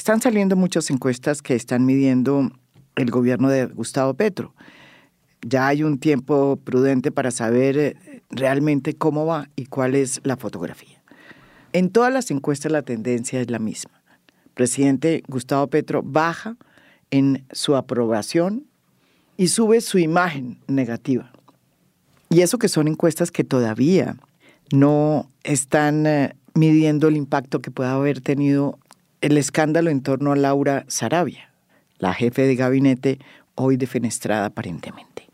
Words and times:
están 0.00 0.22
saliendo 0.22 0.56
muchas 0.56 0.88
encuestas 0.88 1.42
que 1.42 1.54
están 1.54 1.84
midiendo 1.84 2.50
el 2.96 3.10
gobierno 3.10 3.50
de 3.50 3.66
Gustavo 3.66 4.14
Petro. 4.14 4.54
Ya 5.42 5.66
hay 5.66 5.82
un 5.82 5.98
tiempo 5.98 6.56
prudente 6.56 7.12
para 7.12 7.30
saber 7.30 7.76
eh, 7.76 8.22
realmente 8.30 8.94
cómo 8.94 9.26
va 9.26 9.50
y 9.56 9.66
cuál 9.66 9.94
es 9.94 10.22
la 10.24 10.38
fotografía. 10.38 11.02
En 11.74 11.90
todas 11.90 12.10
las 12.10 12.30
encuestas 12.30 12.72
la 12.72 12.80
tendencia 12.80 13.42
es 13.42 13.50
la 13.50 13.58
misma. 13.58 13.92
presidente 14.54 15.22
Gustavo 15.28 15.66
Petro 15.66 16.02
baja 16.02 16.56
en 17.10 17.44
su 17.52 17.76
aprobación 17.76 18.64
y 19.36 19.48
sube 19.48 19.82
su 19.82 19.98
imagen 19.98 20.60
negativa. 20.66 21.30
Y 22.30 22.40
eso 22.40 22.56
que 22.56 22.68
son 22.68 22.88
encuestas 22.88 23.30
que 23.30 23.44
todavía 23.44 24.16
no 24.72 25.30
están 25.42 26.06
eh, 26.06 26.34
midiendo 26.54 27.08
el 27.08 27.18
impacto 27.18 27.60
que 27.60 27.70
pueda 27.70 27.92
haber 27.92 28.22
tenido 28.22 28.78
el 29.20 29.36
escándalo 29.36 29.90
en 29.90 30.02
torno 30.02 30.32
a 30.32 30.36
Laura 30.36 30.84
Sarabia, 30.88 31.50
la 31.98 32.14
jefe 32.14 32.42
de 32.42 32.56
gabinete 32.56 33.18
hoy 33.54 33.76
defenestrada 33.76 34.46
aparentemente. 34.46 35.28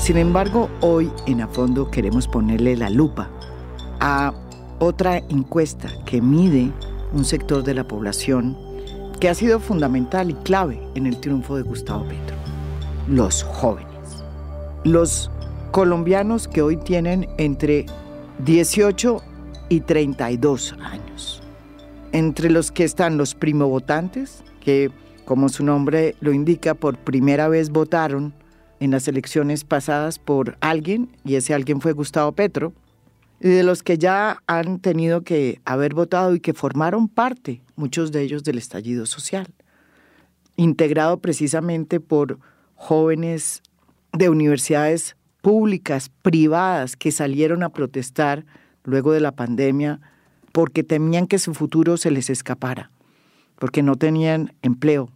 Sin 0.00 0.16
embargo, 0.16 0.70
hoy 0.80 1.10
en 1.26 1.42
A 1.42 1.48
Fondo 1.48 1.90
queremos 1.90 2.26
ponerle 2.26 2.76
la 2.76 2.88
lupa 2.88 3.30
a 4.00 4.32
otra 4.78 5.18
encuesta 5.18 5.90
que 6.06 6.22
mide 6.22 6.72
un 7.12 7.26
sector 7.26 7.62
de 7.62 7.74
la 7.74 7.86
población 7.86 8.56
que 9.18 9.28
ha 9.28 9.34
sido 9.34 9.60
fundamental 9.60 10.30
y 10.30 10.34
clave 10.34 10.80
en 10.94 11.06
el 11.06 11.18
triunfo 11.18 11.56
de 11.56 11.62
Gustavo 11.62 12.04
Petro, 12.06 12.36
los 13.08 13.42
jóvenes. 13.42 13.88
Los 14.84 15.30
colombianos 15.72 16.48
que 16.48 16.62
hoy 16.62 16.76
tienen 16.76 17.28
entre 17.36 17.86
18 18.44 19.22
y 19.68 19.80
32 19.80 20.74
años. 20.80 21.42
Entre 22.12 22.50
los 22.50 22.70
que 22.70 22.84
están 22.84 23.18
los 23.18 23.34
primovotantes, 23.34 24.42
que 24.60 24.90
como 25.24 25.48
su 25.48 25.64
nombre 25.64 26.14
lo 26.20 26.32
indica, 26.32 26.74
por 26.74 26.96
primera 26.96 27.48
vez 27.48 27.70
votaron 27.70 28.32
en 28.80 28.92
las 28.92 29.08
elecciones 29.08 29.64
pasadas 29.64 30.18
por 30.18 30.56
alguien, 30.60 31.10
y 31.24 31.34
ese 31.34 31.52
alguien 31.54 31.80
fue 31.80 31.92
Gustavo 31.92 32.32
Petro, 32.32 32.72
y 33.40 33.48
de 33.48 33.62
los 33.62 33.82
que 33.82 33.98
ya 33.98 34.42
han 34.46 34.80
tenido 34.80 35.22
que 35.22 35.60
haber 35.64 35.94
votado 35.94 36.34
y 36.34 36.40
que 36.40 36.54
formaron 36.54 37.08
parte, 37.08 37.62
muchos 37.76 38.10
de 38.10 38.22
ellos, 38.22 38.44
del 38.44 38.58
estallido 38.58 39.06
social, 39.06 39.46
integrado 40.56 41.18
precisamente 41.18 42.00
por 42.00 42.38
jóvenes 42.74 43.62
de 44.12 44.28
universidades 44.28 45.16
públicas, 45.40 46.10
privadas, 46.22 46.96
que 46.96 47.12
salieron 47.12 47.62
a 47.62 47.70
protestar 47.70 48.44
luego 48.84 49.12
de 49.12 49.20
la 49.20 49.32
pandemia 49.32 50.00
porque 50.52 50.82
temían 50.82 51.26
que 51.26 51.38
su 51.38 51.54
futuro 51.54 51.96
se 51.96 52.10
les 52.10 52.30
escapara, 52.30 52.90
porque 53.56 53.82
no 53.82 53.96
tenían 53.96 54.54
empleo 54.62 55.10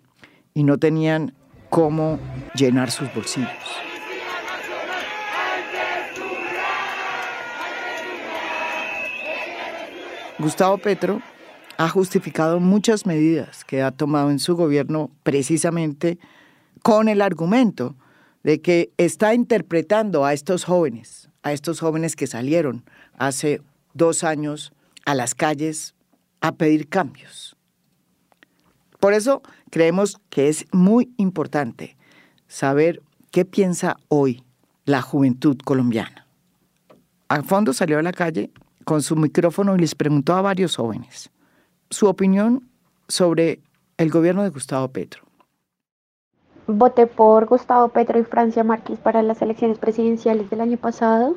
y 0.54 0.62
no 0.62 0.78
tenían 0.78 1.34
cómo 1.70 2.20
llenar 2.54 2.90
sus 2.90 3.12
bolsillos. 3.14 3.48
Gustavo 10.42 10.76
Petro 10.78 11.22
ha 11.78 11.88
justificado 11.88 12.58
muchas 12.58 13.06
medidas 13.06 13.64
que 13.64 13.80
ha 13.80 13.92
tomado 13.92 14.28
en 14.32 14.40
su 14.40 14.56
gobierno 14.56 15.08
precisamente 15.22 16.18
con 16.82 17.08
el 17.08 17.22
argumento 17.22 17.94
de 18.42 18.60
que 18.60 18.90
está 18.96 19.34
interpretando 19.34 20.24
a 20.24 20.32
estos 20.32 20.64
jóvenes, 20.64 21.30
a 21.44 21.52
estos 21.52 21.78
jóvenes 21.78 22.16
que 22.16 22.26
salieron 22.26 22.84
hace 23.16 23.62
dos 23.94 24.24
años 24.24 24.72
a 25.06 25.14
las 25.14 25.36
calles 25.36 25.94
a 26.40 26.50
pedir 26.50 26.88
cambios. 26.88 27.56
Por 28.98 29.14
eso 29.14 29.42
creemos 29.70 30.18
que 30.28 30.48
es 30.48 30.66
muy 30.72 31.12
importante 31.18 31.96
saber 32.48 33.00
qué 33.30 33.44
piensa 33.44 33.96
hoy 34.08 34.42
la 34.86 35.02
juventud 35.02 35.56
colombiana. 35.64 36.26
A 37.28 37.44
fondo 37.44 37.72
salió 37.72 38.00
a 38.00 38.02
la 38.02 38.12
calle 38.12 38.50
con 38.84 39.02
su 39.02 39.16
micrófono 39.16 39.74
y 39.74 39.78
les 39.78 39.94
preguntó 39.94 40.34
a 40.34 40.42
varios 40.42 40.76
jóvenes 40.76 41.30
su 41.90 42.08
opinión 42.08 42.68
sobre 43.08 43.60
el 43.98 44.10
gobierno 44.10 44.42
de 44.42 44.50
Gustavo 44.50 44.88
Petro. 44.88 45.22
Voté 46.66 47.06
por 47.06 47.46
Gustavo 47.46 47.88
Petro 47.88 48.18
y 48.18 48.24
Francia 48.24 48.64
Márquez 48.64 48.98
para 48.98 49.22
las 49.22 49.42
elecciones 49.42 49.78
presidenciales 49.78 50.48
del 50.48 50.60
año 50.60 50.78
pasado. 50.78 51.36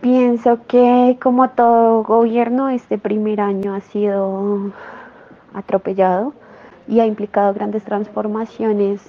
Pienso 0.00 0.60
que 0.68 1.18
como 1.20 1.50
todo 1.50 2.02
gobierno, 2.02 2.68
este 2.68 2.98
primer 2.98 3.40
año 3.40 3.74
ha 3.74 3.80
sido 3.80 4.72
atropellado 5.54 6.34
y 6.86 7.00
ha 7.00 7.06
implicado 7.06 7.52
grandes 7.54 7.82
transformaciones 7.84 9.00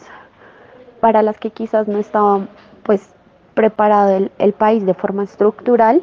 para 1.00 1.22
las 1.22 1.38
que 1.38 1.52
quizás 1.52 1.88
no 1.88 2.00
estaba 2.00 2.48
pues 2.84 3.10
preparado 3.54 4.16
el, 4.16 4.32
el 4.40 4.54
país 4.54 4.86
de 4.86 4.94
forma 4.94 5.24
estructural 5.24 6.02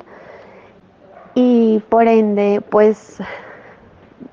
y 1.35 1.81
por 1.89 2.07
ende 2.07 2.63
pues 2.69 3.19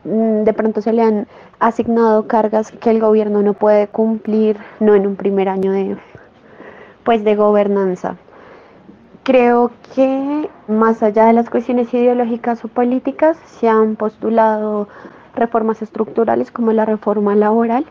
mm, 0.03 0.43
de 0.43 0.53
pronto 0.53 0.81
se 0.81 0.93
le 0.93 1.01
han 1.01 1.27
asignado 1.61 2.27
cargas 2.27 2.71
que 2.71 2.89
el 2.89 2.99
gobierno 2.99 3.43
no 3.43 3.53
puede 3.53 3.87
cumplir, 3.87 4.57
no 4.79 4.95
en 4.95 5.05
un 5.05 5.15
primer 5.15 5.47
año 5.47 5.71
de, 5.71 5.95
pues, 7.03 7.23
de 7.23 7.35
gobernanza. 7.35 8.17
Creo 9.23 9.71
que 9.93 10.49
más 10.67 11.03
allá 11.03 11.25
de 11.25 11.33
las 11.33 11.51
cuestiones 11.51 11.93
ideológicas 11.93 12.65
o 12.65 12.67
políticas, 12.67 13.37
se 13.59 13.69
han 13.69 13.95
postulado 13.95 14.87
reformas 15.35 15.83
estructurales 15.83 16.49
como 16.51 16.73
la 16.73 16.85
reforma 16.85 17.35
laboral, 17.35 17.85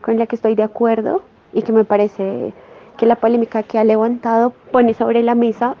con 0.00 0.18
la 0.18 0.26
que 0.26 0.34
estoy 0.34 0.56
de 0.56 0.64
acuerdo 0.64 1.22
y 1.52 1.62
que 1.62 1.70
me 1.72 1.84
parece 1.84 2.52
que 2.96 3.06
la 3.06 3.14
polémica 3.14 3.62
que 3.62 3.78
ha 3.78 3.84
levantado 3.84 4.52
pone 4.72 4.94
sobre 4.94 5.22
la 5.22 5.36
mesa 5.36 5.76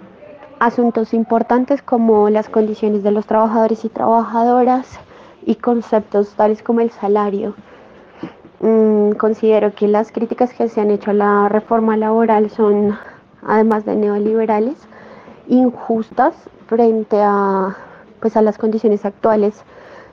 asuntos 0.62 1.12
importantes 1.12 1.82
como 1.82 2.30
las 2.30 2.48
condiciones 2.48 3.02
de 3.02 3.10
los 3.10 3.26
trabajadores 3.26 3.84
y 3.84 3.88
trabajadoras 3.88 4.86
y 5.44 5.56
conceptos 5.56 6.34
tales 6.36 6.62
como 6.62 6.80
el 6.80 6.92
salario. 6.92 7.54
Mm, 8.60 9.14
considero 9.14 9.74
que 9.74 9.88
las 9.88 10.12
críticas 10.12 10.54
que 10.54 10.68
se 10.68 10.80
han 10.80 10.92
hecho 10.92 11.10
a 11.10 11.14
la 11.14 11.48
reforma 11.48 11.96
laboral 11.96 12.48
son, 12.48 12.96
además 13.44 13.84
de 13.84 13.96
neoliberales, 13.96 14.76
injustas 15.48 16.36
frente 16.68 17.20
a, 17.20 17.76
pues, 18.20 18.36
a 18.36 18.42
las 18.42 18.56
condiciones 18.56 19.04
actuales 19.04 19.64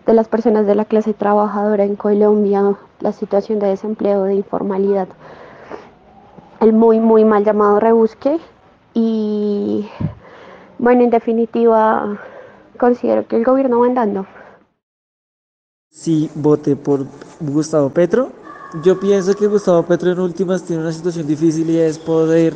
de 0.07 0.15
las 0.15 0.27
personas 0.27 0.65
de 0.65 0.73
la 0.73 0.85
clase 0.85 1.13
trabajadora 1.13 1.83
en 1.83 1.95
Colombia, 1.95 2.75
la 3.01 3.11
situación 3.11 3.59
de 3.59 3.67
desempleo, 3.67 4.23
de 4.23 4.33
informalidad, 4.33 5.09
el 6.59 6.73
muy, 6.73 6.99
muy 6.99 7.23
mal 7.23 7.45
llamado 7.45 7.79
rebusque 7.79 8.39
y 8.95 9.88
bueno, 10.79 11.03
en 11.03 11.09
definitiva, 11.09 12.17
considero 12.78 13.28
que 13.28 13.35
el 13.35 13.44
gobierno 13.44 13.81
va 13.81 13.88
andando. 13.88 14.25
Sí, 15.91 16.29
voté 16.35 16.75
por 16.75 17.06
Gustavo 17.40 17.90
Petro. 17.90 18.31
Yo 18.84 19.00
pienso 19.00 19.35
que 19.35 19.47
Gustavo 19.47 19.84
Petro 19.84 20.12
en 20.12 20.19
últimas 20.19 20.63
tiene 20.63 20.81
una 20.81 20.94
situación 20.94 21.28
difícil 21.28 21.69
y 21.69 21.79
es 21.79 21.97
poder 21.97 22.53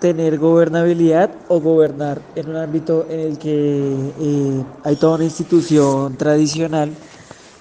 tener 0.00 0.38
gobernabilidad 0.38 1.30
o 1.48 1.60
gobernar 1.60 2.20
en 2.34 2.50
un 2.50 2.56
ámbito 2.56 3.06
en 3.10 3.20
el 3.20 3.38
que 3.38 4.12
eh, 4.20 4.64
hay 4.84 4.96
toda 4.96 5.16
una 5.16 5.24
institución 5.24 6.16
tradicional 6.16 6.90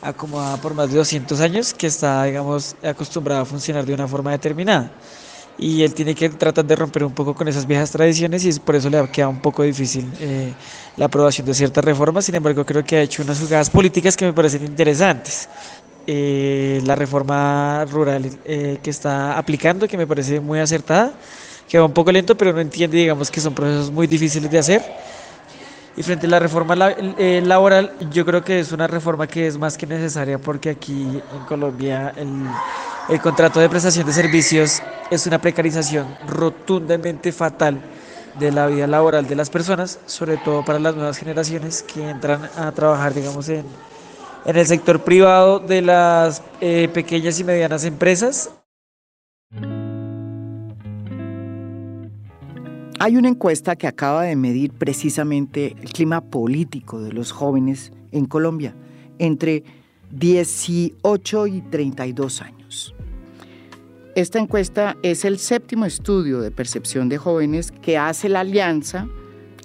acomodada 0.02 0.58
por 0.58 0.75
más 0.75 0.92
de 0.92 0.98
200 0.98 1.42
años 1.42 1.74
que 1.74 1.88
está, 1.88 2.24
digamos, 2.24 2.75
acostumbrada 2.84 3.42
a 3.42 3.46
funcionar 3.46 3.86
de 3.86 3.94
una 3.94 4.08
forma 4.08 4.31
determinada 4.31 4.92
y 5.57 5.84
él 5.84 5.94
tiene 5.94 6.13
que 6.13 6.30
tratar 6.30 6.66
de 6.66 6.75
romper 6.75 7.04
un 7.04 7.13
poco 7.13 7.34
con 7.34 7.48
esas 7.48 7.66
viejas 7.66 7.92
tradiciones 7.92 8.46
y 8.46 8.60
por 8.60 8.75
eso 8.75 8.90
le 8.90 9.07
queda 9.10 9.30
un 9.30 9.40
poco 9.40 9.63
difícil 9.63 10.12
eh, 10.19 10.54
la 10.98 11.06
aprobación 11.06 11.48
de 11.48 11.54
ciertas 11.54 11.84
reformas. 11.84 12.25
Sin 12.25 12.36
embargo, 12.36 12.66
creo 12.66 12.84
que 12.84 12.98
ha 12.98 13.02
hecho 13.02 13.24
unas 13.24 13.40
jugadas 13.40 13.69
políticas 13.69 14.18
que 14.18 14.25
me 14.25 14.34
parecen 14.34 14.66
interesantes. 14.66 15.48
Eh, 16.07 16.81
la 16.86 16.96
reforma 16.96 17.86
rural 17.86 18.30
eh, 18.46 18.80
que 18.84 18.90
está 18.90 19.38
aplicando, 19.38 19.88
que 19.88 19.98
me 19.98 20.06
parece 20.06 20.40
muy 20.40 20.60
acertada, 20.60 21.13
que 21.68 21.80
va 21.80 21.86
un 21.86 21.94
poco 21.94 22.12
lento, 22.12 22.36
pero 22.36 22.54
no 22.54 22.60
entiende, 22.60 22.98
digamos, 22.98 23.31
que 23.31 23.40
son 23.40 23.56
procesos 23.56 23.92
muy 23.92 24.08
difíciles 24.08 24.51
de 24.51 24.60
hacer. 24.60 24.84
Y 25.98 26.04
frente 26.04 26.28
a 26.28 26.30
la 26.30 26.40
reforma 26.40 26.75
laboral, 26.75 27.94
yo 28.12 28.25
creo 28.25 28.44
que 28.44 28.60
es 28.60 28.74
una 28.74 28.86
reforma 28.86 29.28
que 29.28 29.48
es 29.48 29.58
más 29.58 29.78
que 29.78 29.88
necesaria 29.88 30.38
porque 30.38 30.72
aquí 30.72 31.22
en 31.34 31.46
Colombia 31.48 32.13
el 32.18 32.44
el 33.07 33.22
contrato 33.22 33.60
de 33.60 33.69
prestación 33.69 34.07
de 34.07 34.13
servicios 34.13 34.81
es 35.12 35.28
una 35.28 35.40
precarización 35.40 36.07
rotundamente 36.28 37.31
fatal 37.31 37.80
de 38.40 38.52
la 38.52 38.66
vida 38.66 38.88
laboral 38.88 39.28
de 39.28 39.36
las 39.36 39.52
personas, 39.52 40.00
sobre 40.07 40.38
todo 40.38 40.66
para 40.66 40.80
las 40.80 40.96
nuevas 40.96 41.18
generaciones 41.18 41.84
que 41.84 42.10
entran 42.10 42.50
a 42.57 42.72
trabajar, 42.72 43.13
digamos, 43.13 43.48
en, 43.50 43.63
el 44.46 44.66
sector 44.66 45.04
privado 45.04 45.60
de 45.60 45.84
las 45.84 46.42
eh, 46.62 46.90
pequeñas 46.92 47.40
y 47.40 47.44
medianas 47.44 47.86
empresas. 47.86 48.50
Hay 53.00 53.18
una 53.18 53.28
encuesta 53.28 53.75
que 53.75 53.86
acaba 53.86 54.24
de 54.24 54.36
medir 54.36 54.72
precisamente 54.72 55.75
el 55.80 55.92
clima 55.94 56.22
político 56.22 57.00
de 57.01 57.13
los 57.13 57.31
jóvenes 57.31 57.92
en 58.12 58.25
Colombia 58.25 58.74
entre 59.19 59.63
18 60.12 61.48
y 61.48 61.62
32 61.62 62.42
años. 62.42 62.96
Esta 64.16 64.40
encuesta 64.40 64.96
es 65.04 65.25
el 65.25 65.40
séptimo 65.40 65.86
estudio 65.86 66.40
de 66.40 66.50
percepción 66.50 67.10
de 67.10 67.18
jóvenes 67.18 67.72
que 67.72 67.98
hace 67.98 68.30
la 68.30 68.40
alianza 68.42 69.07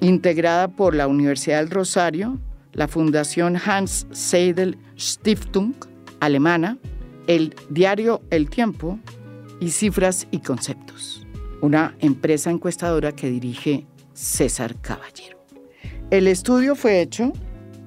integrada 0.00 0.68
por 0.68 0.94
la 0.94 1.06
Universidad 1.06 1.58
del 1.58 1.70
Rosario, 1.70 2.38
la 2.72 2.88
Fundación 2.88 3.56
Hans 3.64 4.06
Seidel 4.10 4.76
Stiftung 4.98 5.74
alemana, 6.18 6.78
el 7.26 7.54
diario 7.68 8.22
El 8.30 8.50
Tiempo 8.50 8.98
y 9.60 9.70
Cifras 9.70 10.26
y 10.32 10.40
Conceptos, 10.40 11.24
una 11.60 11.94
empresa 12.00 12.50
encuestadora 12.50 13.12
que 13.12 13.30
dirige 13.30 13.86
César 14.14 14.74
Caballero. 14.80 15.38
El 16.10 16.26
estudio 16.26 16.74
fue 16.74 17.00
hecho 17.00 17.32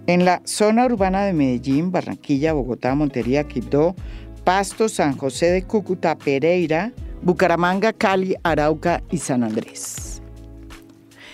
en 0.07 0.25
la 0.25 0.41
zona 0.45 0.85
urbana 0.85 1.23
de 1.25 1.33
Medellín, 1.33 1.91
Barranquilla, 1.91 2.53
Bogotá, 2.53 2.95
Montería, 2.95 3.47
Quibdó, 3.47 3.95
Pasto, 4.43 4.89
San 4.89 5.15
José 5.17 5.51
de 5.51 5.63
Cúcuta, 5.63 6.17
Pereira, 6.17 6.91
Bucaramanga, 7.21 7.93
Cali, 7.93 8.35
Arauca 8.43 9.03
y 9.09 9.17
San 9.17 9.43
Andrés. 9.43 10.21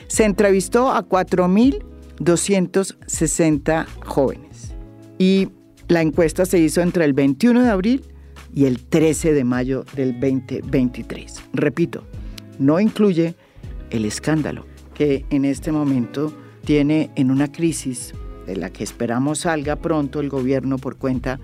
Se 0.08 0.26
entrevistó 0.26 0.92
a 0.92 1.08
4.260 1.08 3.86
jóvenes 4.06 4.76
y 5.18 5.50
la 5.88 6.02
encuesta 6.02 6.46
se 6.46 6.60
hizo 6.60 6.82
entre 6.82 7.06
el 7.06 7.14
21 7.14 7.64
de 7.64 7.70
abril 7.70 8.04
y 8.54 8.66
el 8.66 8.86
13 8.86 9.34
de 9.34 9.44
mayo 9.44 9.86
del 9.96 10.20
2023. 10.20 11.42
Repito, 11.54 12.04
no 12.60 12.80
incluye 12.80 13.34
el 13.90 14.06
escándalo 14.06 14.68
que 14.94 15.26
en 15.30 15.46
este 15.46 15.72
momento 15.72 16.32
tiene 16.66 17.10
en 17.16 17.32
una 17.32 17.52
crisis 17.52 18.14
de 18.50 18.56
la 18.56 18.72
que 18.72 18.84
esperamos 18.84 19.40
salga 19.40 19.76
pronto 19.76 20.20
el 20.20 20.30
gobierno 20.30 20.78
por 20.80 20.98
cuenta 20.98 21.40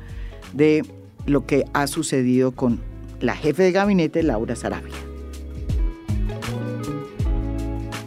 de 0.54 0.84
lo 1.28 1.46
que 1.46 1.66
ha 1.74 1.86
sucedido 1.86 2.52
con 2.52 2.80
la 3.22 3.36
jefe 3.36 3.64
de 3.64 3.72
gabinete, 3.72 4.24
Laura 4.24 4.56
Sarabia. 4.56 4.96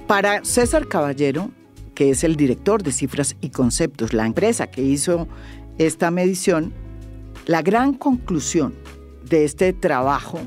Para 0.08 0.44
César 0.44 0.88
Caballero, 0.88 1.50
que 1.94 2.10
es 2.10 2.24
el 2.24 2.34
director 2.36 2.82
de 2.82 2.92
Cifras 2.92 3.36
y 3.40 3.50
Conceptos, 3.50 4.12
la 4.12 4.26
empresa 4.26 4.66
que 4.66 4.82
hizo 4.82 5.28
esta 5.78 6.10
medición, 6.10 6.72
la 7.46 7.62
gran 7.62 7.94
conclusión 7.94 8.74
de 9.28 9.44
este 9.44 9.72
trabajo, 9.72 10.40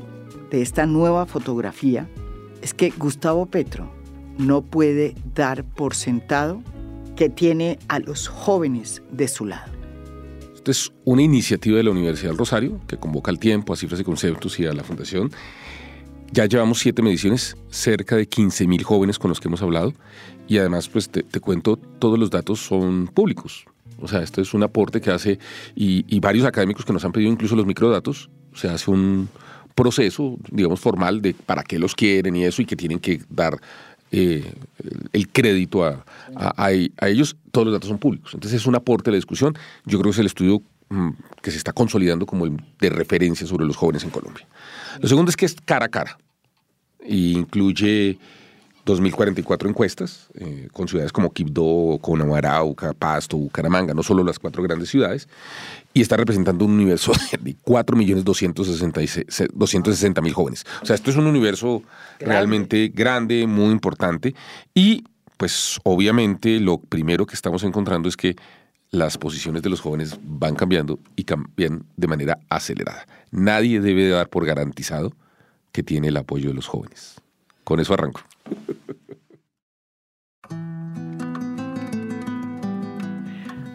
de 0.50 0.60
esta 0.60 0.84
nueva 0.84 1.24
fotografía, 1.24 2.06
es 2.60 2.74
que 2.74 2.90
Gustavo 2.90 3.46
Petro 3.46 3.90
no 4.36 4.60
puede 4.62 5.14
dar 5.34 5.64
por 5.64 5.94
sentado 5.94 6.62
que 7.22 7.28
tiene 7.28 7.78
a 7.86 8.00
los 8.00 8.26
jóvenes 8.26 9.00
de 9.12 9.28
su 9.28 9.46
lado. 9.46 9.70
Esta 10.56 10.72
es 10.72 10.92
una 11.04 11.22
iniciativa 11.22 11.76
de 11.76 11.84
la 11.84 11.92
Universidad 11.92 12.30
del 12.30 12.38
Rosario 12.38 12.80
que 12.88 12.96
convoca 12.96 13.30
al 13.30 13.38
tiempo, 13.38 13.72
a 13.72 13.76
cifras 13.76 14.00
y 14.00 14.02
conceptos 14.02 14.58
y 14.58 14.66
a 14.66 14.72
la 14.72 14.82
Fundación. 14.82 15.30
Ya 16.32 16.46
llevamos 16.46 16.80
siete 16.80 17.00
mediciones, 17.00 17.56
cerca 17.70 18.16
de 18.16 18.26
15 18.26 18.66
mil 18.66 18.82
jóvenes 18.82 19.20
con 19.20 19.28
los 19.28 19.38
que 19.38 19.46
hemos 19.46 19.62
hablado 19.62 19.94
y 20.48 20.58
además 20.58 20.88
pues 20.88 21.10
te, 21.10 21.22
cuento, 21.38 21.76
todos 21.76 22.18
los 22.18 22.28
datos 22.28 22.58
son 22.58 23.06
públicos. 23.06 23.66
O 24.00 24.08
sea, 24.08 24.20
esto 24.20 24.40
es 24.40 24.52
un 24.52 24.64
aporte 24.64 25.00
que 25.00 25.12
hace 25.12 25.38
y, 25.76 26.18
varios 26.18 26.44
académicos 26.44 26.84
que 26.84 26.92
nos 26.92 27.04
han 27.04 27.12
pedido 27.12 27.30
incluso 27.30 27.54
los 27.54 27.66
microdatos. 27.66 28.30
Se 28.52 28.68
hace 28.68 28.90
un 28.90 29.28
proceso, 29.76 30.38
digamos, 30.50 30.80
formal 30.80 31.22
de 31.22 31.34
para 31.34 31.62
qué 31.62 31.78
los 31.78 31.94
quieren 31.94 32.34
y 32.34 32.46
eso 32.46 32.62
y 32.62 32.64
que 32.64 32.74
tienen 32.74 32.98
que 32.98 33.20
dar 33.30 33.60
eh, 34.14 34.52
el 35.12 35.28
crédito 35.28 35.84
a, 35.84 36.04
a, 36.36 36.70
ellos, 37.08 37.36
todos 37.50 37.66
los 37.66 37.74
datos 37.74 37.88
son 37.88 37.98
públicos. 37.98 38.34
Entonces 38.34 38.60
es 38.60 38.66
un 38.66 38.74
aporte 38.74 39.08
a 39.08 39.12
la 39.12 39.16
discusión. 39.16 39.56
Yo 39.86 39.98
creo 39.98 40.10
que 40.10 40.16
es 40.16 40.18
el 40.18 40.26
estudio 40.26 40.62
mm, 40.90 41.10
que 41.40 41.50
se 41.50 41.56
está 41.56 41.72
consolidando 41.72 42.26
como 42.26 42.44
el 42.44 42.62
de 42.78 42.90
referencia 42.90 43.46
sobre 43.46 43.64
los 43.64 43.76
jóvenes 43.76 44.04
en 44.04 44.10
Colombia. 44.10 44.46
Lo 45.00 45.08
segundo 45.08 45.30
es 45.30 45.36
que 45.36 45.46
es 45.46 45.56
cara 45.64 45.86
a 45.86 45.88
cara 45.88 46.18
e 47.00 47.16
incluye 47.16 48.18
2.044 48.84 49.68
encuestas 49.68 50.26
eh, 50.34 50.66
con 50.72 50.88
ciudades 50.88 51.12
como 51.12 51.32
Quibdó, 51.32 52.00
Arauca, 52.34 52.92
Pasto, 52.92 53.36
Bucaramanga, 53.36 53.94
no 53.94 54.02
solo 54.02 54.24
las 54.24 54.40
cuatro 54.40 54.60
grandes 54.62 54.88
ciudades, 54.88 55.28
y 55.94 56.00
está 56.00 56.16
representando 56.16 56.64
un 56.64 56.72
universo 56.72 57.12
de 57.40 57.56
4.260.000 57.56 60.32
jóvenes. 60.32 60.64
O 60.82 60.86
sea, 60.86 60.96
esto 60.96 61.10
es 61.10 61.16
un 61.16 61.26
universo 61.26 61.82
realmente 62.18 62.90
grande, 62.92 63.46
muy 63.46 63.70
importante, 63.70 64.34
y 64.74 65.04
pues 65.36 65.78
obviamente 65.84 66.58
lo 66.60 66.78
primero 66.78 67.26
que 67.26 67.34
estamos 67.34 67.62
encontrando 67.64 68.08
es 68.08 68.16
que 68.16 68.36
las 68.90 69.16
posiciones 69.16 69.62
de 69.62 69.70
los 69.70 69.80
jóvenes 69.80 70.18
van 70.22 70.54
cambiando 70.54 70.98
y 71.16 71.24
cambian 71.24 71.84
de 71.96 72.06
manera 72.06 72.38
acelerada. 72.50 73.06
Nadie 73.30 73.80
debe 73.80 74.08
dar 74.08 74.28
por 74.28 74.44
garantizado 74.44 75.14
que 75.72 75.82
tiene 75.82 76.08
el 76.08 76.16
apoyo 76.18 76.50
de 76.50 76.54
los 76.54 76.66
jóvenes. 76.66 77.14
Con 77.64 77.80
eso 77.80 77.94
arranco. 77.94 78.20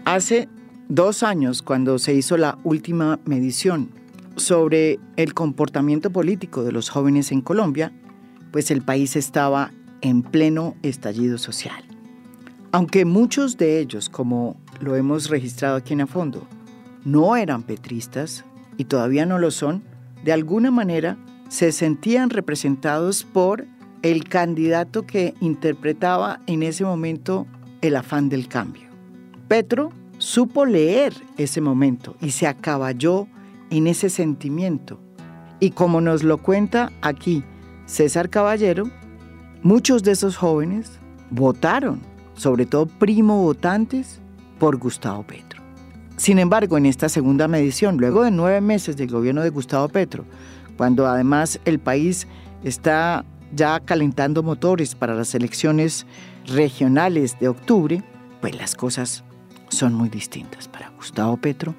Hace 0.08 0.48
dos 0.88 1.22
años, 1.22 1.62
cuando 1.62 2.00
se 2.00 2.14
hizo 2.14 2.38
la 2.38 2.58
última 2.64 3.20
medición 3.26 3.90
sobre 4.38 5.02
el 5.18 5.34
comportamiento 5.34 6.12
político 6.12 6.64
de 6.64 6.72
los 6.72 6.90
jóvenes 6.90 7.34
en 7.34 7.42
Colombia, 7.42 7.92
pues 8.54 8.72
el 8.72 8.84
país 8.84 9.18
estaba 9.18 9.74
en 10.00 10.24
pleno 10.24 10.78
estallido 10.82 11.38
social. 11.38 11.84
Aunque 12.72 13.04
muchos 13.04 13.58
de 13.58 13.82
ellos, 13.82 14.08
como 14.08 14.56
lo 14.80 14.96
hemos 14.96 15.30
registrado 15.30 15.76
aquí 15.76 15.92
en 15.92 16.00
a 16.00 16.08
fondo, 16.08 16.48
no 17.04 17.36
eran 17.36 17.64
petristas 17.64 18.46
y 18.78 18.86
todavía 18.86 19.26
no 19.26 19.40
lo 19.40 19.52
son, 19.52 19.84
de 20.24 20.32
alguna 20.32 20.72
manera 20.72 21.18
se 21.50 21.74
sentían 21.74 22.30
representados 22.30 23.26
por 23.26 23.68
el 24.04 24.24
candidato 24.24 25.06
que 25.06 25.34
interpretaba 25.42 26.40
en 26.48 26.64
ese 26.64 26.86
momento 26.86 27.46
el 27.82 27.98
afán 27.98 28.30
del 28.30 28.48
cambio. 28.48 28.87
Petro 29.48 29.90
supo 30.18 30.66
leer 30.66 31.14
ese 31.38 31.62
momento 31.62 32.16
y 32.22 32.32
se 32.32 32.48
acaballó 32.48 33.28
en 33.70 33.88
ese 33.88 34.10
sentimiento. 34.10 35.00
Y 35.60 35.72
como 35.72 36.02
nos 36.02 36.24
lo 36.24 36.38
cuenta 36.38 36.92
aquí 37.02 37.44
César 37.86 38.30
Caballero, 38.30 38.90
muchos 39.64 40.04
de 40.04 40.12
esos 40.12 40.38
jóvenes 40.38 41.00
votaron, 41.30 42.02
sobre 42.36 42.66
todo 42.66 42.86
primo 42.86 43.42
votantes, 43.42 44.20
por 44.60 44.78
Gustavo 44.78 45.24
Petro. 45.24 45.62
Sin 46.18 46.40
embargo, 46.40 46.78
en 46.78 46.88
esta 46.88 47.10
segunda 47.10 47.48
medición, 47.48 47.98
luego 47.98 48.24
de 48.24 48.32
nueve 48.32 48.60
meses 48.60 48.98
del 48.98 49.10
gobierno 49.10 49.44
de 49.44 49.52
Gustavo 49.52 49.88
Petro, 49.88 50.26
cuando 50.76 51.06
además 51.08 51.60
el 51.66 51.80
país 51.80 52.28
está 52.64 53.24
ya 53.54 53.80
calentando 53.80 54.44
motores 54.44 54.96
para 54.96 55.14
las 55.14 55.36
elecciones 55.36 56.06
regionales 56.48 57.40
de 57.40 57.48
octubre, 57.48 58.04
pues 58.42 58.58
las 58.58 58.76
cosas 58.76 59.24
son 59.70 59.94
muy 59.94 60.10
distintas 60.10 60.68
para 60.68 60.90
Gustavo 60.90 61.38
Petro 61.38 61.76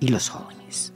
y 0.00 0.08
los 0.08 0.28
jóvenes. 0.28 0.92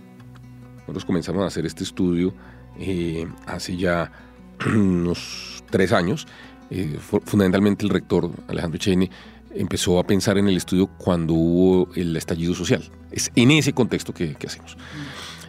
Nosotros 0.81 1.05
comenzamos 1.05 1.43
a 1.43 1.47
hacer 1.47 1.67
este 1.67 1.85
estudio 1.85 2.35
eh, 2.79 3.27
hace 3.47 3.77
ya 3.77 4.11
unos 4.67 5.65
tres 5.71 5.93
años. 5.93 6.27
Eh, 6.71 6.99
fundamentalmente 7.01 7.85
el 7.85 7.91
rector 7.91 8.31
Alejandro 8.49 8.79
Chene 8.79 9.11
empezó 9.55 9.99
a 9.99 10.07
pensar 10.07 10.39
en 10.39 10.49
el 10.49 10.57
estudio 10.57 10.89
cuando 10.99 11.35
hubo 11.35 11.93
el 11.95 12.17
estallido 12.17 12.55
social. 12.55 12.83
Es 13.11 13.31
en 13.37 13.51
ese 13.51 13.73
contexto 13.73 14.13
que, 14.13 14.35
que 14.35 14.47
hacemos. 14.47 14.77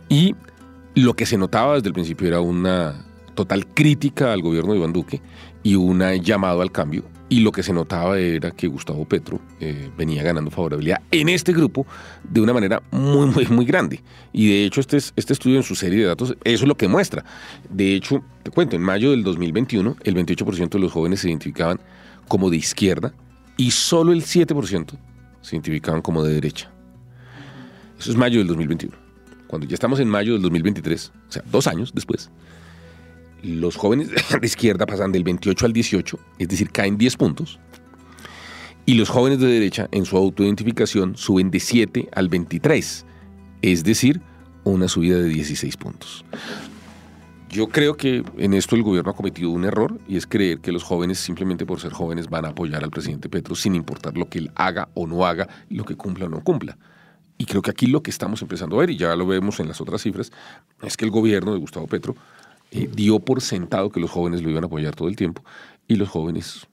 Y 0.09 0.35
lo 0.93 1.15
que 1.15 1.25
se 1.25 1.37
notaba 1.37 1.75
desde 1.75 1.87
el 1.87 1.93
principio 1.93 2.27
era 2.27 2.39
una 2.39 3.05
total 3.33 3.67
crítica 3.67 4.31
al 4.31 4.41
gobierno 4.41 4.71
de 4.71 4.79
Iván 4.79 4.93
Duque 4.93 5.21
y 5.63 5.75
un 5.75 6.01
llamado 6.21 6.61
al 6.61 6.71
cambio. 6.71 7.03
Y 7.35 7.41
lo 7.41 7.51
que 7.51 7.63
se 7.63 7.73
notaba 7.73 8.17
era 8.17 8.51
que 8.51 8.65
Gustavo 8.65 9.03
Petro 9.03 9.41
eh, 9.59 9.91
venía 9.97 10.23
ganando 10.23 10.49
favorabilidad 10.49 11.01
en 11.11 11.27
este 11.27 11.51
grupo 11.51 11.85
de 12.23 12.39
una 12.39 12.53
manera 12.53 12.81
muy, 12.91 13.27
muy, 13.27 13.45
muy 13.47 13.65
grande. 13.65 14.01
Y 14.31 14.47
de 14.47 14.63
hecho, 14.63 14.79
este, 14.79 14.95
este 14.95 15.33
estudio 15.33 15.57
en 15.57 15.63
su 15.63 15.75
serie 15.75 15.99
de 15.99 16.05
datos, 16.05 16.29
eso 16.45 16.63
es 16.63 16.65
lo 16.65 16.77
que 16.77 16.87
muestra. 16.87 17.25
De 17.69 17.93
hecho, 17.93 18.23
te 18.41 18.51
cuento, 18.51 18.77
en 18.77 18.83
mayo 18.83 19.11
del 19.11 19.25
2021, 19.25 19.97
el 20.05 20.15
28% 20.15 20.69
de 20.69 20.79
los 20.79 20.93
jóvenes 20.93 21.19
se 21.19 21.27
identificaban 21.27 21.81
como 22.29 22.49
de 22.49 22.55
izquierda 22.55 23.13
y 23.57 23.71
solo 23.71 24.13
el 24.13 24.21
7% 24.21 24.97
se 25.41 25.55
identificaban 25.57 26.01
como 26.01 26.23
de 26.23 26.35
derecha. 26.35 26.71
Eso 27.99 28.11
es 28.11 28.15
mayo 28.15 28.39
del 28.39 28.47
2021. 28.47 28.95
Cuando 29.47 29.67
ya 29.67 29.73
estamos 29.73 29.99
en 29.99 30.07
mayo 30.07 30.31
del 30.31 30.41
2023, 30.41 31.11
o 31.27 31.31
sea, 31.33 31.43
dos 31.51 31.67
años 31.67 31.91
después, 31.93 32.31
los 33.45 33.75
jóvenes 33.75 34.09
de 34.09 34.15
izquierda 34.45 34.85
pasan 34.85 35.11
del 35.11 35.23
28 35.23 35.65
al 35.65 35.73
18, 35.73 36.19
es 36.39 36.47
decir, 36.47 36.71
caen 36.71 36.97
10 36.97 37.17
puntos. 37.17 37.59
Y 38.85 38.95
los 38.95 39.09
jóvenes 39.09 39.39
de 39.39 39.47
derecha 39.47 39.87
en 39.91 40.05
su 40.05 40.17
autoidentificación 40.17 41.17
suben 41.17 41.49
de 41.49 41.59
7 41.59 42.09
al 42.13 42.29
23, 42.29 43.05
es 43.61 43.83
decir, 43.83 44.21
una 44.63 44.87
subida 44.87 45.17
de 45.17 45.29
16 45.29 45.77
puntos. 45.77 46.25
Yo 47.49 47.69
creo 47.69 47.95
que 47.95 48.23
en 48.37 48.53
esto 48.53 48.75
el 48.75 48.83
gobierno 48.83 49.11
ha 49.11 49.15
cometido 49.15 49.49
un 49.49 49.63
error 49.63 49.97
y 50.07 50.17
es 50.17 50.27
creer 50.27 50.59
que 50.59 50.71
los 50.71 50.83
jóvenes, 50.83 51.19
simplemente 51.19 51.65
por 51.65 51.79
ser 51.79 51.93
jóvenes, 51.93 52.29
van 52.29 52.45
a 52.45 52.49
apoyar 52.49 52.83
al 52.83 52.91
presidente 52.91 53.29
Petro 53.29 53.55
sin 53.55 53.75
importar 53.75 54.17
lo 54.17 54.27
que 54.27 54.39
él 54.39 54.51
haga 54.55 54.89
o 54.93 55.07
no 55.07 55.25
haga, 55.25 55.47
lo 55.69 55.85
que 55.85 55.95
cumpla 55.95 56.25
o 56.25 56.29
no 56.29 56.43
cumpla. 56.43 56.77
Y 57.37 57.45
creo 57.45 57.61
que 57.61 57.71
aquí 57.71 57.87
lo 57.87 58.03
que 58.03 58.11
estamos 58.11 58.41
empezando 58.41 58.75
a 58.75 58.79
ver, 58.79 58.89
y 58.89 58.97
ya 58.97 59.15
lo 59.15 59.25
vemos 59.25 59.59
en 59.59 59.67
las 59.67 59.79
otras 59.81 60.01
cifras, 60.01 60.31
es 60.81 60.97
que 60.97 61.05
el 61.05 61.11
gobierno 61.11 61.53
de 61.53 61.59
Gustavo 61.59 61.87
Petro 61.87 62.15
eh, 62.71 62.89
dio 62.93 63.19
por 63.19 63.41
sentado 63.41 63.89
que 63.89 63.99
los 63.99 64.11
jóvenes 64.11 64.41
lo 64.41 64.49
iban 64.49 64.63
a 64.63 64.67
apoyar 64.67 64.95
todo 64.95 65.07
el 65.07 65.15
tiempo 65.15 65.43
y 65.87 65.95
los 65.95 66.09
jóvenes 66.09 66.67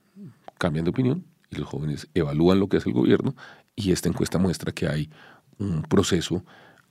cambian 0.59 0.85
de 0.85 0.91
opinión 0.91 1.25
y 1.51 1.57
los 1.57 1.69
jóvenes 1.69 2.09
evalúan 2.15 2.61
lo 2.61 2.69
que 2.69 2.79
hace 2.79 2.89
el 2.89 2.95
gobierno 2.95 3.35
y 3.77 3.93
esta 3.93 4.09
encuesta 4.09 4.39
muestra 4.39 4.73
que 4.73 4.87
hay 4.87 5.11
un 5.59 5.83
proceso 5.83 6.45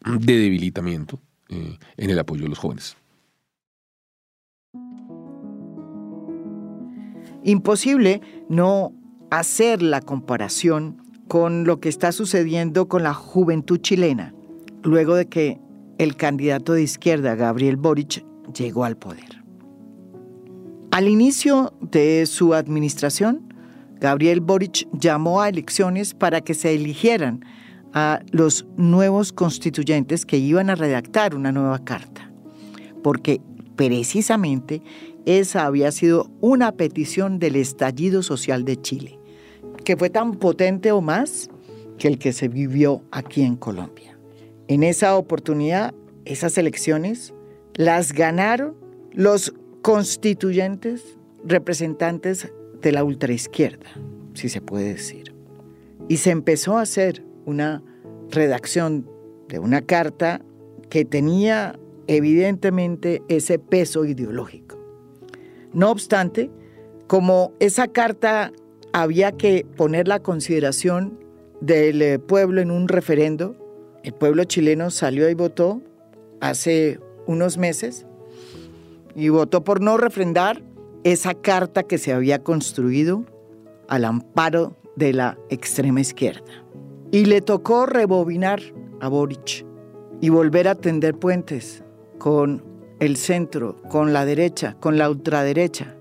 de 0.06 0.38
debilitamiento 0.38 1.20
eh, 1.50 1.78
en 1.98 2.10
el 2.10 2.20
apoyo 2.20 2.44
de 2.44 2.50
los 2.50 2.60
jóvenes. 2.60 2.98
Imposible 7.44 8.22
no 8.50 8.94
hacer 9.32 9.82
la 9.82 10.02
comparación 10.02 11.02
con 11.28 11.64
lo 11.64 11.80
que 11.80 11.90
está 11.90 12.12
sucediendo 12.12 12.88
con 12.88 13.04
la 13.04 13.14
juventud 13.14 13.80
chilena, 13.80 14.34
luego 14.84 15.16
de 15.16 15.28
que 15.28 15.60
el 15.98 16.16
candidato 16.16 16.74
de 16.74 16.84
izquierda, 16.84 17.36
Gabriel 17.36 17.78
Boric, 17.78 18.26
llegó 18.56 18.84
al 18.84 18.98
poder. 18.98 19.42
Al 20.92 21.08
inicio 21.08 21.74
de 21.80 22.26
su 22.26 22.54
administración, 22.54 23.54
Gabriel 24.00 24.42
Boric 24.42 24.88
llamó 24.92 25.42
a 25.42 25.50
elecciones 25.50 26.14
para 26.14 26.42
que 26.42 26.54
se 26.54 26.74
eligieran 26.74 27.46
a 27.94 28.22
los 28.32 28.66
nuevos 28.78 29.32
constituyentes 29.32 30.26
que 30.26 30.38
iban 30.38 30.70
a 30.70 30.76
redactar 30.76 31.36
una 31.36 31.52
nueva 31.52 31.84
carta, 31.84 32.32
porque 33.04 33.42
precisamente 33.76 34.82
esa 35.26 35.66
había 35.66 35.92
sido 35.92 36.32
una 36.42 36.72
petición 36.74 37.40
del 37.40 37.56
estallido 37.56 38.24
social 38.24 38.66
de 38.66 38.82
Chile, 38.82 39.20
que 39.86 39.96
fue 39.96 40.10
tan 40.10 40.34
potente 40.34 40.92
o 40.92 41.02
más 41.02 41.50
que 41.98 42.08
el 42.08 42.18
que 42.18 42.34
se 42.34 42.48
vivió 42.48 43.04
aquí 43.12 43.44
en 43.44 43.56
Colombia. 43.56 44.18
En 44.68 44.84
esa 44.84 45.16
oportunidad, 45.16 45.94
esas 46.26 46.58
elecciones 46.58 47.34
las 47.76 48.14
ganaron 48.14 48.76
los 49.14 49.54
constituyentes 49.82 51.18
representantes 51.44 52.52
de 52.82 52.92
la 52.92 53.04
ultraizquierda, 53.04 53.90
si 54.34 54.50
se 54.50 54.62
puede 54.62 54.94
decir. 54.94 55.34
Y 56.08 56.18
se 56.18 56.32
empezó 56.32 56.78
a 56.78 56.82
hacer 56.82 57.24
una 57.46 57.84
redacción 58.30 59.08
de 59.48 59.60
una 59.60 59.82
carta 59.82 60.42
que 60.90 61.06
tenía 61.06 61.80
evidentemente 62.08 63.24
ese 63.28 63.60
peso 63.60 64.06
ideológico. 64.06 64.78
No 65.74 65.90
obstante, 65.92 66.50
como 67.08 67.54
esa 67.60 67.88
carta 67.88 68.52
había 68.94 69.32
que 69.32 69.66
poner 69.78 70.08
la 70.08 70.22
consideración 70.22 71.20
del 71.62 72.02
eh, 72.02 72.20
pueblo 72.20 72.62
en 72.62 72.72
un 72.72 72.88
referendo, 72.88 73.56
el 74.04 74.14
pueblo 74.14 74.44
chileno 74.44 74.90
salió 74.90 75.30
y 75.30 75.34
votó 75.34 75.82
hace 76.42 77.00
unos 77.28 77.58
meses 77.58 78.06
y 79.16 79.30
votó 79.30 79.64
por 79.64 79.82
no 79.82 79.98
refrendar 79.98 80.62
esa 81.04 81.34
carta 81.34 81.84
que 81.84 81.98
se 81.98 82.14
había 82.14 82.44
construido 82.44 83.26
al 83.88 84.06
amparo 84.06 84.78
de 84.96 85.14
la 85.14 85.38
extrema 85.50 86.02
izquierda. 86.02 86.66
Y 87.12 87.26
le 87.26 87.42
tocó 87.42 87.86
rebobinar 87.86 88.62
a 89.00 89.08
Boric 89.08 89.66
y 90.22 90.30
volver 90.30 90.68
a 90.68 90.76
tender 90.76 91.16
puentes 91.16 91.84
con 92.20 92.64
el 93.00 93.18
centro, 93.18 93.82
con 93.90 94.14
la 94.14 94.26
derecha, 94.26 94.78
con 94.80 94.98
la 94.98 95.10
ultraderecha. 95.10 95.98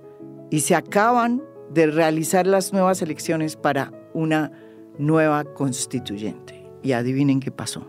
Y 0.51 0.61
se 0.61 0.75
acaban 0.75 1.43
de 1.73 1.87
realizar 1.87 2.47
las 2.47 2.73
nuevas 2.73 3.01
elecciones 3.01 3.57
para 3.57 3.93
una 4.13 4.53
nueva 4.99 5.45
constituyente. 5.45 6.69
Y 6.83 6.93
adivinen 6.93 7.41
qué 7.41 7.51
pasó. 7.51 7.87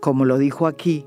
Como 0.00 0.24
lo 0.24 0.38
dijo 0.38 0.66
aquí 0.66 1.06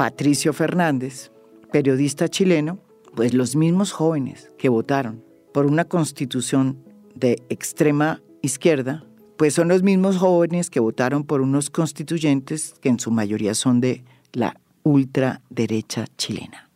Patricio 0.00 0.54
Fernández, 0.54 1.30
periodista 1.70 2.26
chileno, 2.26 2.78
pues 3.14 3.34
los 3.34 3.54
mismos 3.54 3.92
jóvenes 3.92 4.50
que 4.56 4.70
votaron 4.70 5.22
por 5.52 5.66
una 5.66 5.84
constitución 5.84 6.82
de 7.14 7.42
extrema 7.50 8.22
izquierda, 8.40 9.04
pues 9.36 9.52
son 9.52 9.68
los 9.68 9.82
mismos 9.82 10.16
jóvenes 10.16 10.70
que 10.70 10.80
votaron 10.80 11.24
por 11.24 11.42
unos 11.42 11.68
constituyentes 11.68 12.72
que 12.80 12.88
en 12.88 12.98
su 12.98 13.10
mayoría 13.10 13.52
son 13.52 13.82
de 13.82 14.02
la 14.32 14.58
ultraderecha 14.84 16.06
chilena. 16.16 16.70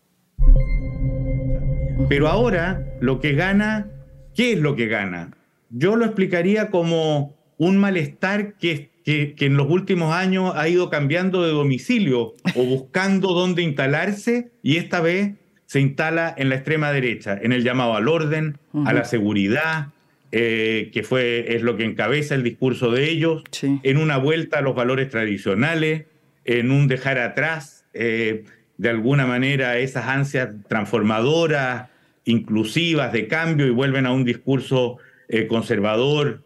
Pero 2.11 2.29
ahora 2.29 2.87
lo 3.01 3.21
que 3.21 3.33
gana, 3.33 3.89
¿qué 4.35 4.53
es 4.53 4.59
lo 4.59 4.77
que 4.77 4.87
gana? 4.87 5.31
Yo 5.71 5.97
lo 5.97 6.05
explicaría 6.05 6.71
como 6.71 7.35
un 7.57 7.79
malestar 7.79 8.59
que, 8.59 8.91
que, 9.05 9.35
que 9.35 9.47
en 9.47 9.57
los 9.57 9.69
últimos 9.71 10.15
años 10.15 10.53
ha 10.57 10.69
ido 10.69 10.91
cambiando 10.91 11.43
de 11.43 11.51
domicilio 11.51 12.35
o 12.55 12.65
buscando 12.65 13.35
dónde 13.35 13.63
instalarse 13.63 14.51
y 14.63 14.77
esta 14.77 15.01
vez 15.01 15.35
se 15.67 15.81
instala 15.81 16.33
en 16.37 16.51
la 16.51 16.57
extrema 16.57 16.93
derecha, 16.93 17.39
en 17.41 17.53
el 17.53 17.65
llamado 17.65 17.97
al 17.97 18.09
orden, 18.09 18.59
a 18.87 18.93
la 18.93 19.05
seguridad, 19.05 19.89
eh, 20.31 20.91
que 20.93 21.03
fue, 21.03 21.55
es 21.55 21.63
lo 21.63 21.77
que 21.77 21.85
encabeza 21.85 22.35
el 22.35 22.43
discurso 22.43 22.91
de 22.91 23.11
ellos, 23.11 23.43
en 23.61 23.97
una 23.97 24.17
vuelta 24.17 24.59
a 24.59 24.63
los 24.63 24.75
valores 24.75 25.09
tradicionales, 25.09 26.05
en 26.45 26.71
un 26.71 26.87
dejar 26.87 27.19
atrás, 27.19 27.85
eh, 27.93 28.45
de 28.77 28.89
alguna 28.89 29.27
manera, 29.27 29.79
esas 29.79 30.07
ansias 30.07 30.51
transformadoras, 30.69 31.89
inclusivas, 32.25 33.13
de 33.13 33.27
cambio, 33.27 33.67
y 33.67 33.71
vuelven 33.71 34.07
a 34.07 34.13
un 34.13 34.25
discurso 34.25 34.99
eh, 35.29 35.47
conservador 35.47 36.43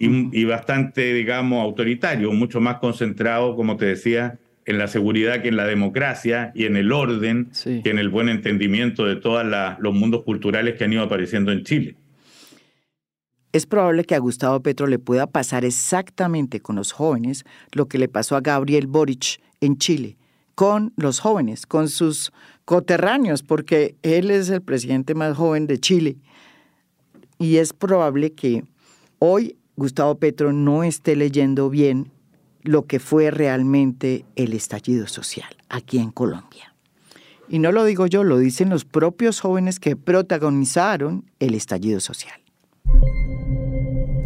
y, 0.00 0.40
y 0.40 0.44
bastante, 0.44 1.14
digamos, 1.14 1.62
autoritario, 1.62 2.32
mucho 2.32 2.60
más 2.60 2.78
concentrado, 2.78 3.54
como 3.54 3.76
te 3.76 3.84
decía, 3.84 4.40
en 4.70 4.78
la 4.78 4.88
seguridad 4.88 5.42
que 5.42 5.48
en 5.48 5.56
la 5.56 5.66
democracia 5.66 6.52
y 6.54 6.64
en 6.64 6.76
el 6.76 6.92
orden 6.92 7.50
que 7.62 7.90
en 7.90 7.98
el 7.98 8.08
buen 8.08 8.28
entendimiento 8.28 9.04
de 9.04 9.16
todos 9.16 9.44
los 9.78 9.94
mundos 9.94 10.22
culturales 10.22 10.76
que 10.76 10.84
han 10.84 10.92
ido 10.92 11.02
apareciendo 11.02 11.52
en 11.52 11.64
Chile. 11.64 11.96
Es 13.52 13.66
probable 13.66 14.04
que 14.04 14.14
a 14.14 14.18
Gustavo 14.18 14.60
Petro 14.60 14.86
le 14.86 15.00
pueda 15.00 15.26
pasar 15.26 15.64
exactamente 15.64 16.60
con 16.60 16.76
los 16.76 16.92
jóvenes 16.92 17.44
lo 17.72 17.86
que 17.86 17.98
le 17.98 18.08
pasó 18.08 18.36
a 18.36 18.40
Gabriel 18.40 18.86
Boric 18.86 19.40
en 19.60 19.76
Chile, 19.76 20.16
con 20.54 20.92
los 20.96 21.18
jóvenes, 21.18 21.66
con 21.66 21.88
sus 21.88 22.30
coterráneos, 22.64 23.42
porque 23.42 23.96
él 24.02 24.30
es 24.30 24.50
el 24.50 24.62
presidente 24.62 25.14
más 25.14 25.36
joven 25.36 25.66
de 25.66 25.78
Chile. 25.78 26.16
Y 27.38 27.56
es 27.56 27.72
probable 27.72 28.34
que 28.34 28.62
hoy 29.18 29.56
Gustavo 29.80 30.16
Petro 30.16 30.52
no 30.52 30.84
esté 30.84 31.16
leyendo 31.16 31.70
bien 31.70 32.10
lo 32.62 32.84
que 32.84 33.00
fue 33.00 33.30
realmente 33.30 34.26
el 34.36 34.52
estallido 34.52 35.06
social 35.06 35.48
aquí 35.70 35.96
en 35.96 36.10
Colombia. 36.10 36.74
Y 37.48 37.60
no 37.60 37.72
lo 37.72 37.84
digo 37.84 38.06
yo, 38.06 38.22
lo 38.22 38.36
dicen 38.36 38.68
los 38.68 38.84
propios 38.84 39.40
jóvenes 39.40 39.80
que 39.80 39.96
protagonizaron 39.96 41.24
el 41.38 41.54
estallido 41.54 41.98
social. 41.98 42.38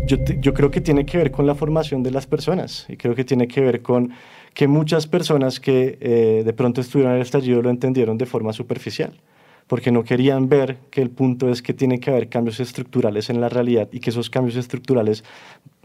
Yo, 0.09 0.53
creo 0.55 0.73
que 0.73 0.81
tiene 0.81 1.07
que 1.07 1.19
ver 1.19 1.31
con 1.31 1.47
la 1.47 1.55
formación 1.55 2.03
de 2.03 2.11
las 2.11 2.27
personas 2.27 2.87
y 2.89 2.97
creo 2.97 3.15
que 3.15 3.25
tiene 3.25 3.47
que 3.47 3.61
ver 3.61 3.81
con 3.81 4.11
que 4.55 4.67
muchas 4.67 5.07
personas 5.07 5.61
que 5.61 5.99
eh, 6.01 6.43
de 6.45 6.53
pronto 6.53 6.81
estuvieron 6.81 7.13
en 7.13 7.19
el 7.19 7.23
estallido 7.23 7.63
lo 7.63 7.71
entendieron 7.71 8.19
de 8.19 8.27
forma 8.27 8.53
superficial, 8.53 9.21
porque 9.67 9.91
no 9.91 10.05
querían 10.05 10.49
ver 10.49 10.79
que 10.91 11.01
el 11.01 11.11
punto 11.11 11.49
es 11.49 11.63
que 11.63 11.75
tiene 11.75 12.01
que 12.01 12.11
haber 12.11 12.29
cambios 12.29 12.61
estructurales 12.61 13.31
en 13.31 13.41
la 13.41 13.49
realidad 13.49 13.89
y 13.93 14.01
que 14.01 14.11
esos 14.11 14.31
cambios 14.31 14.57
estructurales 14.57 15.25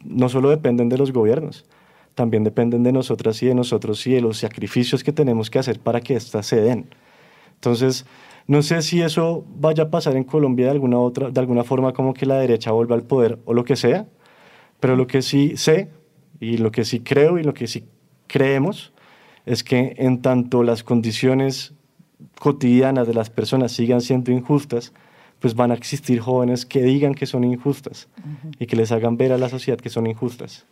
no 0.03 0.29
solo 0.29 0.50
dependen 0.50 0.89
de 0.89 0.98
los 0.98 1.13
gobiernos, 1.13 1.65
también 2.15 2.43
dependen 2.43 2.83
de 2.83 2.91
nosotras 2.91 3.41
y 3.43 3.48
de 3.48 3.55
nosotros 3.55 4.05
y 4.07 4.12
de 4.12 4.21
los 4.21 4.38
sacrificios 4.38 5.03
que 5.03 5.13
tenemos 5.13 5.50
que 5.50 5.59
hacer 5.59 5.79
para 5.79 6.01
que 6.01 6.15
éstas 6.15 6.45
se 6.45 6.62
den. 6.62 6.89
Entonces, 7.55 8.05
no 8.48 8.62
sé 8.62 8.81
si 8.81 9.01
eso 9.01 9.45
vaya 9.55 9.83
a 9.83 9.89
pasar 9.89 10.15
en 10.15 10.24
Colombia 10.24 10.65
de 10.65 10.71
alguna, 10.71 10.98
otra, 10.98 11.29
de 11.29 11.39
alguna 11.39 11.63
forma 11.63 11.93
como 11.93 12.13
que 12.13 12.25
la 12.25 12.39
derecha 12.39 12.71
vuelva 12.71 12.95
al 12.95 13.03
poder 13.03 13.39
o 13.45 13.53
lo 13.53 13.63
que 13.63 13.75
sea, 13.75 14.07
pero 14.79 14.95
lo 14.95 15.07
que 15.07 15.21
sí 15.21 15.55
sé 15.55 15.89
y 16.39 16.57
lo 16.57 16.71
que 16.71 16.83
sí 16.83 17.01
creo 17.01 17.38
y 17.38 17.43
lo 17.43 17.53
que 17.53 17.67
sí 17.67 17.86
creemos 18.27 18.93
es 19.45 19.63
que 19.63 19.95
en 19.98 20.21
tanto 20.21 20.63
las 20.63 20.83
condiciones 20.83 21.74
cotidianas 22.40 23.08
de 23.08 23.14
las 23.14 23.30
personas 23.30 23.72
sigan 23.72 24.02
siendo 24.02 24.32
injustas, 24.32 24.94
pues 25.40 25.56
van 25.56 25.72
a 25.72 25.76
existir 25.76 26.20
jóvenes 26.20 26.66
que 26.66 26.82
digan 26.84 27.14
que 27.14 27.26
son 27.26 27.44
injustas 27.44 28.10
y 28.60 28.66
que 28.68 28.76
les 28.76 28.92
hagan 28.92 29.18
ver 29.18 29.32
a 29.32 29.38
la 29.38 29.50
sociedad 29.50 29.80
que 29.80 29.90
son 29.90 30.08
injustas. 30.08 30.66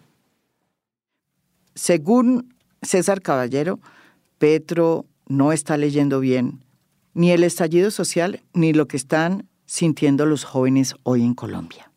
Según 1.74 2.54
César 2.82 3.22
Caballero, 3.22 3.80
Petro 4.38 5.06
no 5.28 5.52
está 5.52 5.78
leyendo 5.78 6.20
bien 6.20 6.60
ni 7.14 7.32
el 7.32 7.44
estallido 7.44 7.92
social 7.92 8.42
ni 8.54 8.74
lo 8.74 8.88
que 8.88 8.98
están 8.98 9.48
sintiendo 9.66 10.26
los 10.26 10.44
jóvenes 10.44 10.96
hoy 11.04 11.24
en 11.24 11.34
Colombia. 11.34 11.92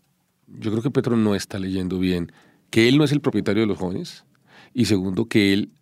Yo 0.47 0.71
creo 0.71 0.83
que 0.83 0.91
Petro 0.91 1.17
no 1.17 1.35
está 1.35 1.59
leyendo 1.59 1.99
bien 1.99 2.33
que 2.71 2.89
él 2.89 2.99
no 2.99 3.05
es 3.05 3.13
el 3.13 3.21
propietario 3.21 3.63
de 3.63 3.67
los 3.67 3.79
jóvenes 3.79 4.25
y 4.73 4.87
segundo 4.87 5.27
que 5.27 5.53
él 5.53 5.73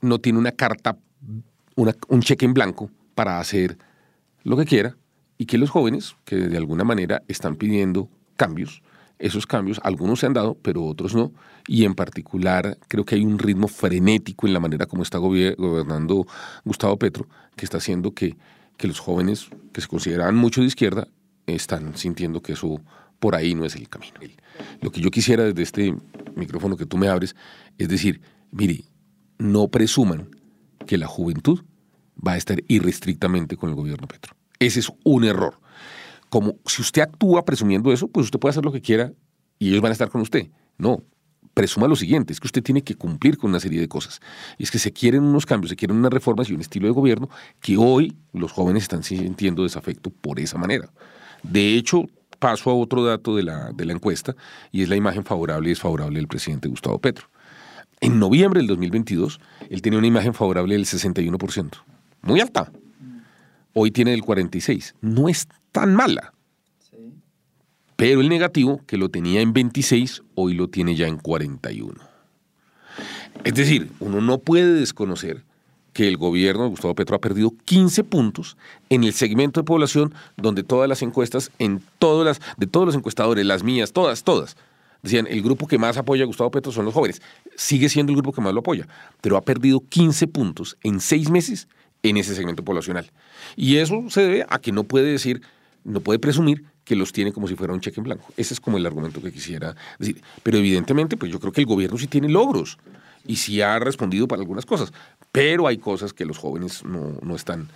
no 0.00 0.18
tiene 0.18 0.38
una 0.38 0.52
carta, 0.52 0.98
un 1.76 2.20
cheque 2.20 2.44
en 2.44 2.54
blanco 2.54 2.90
para 3.14 3.40
hacer 3.40 3.78
lo 4.42 4.56
que 4.56 4.64
quiera 4.64 4.96
y 5.38 5.46
que 5.46 5.58
los 5.58 5.70
jóvenes, 5.70 6.16
que 6.24 6.36
de 6.36 6.56
alguna 6.56 6.84
manera 6.84 7.22
están 7.28 7.56
pidiendo 7.56 8.08
cambios, 8.36 8.82
esos 9.18 9.46
cambios, 9.46 9.80
algunos 9.82 10.20
se 10.20 10.26
han 10.26 10.32
dado, 10.32 10.56
pero 10.60 10.84
otros 10.84 11.14
no, 11.14 11.32
y 11.66 11.84
en 11.84 11.94
particular 11.94 12.78
creo 12.88 13.04
que 13.04 13.14
hay 13.14 13.24
un 13.24 13.38
ritmo 13.38 13.68
frenético 13.68 14.46
en 14.46 14.52
la 14.52 14.60
manera 14.60 14.86
como 14.86 15.02
está 15.02 15.18
gobernando 15.18 16.26
Gustavo 16.64 16.98
Petro, 16.98 17.26
que 17.56 17.64
está 17.64 17.78
haciendo 17.78 18.12
que, 18.12 18.36
que 18.76 18.88
los 18.88 19.00
jóvenes 19.00 19.48
que 19.72 19.80
se 19.80 19.88
consideran 19.88 20.34
mucho 20.34 20.60
de 20.60 20.66
izquierda 20.66 21.08
están 21.46 21.96
sintiendo 21.96 22.42
que 22.42 22.52
eso 22.52 22.80
por 23.18 23.34
ahí 23.34 23.54
no 23.54 23.64
es 23.64 23.76
el 23.76 23.88
camino. 23.88 24.14
Lo 24.80 24.90
que 24.90 25.00
yo 25.00 25.10
quisiera 25.10 25.44
desde 25.44 25.62
este 25.62 25.94
micrófono 26.34 26.76
que 26.76 26.86
tú 26.86 26.96
me 26.96 27.08
abres 27.08 27.34
es 27.78 27.88
decir, 27.88 28.20
mire, 28.50 28.84
no 29.38 29.68
presuman 29.68 30.28
que 30.84 30.98
la 30.98 31.06
juventud 31.06 31.60
va 32.26 32.32
a 32.32 32.36
estar 32.36 32.62
irrestrictamente 32.68 33.56
con 33.56 33.70
el 33.70 33.74
gobierno 33.74 34.06
Petro. 34.06 34.34
Ese 34.58 34.80
es 34.80 34.92
un 35.04 35.24
error. 35.24 35.58
Como 36.28 36.56
si 36.66 36.82
usted 36.82 37.02
actúa 37.02 37.44
presumiendo 37.44 37.92
eso, 37.92 38.08
pues 38.08 38.24
usted 38.24 38.38
puede 38.38 38.50
hacer 38.50 38.64
lo 38.64 38.72
que 38.72 38.80
quiera 38.80 39.12
y 39.58 39.68
ellos 39.68 39.80
van 39.80 39.90
a 39.90 39.92
estar 39.92 40.08
con 40.08 40.20
usted. 40.20 40.48
No, 40.78 41.02
presuma 41.54 41.86
lo 41.86 41.96
siguiente, 41.96 42.32
es 42.32 42.40
que 42.40 42.48
usted 42.48 42.62
tiene 42.62 42.82
que 42.82 42.96
cumplir 42.96 43.38
con 43.38 43.50
una 43.50 43.60
serie 43.60 43.80
de 43.80 43.88
cosas. 43.88 44.20
Y 44.58 44.64
es 44.64 44.70
que 44.70 44.78
se 44.78 44.92
quieren 44.92 45.22
unos 45.22 45.46
cambios, 45.46 45.70
se 45.70 45.76
quieren 45.76 45.96
unas 45.96 46.12
reformas 46.12 46.50
y 46.50 46.54
un 46.54 46.60
estilo 46.60 46.86
de 46.86 46.92
gobierno 46.92 47.30
que 47.60 47.76
hoy 47.76 48.16
los 48.32 48.52
jóvenes 48.52 48.82
están 48.82 49.02
sintiendo 49.02 49.62
desafecto 49.62 50.10
por 50.10 50.40
esa 50.40 50.58
manera. 50.58 50.90
De 51.42 51.74
hecho, 51.76 52.06
paso 52.38 52.70
a 52.70 52.74
otro 52.74 53.04
dato 53.04 53.36
de 53.36 53.44
la, 53.44 53.72
de 53.72 53.84
la 53.84 53.92
encuesta 53.92 54.34
y 54.72 54.82
es 54.82 54.88
la 54.88 54.96
imagen 54.96 55.24
favorable 55.24 55.68
y 55.68 55.72
desfavorable 55.72 56.18
del 56.18 56.28
presidente 56.28 56.68
Gustavo 56.68 56.98
Petro. 56.98 57.28
En 58.04 58.18
noviembre 58.18 58.60
del 58.60 58.66
2022, 58.66 59.40
él 59.70 59.80
tenía 59.80 59.98
una 59.98 60.06
imagen 60.06 60.34
favorable 60.34 60.74
del 60.74 60.84
61%, 60.84 61.70
muy 62.20 62.38
alta. 62.38 62.70
Hoy 63.72 63.92
tiene 63.92 64.12
el 64.12 64.20
46%. 64.20 64.92
No 65.00 65.30
es 65.30 65.48
tan 65.72 65.94
mala. 65.94 66.34
Pero 67.96 68.20
el 68.20 68.28
negativo, 68.28 68.82
que 68.86 68.98
lo 68.98 69.08
tenía 69.08 69.40
en 69.40 69.54
26, 69.54 70.22
hoy 70.34 70.52
lo 70.52 70.68
tiene 70.68 70.94
ya 70.96 71.08
en 71.08 71.16
41. 71.16 71.94
Es 73.42 73.54
decir, 73.54 73.90
uno 74.00 74.20
no 74.20 74.36
puede 74.36 74.74
desconocer 74.74 75.42
que 75.94 76.06
el 76.06 76.18
gobierno 76.18 76.64
de 76.64 76.68
Gustavo 76.68 76.94
Petro 76.94 77.16
ha 77.16 77.22
perdido 77.22 77.54
15 77.64 78.04
puntos 78.04 78.58
en 78.90 79.04
el 79.04 79.14
segmento 79.14 79.60
de 79.60 79.64
población 79.64 80.12
donde 80.36 80.62
todas 80.62 80.90
las 80.90 81.00
encuestas, 81.00 81.50
en 81.58 81.80
todas 81.98 82.26
las, 82.26 82.56
de 82.58 82.66
todos 82.66 82.84
los 82.84 82.96
encuestadores, 82.96 83.46
las 83.46 83.62
mías, 83.62 83.94
todas, 83.94 84.24
todas, 84.24 84.58
decían, 85.04 85.26
el 85.28 85.42
grupo 85.42 85.66
que 85.66 85.78
más 85.78 85.96
apoya 85.98 86.24
a 86.24 86.26
Gustavo 86.26 86.50
Petro 86.50 86.72
son 86.72 86.86
los 86.86 86.94
jóvenes. 86.94 87.20
Sigue 87.56 87.88
siendo 87.88 88.10
el 88.10 88.16
grupo 88.16 88.32
que 88.32 88.40
más 88.40 88.54
lo 88.54 88.60
apoya, 88.60 88.88
pero 89.20 89.36
ha 89.36 89.42
perdido 89.42 89.84
15 89.88 90.26
puntos 90.28 90.76
en 90.82 90.98
seis 91.00 91.30
meses 91.30 91.68
en 92.02 92.16
ese 92.16 92.34
segmento 92.34 92.64
poblacional. 92.64 93.10
Y 93.54 93.76
eso 93.76 94.04
se 94.08 94.22
debe 94.22 94.46
a 94.48 94.58
que 94.58 94.72
no 94.72 94.84
puede 94.84 95.12
decir, 95.12 95.42
no 95.84 96.00
puede 96.00 96.18
presumir 96.18 96.64
que 96.84 96.96
los 96.96 97.12
tiene 97.12 97.32
como 97.32 97.48
si 97.48 97.54
fuera 97.54 97.72
un 97.72 97.80
cheque 97.80 98.00
en 98.00 98.04
blanco. 98.04 98.24
Ese 98.36 98.54
es 98.54 98.60
como 98.60 98.78
el 98.78 98.86
argumento 98.86 99.22
que 99.22 99.30
quisiera 99.30 99.76
decir. 99.98 100.22
Pero 100.42 100.58
evidentemente, 100.58 101.16
pues 101.16 101.30
yo 101.30 101.38
creo 101.38 101.52
que 101.52 101.60
el 101.60 101.66
gobierno 101.66 101.98
sí 101.98 102.06
tiene 102.06 102.28
logros 102.28 102.78
y 103.26 103.36
sí 103.36 103.60
ha 103.60 103.78
respondido 103.78 104.26
para 104.26 104.40
algunas 104.40 104.66
cosas, 104.66 104.92
pero 105.32 105.66
hay 105.66 105.78
cosas 105.78 106.12
que 106.12 106.24
los 106.24 106.38
jóvenes 106.38 106.84
no, 106.84 107.18
no 107.22 107.36
están 107.36 107.68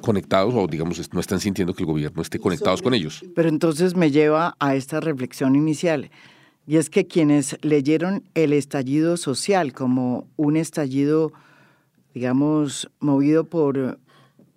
conectados 0.00 0.54
o 0.54 0.66
digamos 0.66 1.00
no 1.12 1.20
están 1.20 1.40
sintiendo 1.40 1.74
que 1.74 1.82
el 1.82 1.86
gobierno 1.86 2.20
esté 2.20 2.38
conectados 2.38 2.82
con 2.82 2.94
ellos. 2.94 3.24
Pero 3.34 3.48
entonces 3.48 3.94
me 3.94 4.10
lleva 4.10 4.56
a 4.58 4.74
esta 4.74 5.00
reflexión 5.00 5.56
inicial. 5.56 6.10
Y 6.66 6.76
es 6.76 6.88
que 6.88 7.06
quienes 7.06 7.58
leyeron 7.62 8.24
el 8.34 8.52
estallido 8.52 9.16
social 9.16 9.72
como 9.72 10.26
un 10.36 10.56
estallido, 10.56 11.32
digamos, 12.14 12.90
movido 13.00 13.44
por 13.44 13.98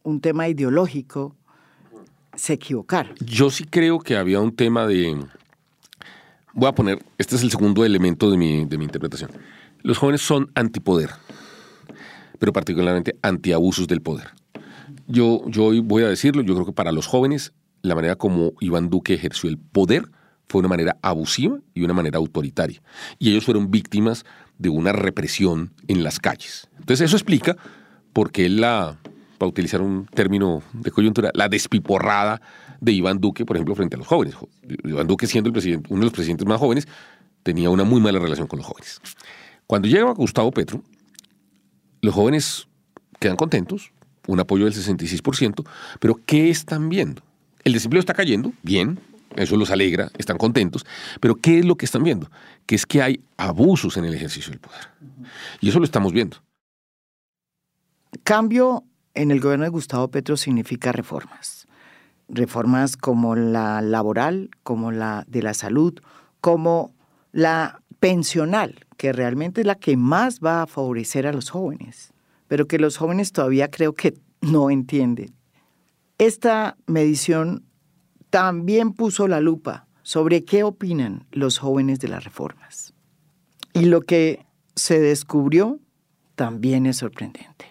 un 0.03 0.21
tema 0.21 0.47
ideológico, 0.47 1.35
se 2.35 2.53
equivocaron. 2.53 3.15
Yo 3.19 3.49
sí 3.49 3.65
creo 3.65 3.99
que 3.99 4.15
había 4.15 4.39
un 4.39 4.55
tema 4.55 4.87
de... 4.87 5.17
Voy 6.53 6.69
a 6.69 6.71
poner, 6.73 7.03
este 7.17 7.35
es 7.35 7.43
el 7.43 7.51
segundo 7.51 7.83
elemento 7.83 8.31
de 8.31 8.37
mi, 8.37 8.65
de 8.65 8.77
mi 8.77 8.85
interpretación. 8.85 9.31
Los 9.81 9.97
jóvenes 9.97 10.21
son 10.21 10.49
antipoder, 10.55 11.11
pero 12.39 12.53
particularmente 12.53 13.17
antiabusos 13.21 13.87
del 13.87 14.01
poder. 14.01 14.27
Yo, 15.07 15.41
yo 15.47 15.65
hoy 15.65 15.81
voy 15.81 16.03
a 16.03 16.07
decirlo, 16.07 16.41
yo 16.41 16.53
creo 16.53 16.65
que 16.65 16.71
para 16.71 16.91
los 16.91 17.05
jóvenes 17.05 17.53
la 17.81 17.95
manera 17.95 18.15
como 18.15 18.53
Iván 18.59 18.89
Duque 18.89 19.13
ejerció 19.13 19.49
el 19.49 19.57
poder 19.57 20.09
fue 20.47 20.59
una 20.59 20.69
manera 20.69 20.97
abusiva 21.01 21.59
y 21.73 21.83
una 21.83 21.93
manera 21.93 22.17
autoritaria. 22.17 22.81
Y 23.19 23.31
ellos 23.31 23.45
fueron 23.45 23.69
víctimas 23.69 24.25
de 24.57 24.69
una 24.69 24.91
represión 24.91 25.73
en 25.87 26.03
las 26.03 26.19
calles. 26.19 26.69
Entonces 26.79 27.05
eso 27.05 27.17
explica 27.17 27.57
por 28.13 28.31
qué 28.31 28.49
la, 28.49 28.97
para 29.37 29.49
utilizar 29.49 29.81
un 29.81 30.05
término 30.05 30.63
de 30.73 30.91
coyuntura, 30.91 31.31
la 31.33 31.49
despiporrada 31.49 32.41
de 32.79 32.91
Iván 32.91 33.19
Duque, 33.19 33.45
por 33.45 33.57
ejemplo, 33.57 33.75
frente 33.75 33.95
a 33.95 33.99
los 33.99 34.07
jóvenes. 34.07 34.35
Iván 34.83 35.07
Duque, 35.07 35.27
siendo 35.27 35.49
el 35.49 35.53
presidente, 35.53 35.87
uno 35.89 35.99
de 35.99 36.05
los 36.05 36.13
presidentes 36.13 36.47
más 36.47 36.59
jóvenes, 36.59 36.87
tenía 37.43 37.69
una 37.69 37.83
muy 37.83 38.01
mala 38.01 38.19
relación 38.19 38.47
con 38.47 38.57
los 38.57 38.65
jóvenes. 38.65 38.99
Cuando 39.67 39.87
llega 39.87 40.11
Gustavo 40.13 40.51
Petro, 40.51 40.81
los 42.01 42.13
jóvenes 42.13 42.67
quedan 43.19 43.35
contentos, 43.35 43.91
un 44.27 44.39
apoyo 44.39 44.65
del 44.65 44.73
66%, 44.73 45.65
pero 45.99 46.19
¿qué 46.25 46.49
están 46.49 46.89
viendo? 46.89 47.21
El 47.63 47.73
desempleo 47.73 47.99
está 47.99 48.13
cayendo, 48.13 48.53
bien, 48.63 48.99
eso 49.35 49.57
los 49.57 49.71
alegra, 49.71 50.09
están 50.17 50.37
contentos, 50.37 50.85
pero 51.19 51.35
¿qué 51.35 51.59
es 51.59 51.65
lo 51.65 51.75
que 51.75 51.85
están 51.85 52.03
viendo? 52.03 52.29
Que 52.65 52.75
es 52.75 52.85
que 52.85 53.01
hay 53.01 53.21
abusos 53.37 53.97
en 53.97 54.05
el 54.05 54.13
ejercicio 54.13 54.51
del 54.51 54.59
poder. 54.59 54.89
Y 55.61 55.69
eso 55.69 55.79
lo 55.79 55.85
estamos 55.85 56.13
viendo. 56.13 56.37
Cambio 58.23 58.83
en 59.13 59.31
el 59.31 59.39
gobierno 59.39 59.65
de 59.65 59.69
Gustavo 59.69 60.09
Petro 60.09 60.37
significa 60.37 60.91
reformas. 60.91 61.67
Reformas 62.29 62.97
como 62.97 63.35
la 63.35 63.81
laboral, 63.81 64.49
como 64.63 64.91
la 64.91 65.23
de 65.27 65.41
la 65.41 65.53
salud, 65.53 65.99
como 66.41 66.93
la 67.31 67.81
pensional, 67.99 68.85
que 68.97 69.13
realmente 69.13 69.61
es 69.61 69.67
la 69.67 69.75
que 69.75 69.97
más 69.97 70.39
va 70.39 70.63
a 70.63 70.67
favorecer 70.67 71.27
a 71.27 71.33
los 71.33 71.49
jóvenes, 71.49 72.13
pero 72.47 72.67
que 72.67 72.79
los 72.79 72.97
jóvenes 72.97 73.31
todavía 73.31 73.69
creo 73.69 73.93
que 73.93 74.15
no 74.41 74.69
entienden. 74.69 75.33
Esta 76.17 76.77
medición 76.87 77.63
también 78.29 78.93
puso 78.93 79.27
la 79.27 79.39
lupa 79.39 79.87
sobre 80.03 80.45
qué 80.45 80.63
opinan 80.63 81.25
los 81.31 81.57
jóvenes 81.57 81.99
de 81.99 82.07
las 82.07 82.23
reformas. 82.23 82.93
Y 83.73 83.85
lo 83.85 84.01
que 84.01 84.45
se 84.75 84.99
descubrió 84.99 85.79
también 86.35 86.85
es 86.85 86.97
sorprendente. 86.97 87.65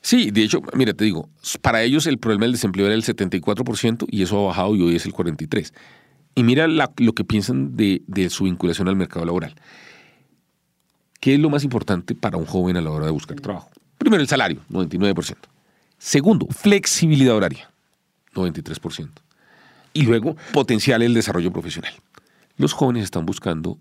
Sí, 0.00 0.30
de 0.30 0.44
hecho, 0.44 0.60
mira, 0.74 0.92
te 0.92 1.04
digo, 1.04 1.28
para 1.62 1.82
ellos 1.82 2.06
el 2.06 2.18
problema 2.18 2.44
del 2.44 2.52
desempleo 2.52 2.86
era 2.86 2.94
el 2.94 3.02
74% 3.02 4.06
y 4.08 4.22
eso 4.22 4.38
ha 4.38 4.46
bajado 4.48 4.76
y 4.76 4.82
hoy 4.82 4.96
es 4.96 5.06
el 5.06 5.12
43%. 5.12 5.72
Y 6.36 6.42
mira 6.42 6.66
lo 6.68 7.12
que 7.14 7.24
piensan 7.24 7.76
de, 7.76 8.02
de, 8.06 8.28
su 8.28 8.44
vinculación 8.44 8.88
al 8.88 8.96
mercado 8.96 9.24
laboral. 9.24 9.54
¿Qué 11.20 11.34
es 11.34 11.40
lo 11.40 11.48
más 11.48 11.64
importante 11.64 12.14
para 12.14 12.36
un 12.36 12.44
joven 12.44 12.76
a 12.76 12.80
la 12.80 12.90
hora 12.90 13.06
de 13.06 13.12
buscar 13.12 13.40
trabajo? 13.40 13.70
Primero, 13.98 14.20
el 14.20 14.28
salario, 14.28 14.60
99%. 14.70 15.36
Segundo, 15.96 16.46
flexibilidad 16.50 17.34
horaria, 17.34 17.72
93% 18.34 19.23
y 19.94 20.02
luego 20.02 20.36
potenciar 20.52 21.02
el 21.02 21.14
desarrollo 21.14 21.52
profesional. 21.52 21.94
Los 22.56 22.74
jóvenes 22.74 23.04
están 23.04 23.24
buscando 23.24 23.78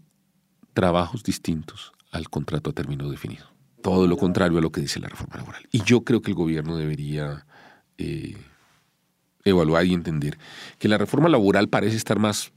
trabajos 0.74 1.24
distintos 1.24 1.92
al 2.12 2.30
contrato 2.30 2.70
a 2.70 2.74
término 2.74 3.10
definido. 3.10 3.48
Todo 3.82 4.08
lo 4.08 4.16
contrario 4.16 4.60
a 4.60 4.62
lo 4.62 4.72
que 4.72 4.80
dice 4.80 5.00
la 5.00 5.10
reforma 5.10 5.36
laboral. 5.36 5.68
Y 5.72 5.84
yo 5.84 6.06
creo 6.06 6.22
que 6.22 6.32
el 6.32 6.36
gobierno 6.36 6.78
debería 6.78 7.46
eh, 7.98 8.38
evaluar 9.44 9.86
y 9.86 9.94
entender 9.94 10.38
que 10.80 10.88
la 10.88 10.98
reforma 10.98 11.28
laboral 11.28 11.68
parece 11.68 11.98
estar 11.98 12.20
más 12.20 12.54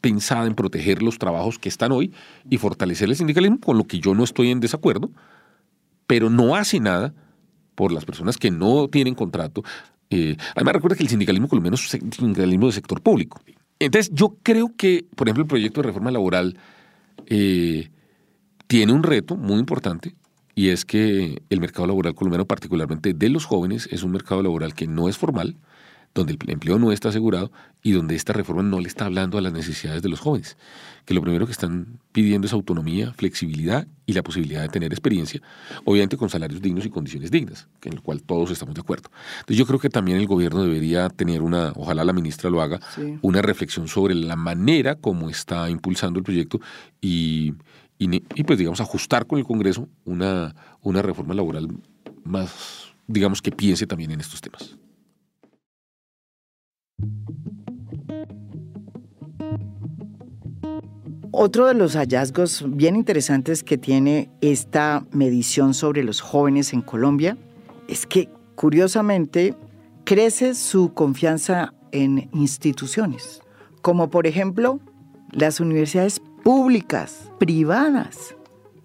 pensada 0.00 0.46
en 0.46 0.54
proteger 0.54 1.02
los 1.02 1.18
trabajos 1.18 1.58
que 1.58 1.68
están 1.68 1.92
hoy 1.92 2.12
y 2.48 2.58
fortalecer 2.58 3.08
el 3.08 3.16
sindicalismo, 3.16 3.60
con 3.60 3.76
lo 3.76 3.84
que 3.84 4.00
yo 4.00 4.14
no 4.14 4.24
estoy 4.24 4.50
en 4.50 4.60
desacuerdo, 4.60 5.10
pero 6.06 6.30
no 6.30 6.56
hace 6.56 6.80
nada 6.80 7.14
por 7.74 7.92
las 7.92 8.04
personas 8.04 8.36
que 8.36 8.50
no 8.50 8.88
tienen 8.88 9.14
contrato, 9.14 9.62
eh, 10.10 10.36
además, 10.54 10.74
recuerda 10.74 10.96
que 10.96 11.04
el 11.04 11.08
sindicalismo 11.08 11.48
colombiano 11.48 11.76
es 11.76 11.94
un 11.94 12.12
sindicalismo 12.12 12.66
de 12.66 12.72
sector 12.72 13.00
público. 13.00 13.40
Entonces, 13.78 14.12
yo 14.12 14.36
creo 14.42 14.72
que, 14.76 15.06
por 15.14 15.28
ejemplo, 15.28 15.42
el 15.42 15.48
proyecto 15.48 15.80
de 15.80 15.86
reforma 15.86 16.10
laboral 16.10 16.58
eh, 17.26 17.88
tiene 18.66 18.92
un 18.92 19.02
reto 19.02 19.36
muy 19.36 19.58
importante 19.58 20.14
y 20.54 20.68
es 20.68 20.84
que 20.84 21.42
el 21.48 21.60
mercado 21.60 21.86
laboral 21.86 22.14
colombiano, 22.14 22.44
particularmente 22.44 23.14
de 23.14 23.28
los 23.30 23.46
jóvenes, 23.46 23.88
es 23.90 24.02
un 24.02 24.10
mercado 24.10 24.42
laboral 24.42 24.74
que 24.74 24.86
no 24.86 25.08
es 25.08 25.16
formal, 25.16 25.56
donde 26.14 26.32
el 26.32 26.50
empleo 26.50 26.78
no 26.78 26.92
está 26.92 27.10
asegurado 27.10 27.52
y 27.82 27.92
donde 27.92 28.16
esta 28.16 28.32
reforma 28.32 28.62
no 28.62 28.80
le 28.80 28.88
está 28.88 29.06
hablando 29.06 29.38
a 29.38 29.40
las 29.40 29.52
necesidades 29.52 30.02
de 30.02 30.08
los 30.08 30.20
jóvenes, 30.20 30.56
que 31.04 31.14
lo 31.14 31.22
primero 31.22 31.46
que 31.46 31.52
están 31.52 32.00
pidiendo 32.12 32.46
es 32.46 32.52
autonomía, 32.52 33.12
flexibilidad 33.12 33.86
y 34.06 34.12
la 34.12 34.22
posibilidad 34.22 34.62
de 34.62 34.68
tener 34.68 34.92
experiencia, 34.92 35.40
obviamente 35.84 36.16
con 36.16 36.28
salarios 36.28 36.60
dignos 36.60 36.84
y 36.84 36.90
condiciones 36.90 37.30
dignas, 37.30 37.68
en 37.82 37.96
lo 37.96 38.02
cual 38.02 38.22
todos 38.22 38.50
estamos 38.50 38.74
de 38.74 38.80
acuerdo. 38.80 39.10
Entonces 39.40 39.56
yo 39.56 39.66
creo 39.66 39.78
que 39.78 39.88
también 39.88 40.18
el 40.18 40.26
gobierno 40.26 40.62
debería 40.62 41.08
tener 41.08 41.42
una, 41.42 41.72
ojalá 41.76 42.04
la 42.04 42.12
ministra 42.12 42.50
lo 42.50 42.60
haga, 42.60 42.80
una 43.22 43.40
reflexión 43.40 43.86
sobre 43.88 44.14
la 44.14 44.36
manera 44.36 44.96
como 44.96 45.30
está 45.30 45.70
impulsando 45.70 46.18
el 46.18 46.24
proyecto 46.24 46.60
y, 47.00 47.54
y, 47.98 48.22
y, 48.34 48.44
pues 48.44 48.58
digamos 48.58 48.80
ajustar 48.80 49.26
con 49.26 49.38
el 49.38 49.44
Congreso 49.44 49.88
una, 50.04 50.54
una 50.82 51.02
reforma 51.02 51.34
laboral 51.34 51.68
más 52.24 52.90
digamos, 53.10 53.42
que 53.42 53.50
piense 53.50 53.86
también 53.86 54.12
en 54.12 54.20
estos 54.20 54.40
temas. 54.40 54.76
Otro 61.42 61.66
de 61.66 61.74
los 61.74 61.94
hallazgos 61.94 62.64
bien 62.66 62.96
interesantes 62.96 63.62
que 63.62 63.78
tiene 63.78 64.30
esta 64.40 65.06
medición 65.12 65.72
sobre 65.72 66.02
los 66.02 66.20
jóvenes 66.20 66.72
en 66.72 66.82
Colombia 66.82 67.38
es 67.88 68.04
que, 68.04 68.28
curiosamente, 68.56 69.54
crece 70.04 70.54
su 70.54 70.92
confianza 70.92 71.72
en 71.92 72.28
instituciones, 72.34 73.40
como 73.80 74.10
por 74.10 74.26
ejemplo 74.26 74.80
las 75.32 75.60
universidades 75.60 76.20
públicas, 76.42 77.30
privadas, 77.38 78.36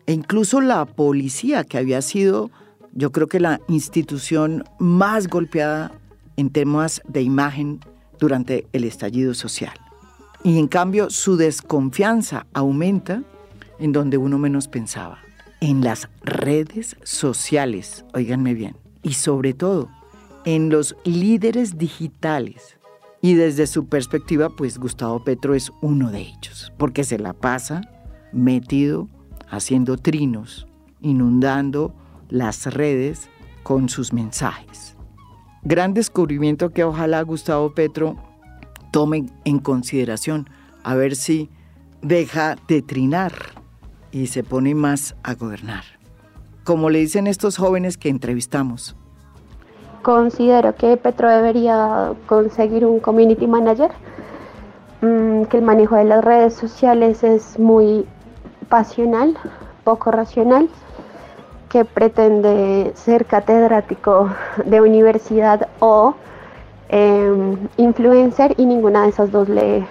e 0.06 0.14
incluso 0.14 0.62
la 0.62 0.86
policía, 0.86 1.64
que 1.64 1.78
había 1.78 2.02
sido, 2.02 2.52
yo 2.94 3.12
creo 3.12 3.28
que 3.28 3.40
la 3.40 3.60
institución 3.68 4.64
más 4.80 5.28
golpeada 5.28 5.92
en 6.38 6.52
temas 6.52 7.02
de 7.08 7.22
imagen 7.22 7.80
durante 8.20 8.68
el 8.74 8.84
estallido 8.84 9.34
social. 9.34 9.74
Y 10.44 10.60
en 10.60 10.68
cambio 10.68 11.10
su 11.10 11.38
desconfianza 11.38 12.46
aumenta 12.54 13.24
en 13.80 13.92
donde 13.92 14.18
uno 14.18 14.38
menos 14.38 14.68
pensaba, 14.68 15.20
en 15.60 15.84
las 15.84 16.10
redes 16.24 16.96
sociales, 17.04 18.06
oíganme 18.14 18.54
bien, 18.54 18.76
y 19.02 19.14
sobre 19.14 19.54
todo 19.54 19.90
en 20.46 20.70
los 20.70 20.96
líderes 21.04 21.78
digitales. 21.78 22.78
Y 23.22 23.34
desde 23.34 23.66
su 23.66 23.88
perspectiva, 23.88 24.50
pues 24.50 24.78
Gustavo 24.78 25.24
Petro 25.24 25.56
es 25.56 25.72
uno 25.82 26.12
de 26.12 26.22
ellos, 26.22 26.72
porque 26.78 27.04
se 27.04 27.18
la 27.18 27.34
pasa 27.34 27.82
metido 28.32 29.10
haciendo 29.50 29.98
trinos, 29.98 30.68
inundando 31.02 31.96
las 32.30 32.72
redes 32.72 33.30
con 33.64 33.90
sus 33.90 34.14
mensajes. 34.14 34.95
Gran 35.68 35.96
descubrimiento 35.96 36.70
que 36.70 36.84
ojalá 36.84 37.24
Gustavo 37.24 37.74
Petro 37.74 38.18
tome 38.92 39.26
en 39.46 39.58
consideración, 39.58 40.48
a 40.84 40.94
ver 40.94 41.16
si 41.16 41.50
deja 42.04 42.56
de 42.68 42.84
trinar 42.84 43.34
y 44.12 44.28
se 44.28 44.44
pone 44.44 44.76
más 44.76 45.16
a 45.24 45.34
gobernar. 45.34 45.84
Como 46.66 46.92
le 46.92 47.00
dicen 47.00 47.26
estos 47.26 47.58
jóvenes 47.58 47.98
que 47.98 48.10
entrevistamos. 48.10 48.96
Considero 50.04 50.76
que 50.76 50.98
Petro 50.98 51.30
debería 51.30 52.14
conseguir 52.28 52.86
un 52.86 53.00
community 53.00 53.48
manager, 53.48 53.90
mm, 55.02 55.46
que 55.46 55.58
el 55.58 55.64
manejo 55.64 55.96
de 55.96 56.06
las 56.06 56.24
redes 56.24 56.54
sociales 56.54 57.24
es 57.24 57.58
muy 57.58 58.06
pasional, 58.70 59.36
poco 59.84 60.12
racional, 60.12 60.70
que 61.76 61.84
pretende 61.84 62.94
ser 62.96 63.26
catedrático 63.26 64.34
de 64.64 64.80
universidad 64.80 65.68
o 65.80 66.16
em, 66.88 67.58
influencer 67.76 68.56
y 68.58 68.66
ninguna 68.66 69.04
de 69.04 69.10
esas 69.10 69.30
dos 69.30 69.50
le, 69.50 69.86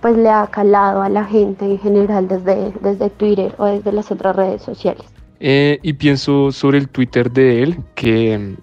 pues, 0.00 0.16
le 0.16 0.30
ha 0.30 0.46
calado 0.46 1.02
a 1.02 1.10
la 1.10 1.26
gente 1.26 1.66
en 1.66 1.78
general 1.78 2.26
desde, 2.26 2.72
desde 2.80 3.10
Twitter 3.10 3.54
o 3.58 3.66
desde 3.66 3.92
las 3.92 4.10
otras 4.10 4.34
redes 4.34 4.62
sociales. 4.62 5.04
Eh, 5.40 5.78
y 5.82 5.92
pienso 5.92 6.52
sobre 6.52 6.78
el 6.78 6.88
Twitter 6.88 7.30
de 7.30 7.62
él, 7.64 7.76
que 7.94 8.56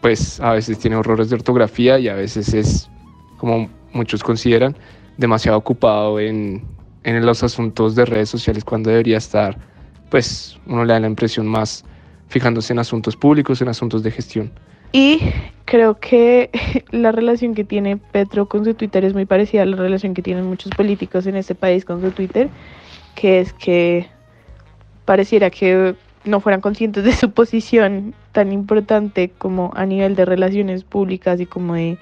pues 0.00 0.40
a 0.40 0.52
veces 0.52 0.78
tiene 0.78 0.98
errores 0.98 1.28
de 1.28 1.36
ortografía 1.36 1.98
y 1.98 2.08
a 2.08 2.14
veces 2.14 2.54
es, 2.54 2.88
como 3.36 3.68
muchos 3.92 4.24
consideran, 4.24 4.74
demasiado 5.18 5.58
ocupado 5.58 6.18
en 6.20 6.62
en 7.06 7.24
los 7.24 7.44
asuntos 7.44 7.94
de 7.94 8.04
redes 8.04 8.28
sociales 8.28 8.64
cuando 8.64 8.90
debería 8.90 9.18
estar, 9.18 9.56
pues 10.10 10.58
uno 10.66 10.84
le 10.84 10.92
da 10.92 11.00
la 11.00 11.06
impresión 11.06 11.46
más 11.46 11.84
fijándose 12.28 12.72
en 12.72 12.78
asuntos 12.78 13.16
públicos, 13.16 13.60
en 13.62 13.68
asuntos 13.68 14.02
de 14.02 14.10
gestión. 14.10 14.52
Y 14.92 15.20
creo 15.64 15.98
que 15.98 16.50
la 16.90 17.12
relación 17.12 17.54
que 17.54 17.64
tiene 17.64 17.96
Petro 17.96 18.46
con 18.46 18.64
su 18.64 18.74
Twitter 18.74 19.04
es 19.04 19.14
muy 19.14 19.26
parecida 19.26 19.62
a 19.62 19.66
la 19.66 19.76
relación 19.76 20.14
que 20.14 20.22
tienen 20.22 20.46
muchos 20.46 20.72
políticos 20.72 21.26
en 21.26 21.36
este 21.36 21.54
país 21.54 21.84
con 21.84 22.00
su 22.00 22.10
Twitter, 22.10 22.48
que 23.14 23.40
es 23.40 23.52
que 23.52 24.06
pareciera 25.04 25.50
que 25.50 25.94
no 26.24 26.40
fueran 26.40 26.60
conscientes 26.60 27.04
de 27.04 27.12
su 27.12 27.30
posición 27.30 28.14
tan 28.32 28.52
importante 28.52 29.30
como 29.38 29.72
a 29.76 29.86
nivel 29.86 30.16
de 30.16 30.24
relaciones 30.24 30.82
públicas 30.82 31.40
y 31.40 31.46
como 31.46 31.74
de, 31.74 31.98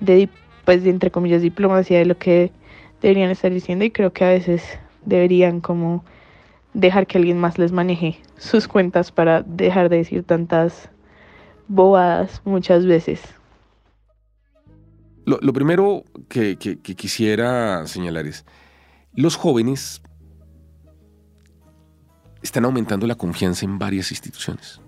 de 0.00 0.28
pues 0.64 0.84
de, 0.84 0.90
entre 0.90 1.10
comillas 1.10 1.42
diplomacia 1.42 1.98
de 1.98 2.04
lo 2.04 2.18
que 2.18 2.52
deberían 3.00 3.30
estar 3.30 3.52
diciendo 3.52 3.84
y 3.84 3.90
creo 3.90 4.12
que 4.12 4.24
a 4.24 4.28
veces 4.28 4.62
deberían 5.04 5.60
como 5.60 6.04
dejar 6.74 7.06
que 7.06 7.18
alguien 7.18 7.38
más 7.38 7.58
les 7.58 7.72
maneje 7.72 8.20
sus 8.36 8.68
cuentas 8.68 9.12
para 9.12 9.42
dejar 9.42 9.88
de 9.88 9.98
decir 9.98 10.24
tantas 10.24 10.90
bobadas 11.68 12.40
muchas 12.44 12.86
veces. 12.86 13.20
Lo, 15.24 15.52
primero 15.52 16.04
que, 16.28 16.56
que, 16.56 16.78
quisiera 16.78 17.86
señalar 17.86 18.26
es, 18.26 18.44
los 19.14 19.36
jóvenes 19.36 20.02
están 22.42 22.64
aumentando 22.64 23.06
la 23.06 23.14
confianza 23.14 23.64
en 23.64 23.78
varias 23.78 24.10
instituciones. 24.10 24.80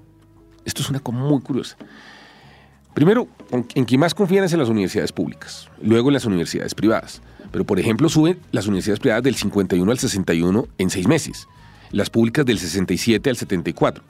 Esto 0.65 0.83
es 0.83 0.91
una 0.91 0.99
cosa 0.99 1.19
muy 1.19 1.41
curiosa. 1.41 1.77
Primero, 2.95 3.29
en 3.51 3.85
quien 3.85 4.01
más 4.01 4.15
confían 4.15 4.45
es 4.45 4.53
en 4.53 4.59
las 4.59 4.69
universidades 4.69 5.13
públicas, 5.13 5.69
luego 5.81 6.09
en 6.09 6.15
las 6.15 6.25
universidades 6.25 6.75
privadas. 6.75 7.23
Pero, 7.53 7.65
por 7.65 7.79
ejemplo, 7.79 8.09
suben 8.09 8.41
las 8.51 8.67
universidades 8.67 8.99
privadas 8.99 9.23
del 9.23 9.37
51 9.37 9.91
al 9.91 9.99
61 9.99 10.67
en 10.79 10.91
seis 10.91 11.07
meses, 11.07 11.47
las 11.95 12.11
públicas 12.11 12.45
del 12.45 12.59
67 12.59 13.31
al 13.31 13.37
74. 13.37 14.03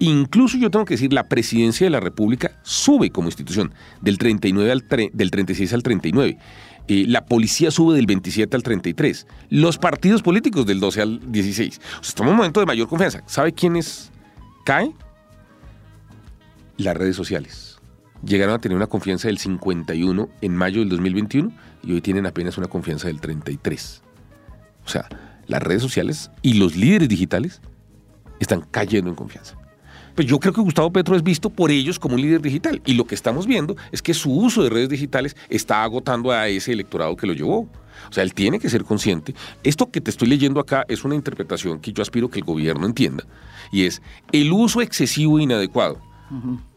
Incluso 0.00 0.56
yo 0.56 0.70
tengo 0.70 0.84
que 0.84 0.94
decir, 0.94 1.12
la 1.12 1.28
presidencia 1.28 1.84
de 1.86 1.90
la 1.90 2.00
República 2.00 2.58
sube 2.62 3.10
como 3.10 3.28
institución 3.28 3.72
del, 4.00 4.18
39 4.18 4.72
al 4.72 4.84
del 5.12 5.30
36 5.30 5.72
al 5.74 5.82
39. 5.82 6.38
Eh, 6.88 7.04
la 7.06 7.26
policía 7.26 7.70
sube 7.70 7.94
del 7.94 8.06
27 8.06 8.56
al 8.56 8.62
33. 8.62 9.26
Los 9.50 9.76
partidos 9.78 10.22
políticos 10.22 10.66
del 10.66 10.80
12 10.80 11.02
al 11.02 11.32
16. 11.32 11.80
estamos 12.02 12.30
en 12.30 12.32
un 12.32 12.36
momento 12.36 12.60
de 12.60 12.66
mayor 12.66 12.88
confianza. 12.88 13.22
¿Sabe 13.26 13.52
quiénes 13.52 14.10
caen? 14.64 14.94
Las 16.78 16.96
redes 16.96 17.16
sociales 17.16 17.78
llegaron 18.24 18.54
a 18.54 18.58
tener 18.58 18.76
una 18.76 18.86
confianza 18.86 19.28
del 19.28 19.38
51 19.38 20.28
en 20.40 20.56
mayo 20.56 20.80
del 20.80 20.88
2021 20.88 21.52
y 21.82 21.92
hoy 21.92 22.00
tienen 22.00 22.26
apenas 22.26 22.56
una 22.56 22.66
confianza 22.66 23.08
del 23.08 23.20
33. 23.20 24.02
O 24.84 24.88
sea, 24.88 25.08
las 25.46 25.62
redes 25.62 25.82
sociales 25.82 26.30
y 26.42 26.54
los 26.54 26.76
líderes 26.76 27.08
digitales 27.08 27.60
están 28.40 28.66
cayendo 28.70 29.10
en 29.10 29.16
confianza. 29.16 29.56
Pues 30.14 30.26
yo 30.26 30.40
creo 30.40 30.52
que 30.54 30.62
Gustavo 30.62 30.90
Petro 30.90 31.14
es 31.14 31.22
visto 31.22 31.50
por 31.50 31.70
ellos 31.70 31.98
como 31.98 32.14
un 32.14 32.22
líder 32.22 32.40
digital 32.40 32.80
y 32.86 32.94
lo 32.94 33.06
que 33.06 33.14
estamos 33.14 33.46
viendo 33.46 33.76
es 33.92 34.00
que 34.00 34.14
su 34.14 34.32
uso 34.32 34.62
de 34.62 34.70
redes 34.70 34.88
digitales 34.88 35.36
está 35.50 35.82
agotando 35.82 36.30
a 36.30 36.48
ese 36.48 36.72
electorado 36.72 37.16
que 37.16 37.26
lo 37.26 37.34
llevó. 37.34 37.68
O 38.08 38.12
sea, 38.12 38.22
él 38.22 38.32
tiene 38.32 38.58
que 38.58 38.70
ser 38.70 38.84
consciente. 38.84 39.34
Esto 39.62 39.90
que 39.90 40.00
te 40.00 40.10
estoy 40.10 40.28
leyendo 40.28 40.60
acá 40.60 40.84
es 40.88 41.04
una 41.04 41.14
interpretación 41.14 41.80
que 41.80 41.92
yo 41.92 42.02
aspiro 42.02 42.30
que 42.30 42.38
el 42.38 42.44
gobierno 42.44 42.86
entienda 42.86 43.24
y 43.70 43.84
es 43.84 44.00
el 44.32 44.52
uso 44.52 44.80
excesivo 44.80 45.38
e 45.38 45.42
inadecuado 45.42 46.00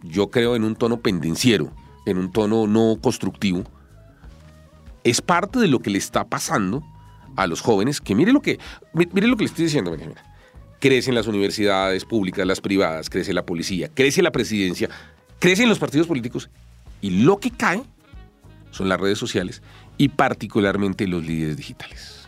yo 0.03 0.29
creo 0.29 0.55
en 0.55 0.63
un 0.63 0.75
tono 0.75 0.99
pendenciero, 0.99 1.71
en 2.05 2.17
un 2.17 2.32
tono 2.32 2.67
no 2.67 2.97
constructivo, 3.01 3.63
es 5.03 5.21
parte 5.21 5.60
de 5.60 5.67
lo 5.67 5.79
que 5.79 5.89
le 5.89 5.97
está 5.97 6.25
pasando 6.25 6.84
a 7.43 7.47
los 7.47 7.62
jóvenes, 7.62 8.02
que 8.02 8.15
mire 8.15 8.32
lo 8.32 8.41
que, 8.41 8.60
mire 8.93 9.28
lo 9.28 9.36
que 9.36 9.43
le 9.43 9.49
estoy 9.49 9.65
diciendo, 9.65 9.95
crecen 10.80 11.15
las 11.15 11.28
universidades 11.28 12.06
públicas, 12.06 12.45
las 12.45 12.62
privadas, 12.62 13.10
crece 13.10 13.34
la 13.34 13.45
policía, 13.45 13.89
crece 13.93 14.21
la 14.21 14.32
presidencia, 14.32 14.89
crecen 15.39 15.69
los 15.69 15.80
partidos 15.80 16.08
políticos 16.08 16.49
y 17.02 17.23
lo 17.23 17.39
que 17.39 17.52
cae 17.52 17.84
son 18.71 18.89
las 18.89 18.99
redes 18.99 19.17
sociales 19.17 19.62
y 19.97 20.10
particularmente 20.10 21.08
los 21.08 21.25
líderes 21.25 21.58
digitales. 21.58 22.28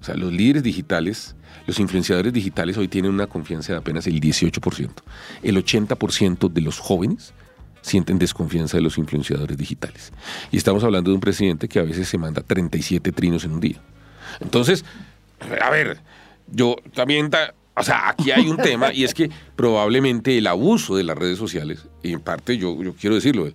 O 0.00 0.04
sea, 0.04 0.16
los 0.16 0.32
líderes 0.32 0.62
digitales 0.62 1.36
los 1.66 1.78
influenciadores 1.78 2.32
digitales 2.32 2.76
hoy 2.76 2.88
tienen 2.88 3.12
una 3.12 3.26
confianza 3.26 3.72
de 3.72 3.78
apenas 3.78 4.06
el 4.06 4.20
18%. 4.20 4.90
El 5.42 5.64
80% 5.64 6.48
de 6.50 6.60
los 6.60 6.78
jóvenes 6.78 7.34
sienten 7.82 8.18
desconfianza 8.18 8.76
de 8.76 8.82
los 8.82 8.98
influenciadores 8.98 9.56
digitales. 9.56 10.12
Y 10.50 10.56
estamos 10.56 10.84
hablando 10.84 11.10
de 11.10 11.14
un 11.14 11.20
presidente 11.20 11.68
que 11.68 11.78
a 11.78 11.82
veces 11.82 12.08
se 12.08 12.18
manda 12.18 12.42
37 12.42 13.12
trinos 13.12 13.44
en 13.44 13.52
un 13.52 13.60
día. 13.60 13.80
Entonces, 14.40 14.84
a 15.60 15.70
ver, 15.70 15.98
yo 16.50 16.76
también, 16.94 17.30
o 17.74 17.82
sea, 17.82 18.10
aquí 18.10 18.30
hay 18.30 18.48
un 18.48 18.56
tema 18.56 18.92
y 18.92 19.04
es 19.04 19.14
que 19.14 19.30
probablemente 19.56 20.38
el 20.38 20.46
abuso 20.46 20.96
de 20.96 21.04
las 21.04 21.16
redes 21.16 21.38
sociales, 21.38 21.86
y 22.02 22.12
en 22.12 22.20
parte 22.20 22.56
yo, 22.56 22.82
yo 22.82 22.94
quiero 22.94 23.16
decirlo, 23.16 23.50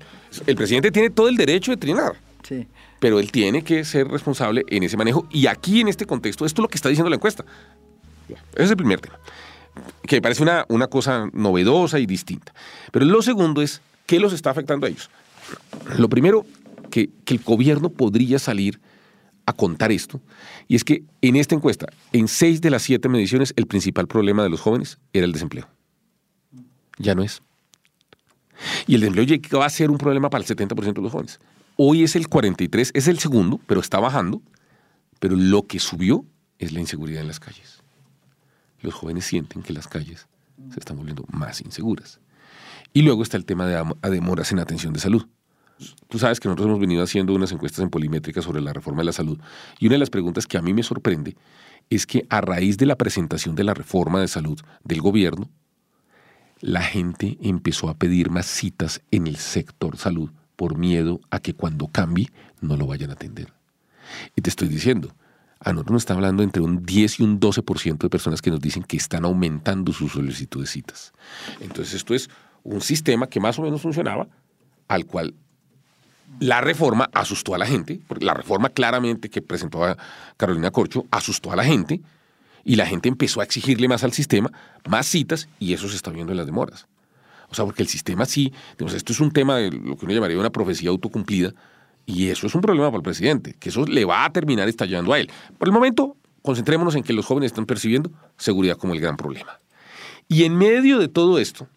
el 0.46 0.56
presidente 0.56 0.92
tiene 0.92 1.10
todo 1.10 1.28
el 1.28 1.36
derecho 1.36 1.72
de 1.72 1.78
trinar. 1.78 2.14
Sí. 2.44 2.68
Pero 3.00 3.20
él 3.20 3.32
tiene 3.32 3.64
que 3.64 3.86
ser 3.86 4.08
responsable 4.08 4.64
en 4.70 4.82
ese 4.82 4.98
manejo. 4.98 5.28
Y 5.30 5.46
aquí, 5.48 5.82
en 5.82 5.88
este 5.88 6.06
contexto, 6.06 6.46
esto 6.46 6.62
es 6.62 6.64
lo 6.64 6.68
que 6.68 6.78
está 6.78 6.90
diciendo 6.90 7.10
la 7.10 7.18
encuesta. 7.18 7.46
Ese 8.56 8.64
es 8.64 8.70
el 8.72 8.78
primer 8.78 9.00
tema, 9.00 9.20
que 10.04 10.18
me 10.18 10.22
parece 10.22 10.42
una, 10.42 10.66
una 10.70 10.88
cosa 10.88 11.30
novedosa 11.34 12.00
y 12.00 12.06
distinta. 12.06 12.54
Pero 12.92 13.06
lo 13.06 13.22
segundo 13.22 13.62
es, 13.62 13.82
¿qué 14.06 14.20
los 14.20 14.34
está 14.34 14.50
afectando 14.50 14.88
a 14.88 14.90
ellos? 14.90 15.10
Lo 15.98 16.10
primero, 16.10 16.46
que, 16.90 17.10
que 17.24 17.36
el 17.36 17.42
gobierno 17.44 17.90
podría 17.90 18.40
salir 18.40 18.80
a 19.48 19.54
contar 19.54 19.92
esto, 19.94 20.22
y 20.68 20.76
es 20.76 20.84
que 20.84 21.06
en 21.22 21.38
esta 21.38 21.56
encuesta, 21.56 21.88
en 22.12 22.28
seis 22.28 22.60
de 22.60 22.70
las 22.70 22.84
siete 22.84 23.08
mediciones, 23.08 23.54
el 23.56 23.66
principal 23.66 24.06
problema 24.06 24.44
de 24.44 24.50
los 24.50 24.60
jóvenes 24.60 25.00
era 25.14 25.26
el 25.26 25.32
desempleo. 25.32 25.68
Ya 27.00 27.16
no 27.16 27.24
es. 27.24 27.42
Y 28.88 28.96
el 28.96 29.02
desempleo 29.02 29.26
llegó 29.26 29.64
a 29.64 29.70
ser 29.70 29.90
un 29.90 29.98
problema 29.98 30.30
para 30.30 30.44
el 30.44 30.50
70% 30.50 30.94
de 30.94 31.02
los 31.02 31.12
jóvenes. 31.12 31.40
Hoy 31.78 32.04
es 32.04 32.16
el 32.18 32.28
43, 32.28 32.92
es 32.94 33.08
el 33.08 33.20
segundo, 33.20 33.62
pero 33.68 33.80
está 33.80 34.00
bajando. 34.00 34.42
Pero 35.20 35.36
lo 35.36 35.66
que 35.66 35.80
subió 35.80 36.26
es 36.60 36.74
la 36.74 36.82
inseguridad 36.82 37.22
en 37.22 37.28
las 37.28 37.40
calles. 37.40 37.82
Los 38.82 38.94
jóvenes 38.94 39.26
sienten 39.26 39.64
que 39.64 39.74
las 39.74 39.88
calles 39.88 40.28
se 40.74 40.80
están 40.80 40.98
volviendo 40.98 41.24
más 41.32 41.62
inseguras. 41.62 42.20
Y 42.94 43.04
luego 43.04 43.24
está 43.24 43.38
el 43.38 43.46
tema 43.46 43.66
de 43.66 44.10
demoras 44.10 44.52
en 44.52 44.60
atención 44.60 44.94
de 44.94 45.00
salud. 45.00 45.26
Tú 46.08 46.20
sabes 46.20 46.40
que 46.40 46.48
nosotros 46.48 46.68
hemos 46.68 46.80
venido 46.80 47.04
haciendo 47.04 47.34
unas 47.34 47.52
encuestas 47.52 47.84
en 47.84 47.90
Polimétrica 47.90 48.42
sobre 48.42 48.62
la 48.62 48.74
reforma 48.74 49.02
de 49.02 49.06
la 49.06 49.12
salud 49.12 49.40
y 49.80 49.88
una 49.88 49.96
de 49.96 50.00
las 50.00 50.10
preguntas 50.10 50.48
que 50.48 50.58
a 50.58 50.62
mí 50.62 50.74
me 50.74 50.84
sorprende 50.84 51.36
es 51.90 52.06
que 52.06 52.26
a 52.30 52.42
raíz 52.42 52.78
de 52.78 52.86
la 52.86 52.96
presentación 52.96 53.56
de 53.56 53.64
la 53.64 53.74
reforma 53.74 54.20
de 54.20 54.28
salud 54.28 54.60
del 54.84 55.02
gobierno, 55.02 55.50
la 56.60 56.82
gente 56.82 57.38
empezó 57.42 57.90
a 57.90 57.96
pedir 57.96 58.30
más 58.30 58.48
citas 58.48 59.02
en 59.12 59.28
el 59.28 59.38
sector 59.38 59.98
salud 59.98 60.32
por 60.56 60.78
miedo 60.78 61.22
a 61.30 61.40
que 61.40 61.54
cuando 61.54 61.88
cambie 61.88 62.32
no 62.62 62.78
lo 62.78 62.88
vayan 62.88 63.12
a 63.12 63.14
atender. 63.14 63.54
Y 64.36 64.42
te 64.42 64.50
estoy 64.50 64.68
diciendo, 64.68 65.14
a 65.60 65.72
nosotros 65.72 65.94
nos 65.94 66.02
está 66.02 66.14
hablando 66.14 66.44
entre 66.44 66.62
un 66.62 66.84
10 66.84 67.20
y 67.20 67.24
un 67.24 67.40
12% 67.40 67.98
de 67.98 68.10
personas 68.10 68.42
que 68.42 68.52
nos 68.52 68.60
dicen 68.60 68.84
que 68.84 68.98
están 68.98 69.26
aumentando 69.26 69.94
su 69.94 70.10
solicitud 70.10 70.62
de 70.62 70.68
citas. 70.68 71.14
Entonces 71.62 71.94
esto 71.94 72.16
es 72.16 72.30
un 72.64 72.82
sistema 72.82 73.28
que 73.28 73.40
más 73.40 73.58
o 73.60 73.62
menos 73.62 73.82
funcionaba, 73.82 74.28
al 74.88 75.06
cual 75.06 75.36
la 76.40 76.62
reforma 76.62 77.10
asustó 77.14 77.56
a 77.56 77.58
la 77.58 77.66
gente, 77.66 78.00
porque 78.08 78.26
la 78.26 78.34
reforma 78.34 78.70
claramente 78.70 79.30
que 79.30 79.42
presentó 79.42 79.82
Carolina 80.38 80.72
Corcho 80.72 81.06
asustó 81.12 81.52
a 81.52 81.56
la 81.56 81.64
gente 81.64 82.02
y 82.64 82.76
la 82.76 82.86
gente 82.86 83.10
empezó 83.10 83.42
a 83.42 83.44
exigirle 83.44 83.88
más 83.88 84.04
al 84.04 84.14
sistema, 84.14 84.52
más 84.88 85.08
citas 85.08 85.48
y 85.60 85.74
eso 85.74 85.88
se 85.90 85.96
está 85.96 86.12
viendo 86.12 86.34
en 86.34 86.38
las 86.38 86.46
demoras. 86.46 86.88
O 87.50 87.56
sea, 87.56 87.66
porque 87.66 87.82
el 87.82 87.88
sistema 87.88 88.26
sí, 88.26 88.52
digamos, 88.78 88.94
esto 88.94 89.14
es 89.14 89.20
un 89.20 89.32
tema 89.32 89.56
de 89.58 89.72
lo 89.72 89.96
que 89.96 90.06
uno 90.06 90.14
llamaría 90.14 90.38
una 90.38 90.50
profecía 90.50 90.90
autocumplida 90.90 91.54
y 92.06 92.28
eso 92.28 92.48
es 92.48 92.56
un 92.56 92.62
problema 92.62 92.88
para 92.88 92.98
el 92.98 93.04
presidente, 93.04 93.56
que 93.60 93.70
eso 93.70 93.86
le 93.86 94.06
va 94.06 94.26
a 94.26 94.32
terminar 94.32 94.68
estallando 94.68 95.14
a 95.14 95.20
él. 95.20 95.30
Por 95.58 95.68
el 95.68 95.74
momento, 95.74 96.18
concentrémonos 96.42 96.96
en 96.96 97.04
que 97.04 97.14
los 97.14 97.26
jóvenes 97.26 97.52
están 97.52 97.66
percibiendo 97.66 98.12
seguridad 98.38 98.78
como 98.78 98.94
el 98.94 99.00
gran 99.00 99.18
problema. 99.18 99.60
Y 100.28 100.44
en 100.44 100.58
medio 100.58 101.00
de 101.00 101.08
todo 101.08 101.40
esto, 101.40 101.68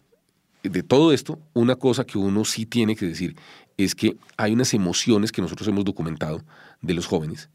de 0.63 0.83
todo 0.83 1.11
esto, 1.13 1.39
una 1.53 1.75
cosa 1.75 2.05
que 2.05 2.17
uno 2.17 2.45
sí 2.45 2.65
tiene 2.65 2.95
que 2.95 3.05
decir 3.05 3.35
es 3.83 3.95
que 3.95 4.17
hay 4.37 4.53
unas 4.53 4.73
emociones 4.73 5.31
que 5.31 5.41
nosotros 5.41 5.67
hemos 5.67 5.85
documentado 5.85 6.43
de 6.81 6.93
los 6.93 7.05
jóvenes 7.05 7.49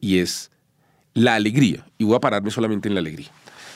y 0.00 0.18
es 0.18 0.50
la 1.14 1.34
alegría. 1.34 1.86
Y 1.98 2.04
voy 2.04 2.16
a 2.16 2.20
pararme 2.20 2.50
solamente 2.50 2.88
en 2.88 2.94
la 2.94 3.00
alegría. 3.00 3.28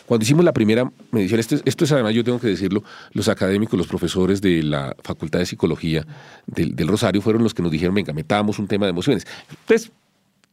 Cuando 0.07 0.23
hicimos 0.23 0.45
la 0.45 0.53
primera 0.53 0.91
medición, 1.11 1.41
esto, 1.41 1.57
esto 1.65 1.85
es 1.85 1.93
además, 1.93 2.15
yo 2.15 2.23
tengo 2.23 2.39
que 2.39 2.47
decirlo, 2.47 2.85
los 3.13 3.29
académicos, 3.29 3.77
los 3.77 3.89
profesores 3.89 4.41
de 4.41 4.63
la 4.63 4.95
Facultad 5.03 5.41
de 5.41 5.47
Psicología 5.47 6.07
del, 6.47 6.87
Rosario 6.87 7.21
fueron 7.21 7.43
los 7.43 7.55
que 7.55 7.63
nos 7.63 7.73
dijeron, 7.73 7.95
venga, 7.95 8.13
metamos 8.13 8.59
un 8.61 8.69
tema 8.69 8.87
de 8.87 8.91
emociones. 8.91 9.27
Pues 9.67 9.91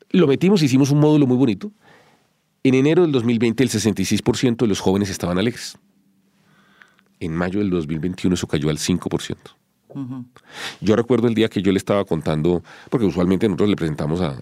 lo 0.10 0.26
metimos, 0.26 0.64
hicimos 0.64 0.90
un 0.90 1.00
módulo 1.00 1.28
muy 1.28 1.38
bonito. 1.38 1.72
En 2.64 2.74
enero 2.74 3.04
del 3.04 3.12
2020 3.12 3.64
el 3.64 3.70
66% 3.70 4.58
de 4.58 4.68
los 4.68 4.80
jóvenes 4.80 5.10
estaban 5.10 5.38
alegres. 5.38 5.78
En 7.20 7.36
mayo 7.36 7.60
del 7.60 7.70
2021 7.70 8.34
eso 8.34 8.48
cayó 8.48 8.70
al 8.70 8.78
5%. 8.78 9.38
Yo 10.82 10.96
recuerdo 10.96 11.28
el 11.28 11.36
día 11.36 11.50
que 11.50 11.62
yo 11.62 11.72
le 11.72 11.78
estaba 11.78 12.06
contando, 12.06 12.64
porque 12.90 13.06
usualmente 13.06 13.48
nosotros 13.48 13.70
le 13.70 13.76
presentamos 13.76 14.22
a, 14.22 14.38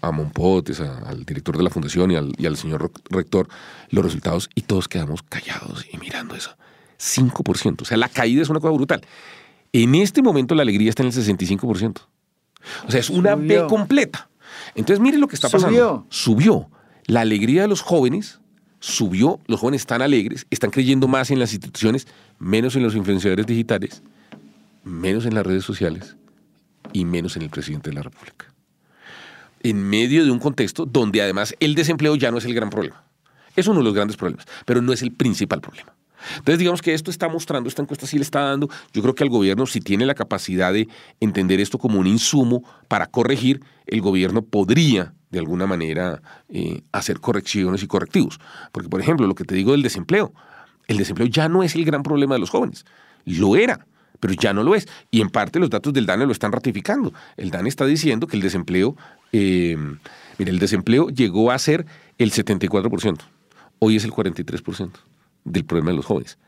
a, 0.00 0.12
Monpotes, 0.12 0.80
al 0.80 1.24
director 1.24 1.56
de 1.56 1.62
la 1.62 1.70
fundación 1.70 2.10
y 2.10 2.46
al, 2.46 2.56
señor 2.56 2.90
rector 3.10 3.48
los 3.90 4.04
resultados 4.04 4.50
y 4.54 4.62
todos 4.62 4.88
quedamos 4.88 5.22
callados 5.22 5.86
y 5.92 5.98
mirando 5.98 6.34
eso. 6.34 6.56
5%. 6.98 7.82
O 7.82 7.84
sea, 7.84 7.96
la 7.96 8.08
caída 8.08 8.42
es 8.42 8.48
una 8.48 8.60
cosa 8.60 8.74
brutal. 8.74 9.02
En 9.72 9.94
este 9.94 10.22
momento 10.22 10.54
la 10.54 10.62
alegría 10.62 10.88
está 10.88 11.02
en 11.02 11.08
el 11.08 11.14
65%. 11.14 12.00
O 12.86 12.90
sea, 12.90 13.00
es 13.00 13.10
una 13.10 13.36
B 13.36 13.66
completa. 13.68 14.28
Entonces, 14.74 15.00
mire 15.00 15.18
lo 15.18 15.28
que 15.28 15.36
está 15.36 15.48
pasando. 15.48 15.68
Subió. 15.68 16.06
Subió. 16.08 16.70
La 17.06 17.20
alegría 17.20 17.62
de 17.62 17.68
los 17.68 17.82
jóvenes 17.82 18.40
subió. 18.80 19.40
Los 19.46 19.60
jóvenes 19.60 19.82
están 19.82 20.02
alegres, 20.02 20.46
están 20.50 20.70
creyendo 20.70 21.08
más 21.08 21.30
en 21.30 21.38
las 21.38 21.52
instituciones, 21.52 22.06
menos 22.38 22.74
en 22.76 22.82
los 22.82 22.94
influenciadores 22.94 23.46
digitales 23.46 24.02
menos 24.84 25.26
en 25.26 25.34
las 25.34 25.46
redes 25.46 25.64
sociales 25.64 26.16
y 26.92 27.04
menos 27.04 27.36
en 27.36 27.42
el 27.42 27.50
presidente 27.50 27.90
de 27.90 27.96
la 27.96 28.02
República. 28.02 28.46
En 29.62 29.82
medio 29.88 30.24
de 30.24 30.30
un 30.30 30.38
contexto 30.38 30.86
donde 30.86 31.20
además 31.22 31.54
el 31.60 31.74
desempleo 31.74 32.16
ya 32.16 32.30
no 32.30 32.38
es 32.38 32.44
el 32.44 32.54
gran 32.54 32.70
problema. 32.70 33.04
Es 33.56 33.66
uno 33.66 33.78
de 33.78 33.84
los 33.84 33.94
grandes 33.94 34.16
problemas, 34.16 34.46
pero 34.64 34.80
no 34.80 34.92
es 34.92 35.02
el 35.02 35.12
principal 35.12 35.60
problema. 35.60 35.94
Entonces, 36.36 36.58
digamos 36.58 36.82
que 36.82 36.94
esto 36.94 37.10
está 37.10 37.28
mostrando, 37.28 37.68
esta 37.68 37.82
encuesta 37.82 38.06
sí 38.06 38.16
le 38.16 38.22
está 38.22 38.40
dando, 38.40 38.68
yo 38.92 39.02
creo 39.02 39.14
que 39.14 39.22
al 39.22 39.30
gobierno, 39.30 39.66
si 39.66 39.80
tiene 39.80 40.04
la 40.04 40.14
capacidad 40.14 40.72
de 40.72 40.88
entender 41.20 41.60
esto 41.60 41.78
como 41.78 41.98
un 41.98 42.06
insumo 42.06 42.62
para 42.88 43.06
corregir, 43.06 43.62
el 43.86 44.00
gobierno 44.00 44.42
podría, 44.42 45.14
de 45.30 45.38
alguna 45.38 45.66
manera, 45.66 46.20
eh, 46.48 46.82
hacer 46.92 47.20
correcciones 47.20 47.82
y 47.82 47.86
correctivos. 47.86 48.40
Porque, 48.72 48.88
por 48.88 49.00
ejemplo, 49.00 49.26
lo 49.26 49.34
que 49.34 49.44
te 49.44 49.54
digo 49.54 49.72
del 49.72 49.82
desempleo, 49.82 50.32
el 50.86 50.96
desempleo 50.96 51.28
ya 51.28 51.48
no 51.48 51.62
es 51.62 51.74
el 51.74 51.84
gran 51.84 52.02
problema 52.02 52.34
de 52.34 52.40
los 52.40 52.50
jóvenes, 52.50 52.84
lo 53.24 53.56
era 53.56 53.86
pero 54.20 54.34
ya 54.34 54.52
no 54.52 54.62
lo 54.62 54.74
es. 54.74 54.86
Y 55.10 55.20
en 55.20 55.30
parte 55.30 55.58
los 55.58 55.70
datos 55.70 55.92
del 55.92 56.06
DANE 56.06 56.26
lo 56.26 56.32
están 56.32 56.52
ratificando. 56.52 57.12
El 57.36 57.50
DANE 57.50 57.68
está 57.68 57.86
diciendo 57.86 58.26
que 58.26 58.36
el 58.36 58.42
desempleo, 58.42 58.96
eh, 59.32 59.76
mira, 60.38 60.50
el 60.50 60.58
desempleo 60.58 61.08
llegó 61.08 61.50
a 61.50 61.58
ser 61.58 61.86
el 62.18 62.32
74%. 62.32 63.18
Hoy 63.78 63.96
es 63.96 64.04
el 64.04 64.12
43% 64.12 64.90
del 65.44 65.64
problema 65.64 65.90
de 65.90 65.96
los 65.96 66.06
jóvenes. 66.06 66.38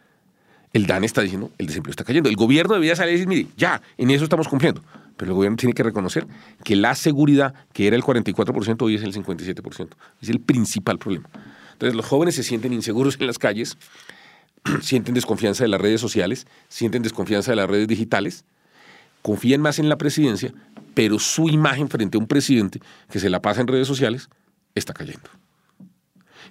El 0.72 0.86
DANE 0.86 1.06
está 1.06 1.22
diciendo, 1.22 1.50
el 1.58 1.66
desempleo 1.66 1.90
está 1.90 2.04
cayendo. 2.04 2.28
El 2.28 2.36
gobierno 2.36 2.74
debía 2.74 2.94
salir 2.94 3.14
y 3.14 3.16
decir, 3.16 3.28
mire, 3.28 3.46
ya, 3.56 3.82
en 3.98 4.10
eso 4.10 4.24
estamos 4.24 4.48
cumpliendo. 4.48 4.82
Pero 5.16 5.32
el 5.32 5.36
gobierno 5.36 5.56
tiene 5.56 5.74
que 5.74 5.82
reconocer 5.82 6.26
que 6.64 6.76
la 6.76 6.94
seguridad, 6.94 7.54
que 7.72 7.86
era 7.86 7.96
el 7.96 8.02
44%, 8.02 8.82
hoy 8.82 8.94
es 8.94 9.02
el 9.02 9.12
57%. 9.12 9.88
Es 10.22 10.28
el 10.28 10.40
principal 10.40 10.98
problema. 10.98 11.28
Entonces 11.72 11.96
los 11.96 12.06
jóvenes 12.06 12.34
se 12.34 12.42
sienten 12.42 12.72
inseguros 12.72 13.16
en 13.18 13.26
las 13.26 13.38
calles, 13.38 13.76
sienten 14.82 15.14
desconfianza 15.14 15.64
de 15.64 15.68
las 15.68 15.80
redes 15.80 16.00
sociales, 16.00 16.46
sienten 16.68 17.02
desconfianza 17.02 17.52
de 17.52 17.56
las 17.56 17.68
redes 17.68 17.88
digitales, 17.88 18.44
confían 19.22 19.60
más 19.60 19.78
en 19.78 19.88
la 19.88 19.98
presidencia, 19.98 20.52
pero 20.94 21.18
su 21.18 21.48
imagen 21.48 21.88
frente 21.88 22.16
a 22.16 22.20
un 22.20 22.26
presidente 22.26 22.80
que 23.10 23.20
se 23.20 23.30
la 23.30 23.40
pasa 23.40 23.60
en 23.60 23.68
redes 23.68 23.86
sociales 23.86 24.28
está 24.74 24.92
cayendo. 24.92 25.30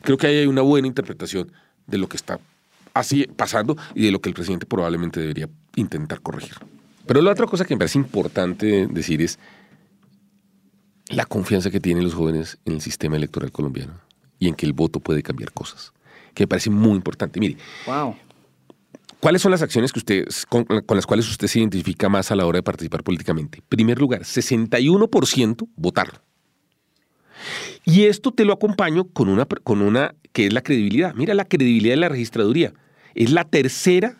Creo 0.02 0.17
que 0.17 0.28
ahí 0.28 0.38
hay 0.38 0.48
una 0.48 0.62
buena 0.62 0.88
interpretación 0.88 1.52
de 1.88 1.98
lo 1.98 2.08
que 2.08 2.17
está 2.17 2.39
así 2.93 3.28
pasando 3.36 3.78
y 3.95 4.06
de 4.06 4.12
lo 4.12 4.22
que 4.22 4.30
el 4.30 4.36
presidente 4.36 4.65
probablemente 4.65 5.19
debería 5.19 5.50
intentar 5.76 6.22
corregir. 6.22 6.56
Pero 7.06 7.22
la 7.22 7.32
otra 7.32 7.48
cosa 7.48 7.65
que 7.65 7.74
me 7.74 7.80
parece 7.80 7.98
importante 7.98 8.88
decir 8.88 9.22
es 9.22 9.39
la 11.10 11.26
confianza 11.26 11.72
que 11.72 11.80
tienen 11.80 12.04
los 12.04 12.13
jóvenes 12.13 12.60
en 12.65 12.74
el 12.74 12.82
sistema 12.82 13.17
electoral 13.17 13.52
colombiano 13.52 13.93
y 14.38 14.48
en 14.48 14.56
que 14.56 14.65
el 14.65 14.74
voto 14.74 15.00
puede 15.00 15.24
cambiar 15.24 15.52
cosas 15.52 15.91
que 16.39 16.43
me 16.43 16.47
parece 16.47 16.69
muy 16.69 16.95
importante. 16.95 17.38
Mire, 17.38 17.58
¿cuáles 19.19 19.41
son 19.41 19.52
las 19.52 19.62
acciones 19.62 19.91
que 19.91 19.99
usted, 19.99 20.25
con, 20.47 20.65
las 20.88 21.06
cuales 21.06 21.30
usted 21.30 21.47
se 21.47 21.60
identifica 21.60 22.08
más 22.08 22.32
a 22.32 22.36
la 22.38 22.45
hora 22.45 22.60
de 22.60 22.63
participar 22.63 23.04
políticamente? 23.04 23.58
En 23.58 23.65
primer 23.67 23.99
lugar, 23.99 24.21
61% 24.21 25.67
votar. 25.75 26.21
Y 27.84 28.06
esto 28.06 28.32
te 28.32 28.45
lo 28.45 28.54
acompaño 28.54 29.04
con 29.04 29.28
una, 29.28 29.45
con 29.45 29.82
una 29.82 30.15
que 30.32 30.47
es 30.47 30.54
la 30.54 30.62
credibilidad. 30.62 31.13
Mira 31.13 31.34
la 31.34 31.43
credibilidad 31.43 31.95
de 31.95 31.99
la 31.99 32.08
registraduría. 32.08 32.71
Es 33.15 33.32
la 33.32 33.43
tercera 33.43 34.15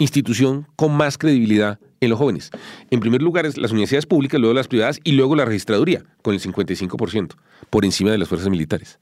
institución 0.00 0.66
con 0.74 0.96
más 0.96 1.18
credibilidad 1.18 1.78
en 2.00 2.10
los 2.10 2.18
jóvenes. 2.18 2.50
En 2.90 2.98
primer 2.98 3.22
lugar 3.22 3.46
es 3.46 3.58
las 3.58 3.70
universidades 3.70 4.06
públicas, 4.06 4.40
luego 4.40 4.54
las 4.54 4.66
privadas 4.66 4.98
y 5.04 5.12
luego 5.12 5.36
la 5.36 5.44
registraduría, 5.44 6.02
con 6.22 6.34
el 6.34 6.40
55%, 6.40 7.36
por 7.68 7.84
encima 7.84 8.10
de 8.10 8.18
las 8.18 8.28
fuerzas 8.28 8.50
militares 8.50 8.98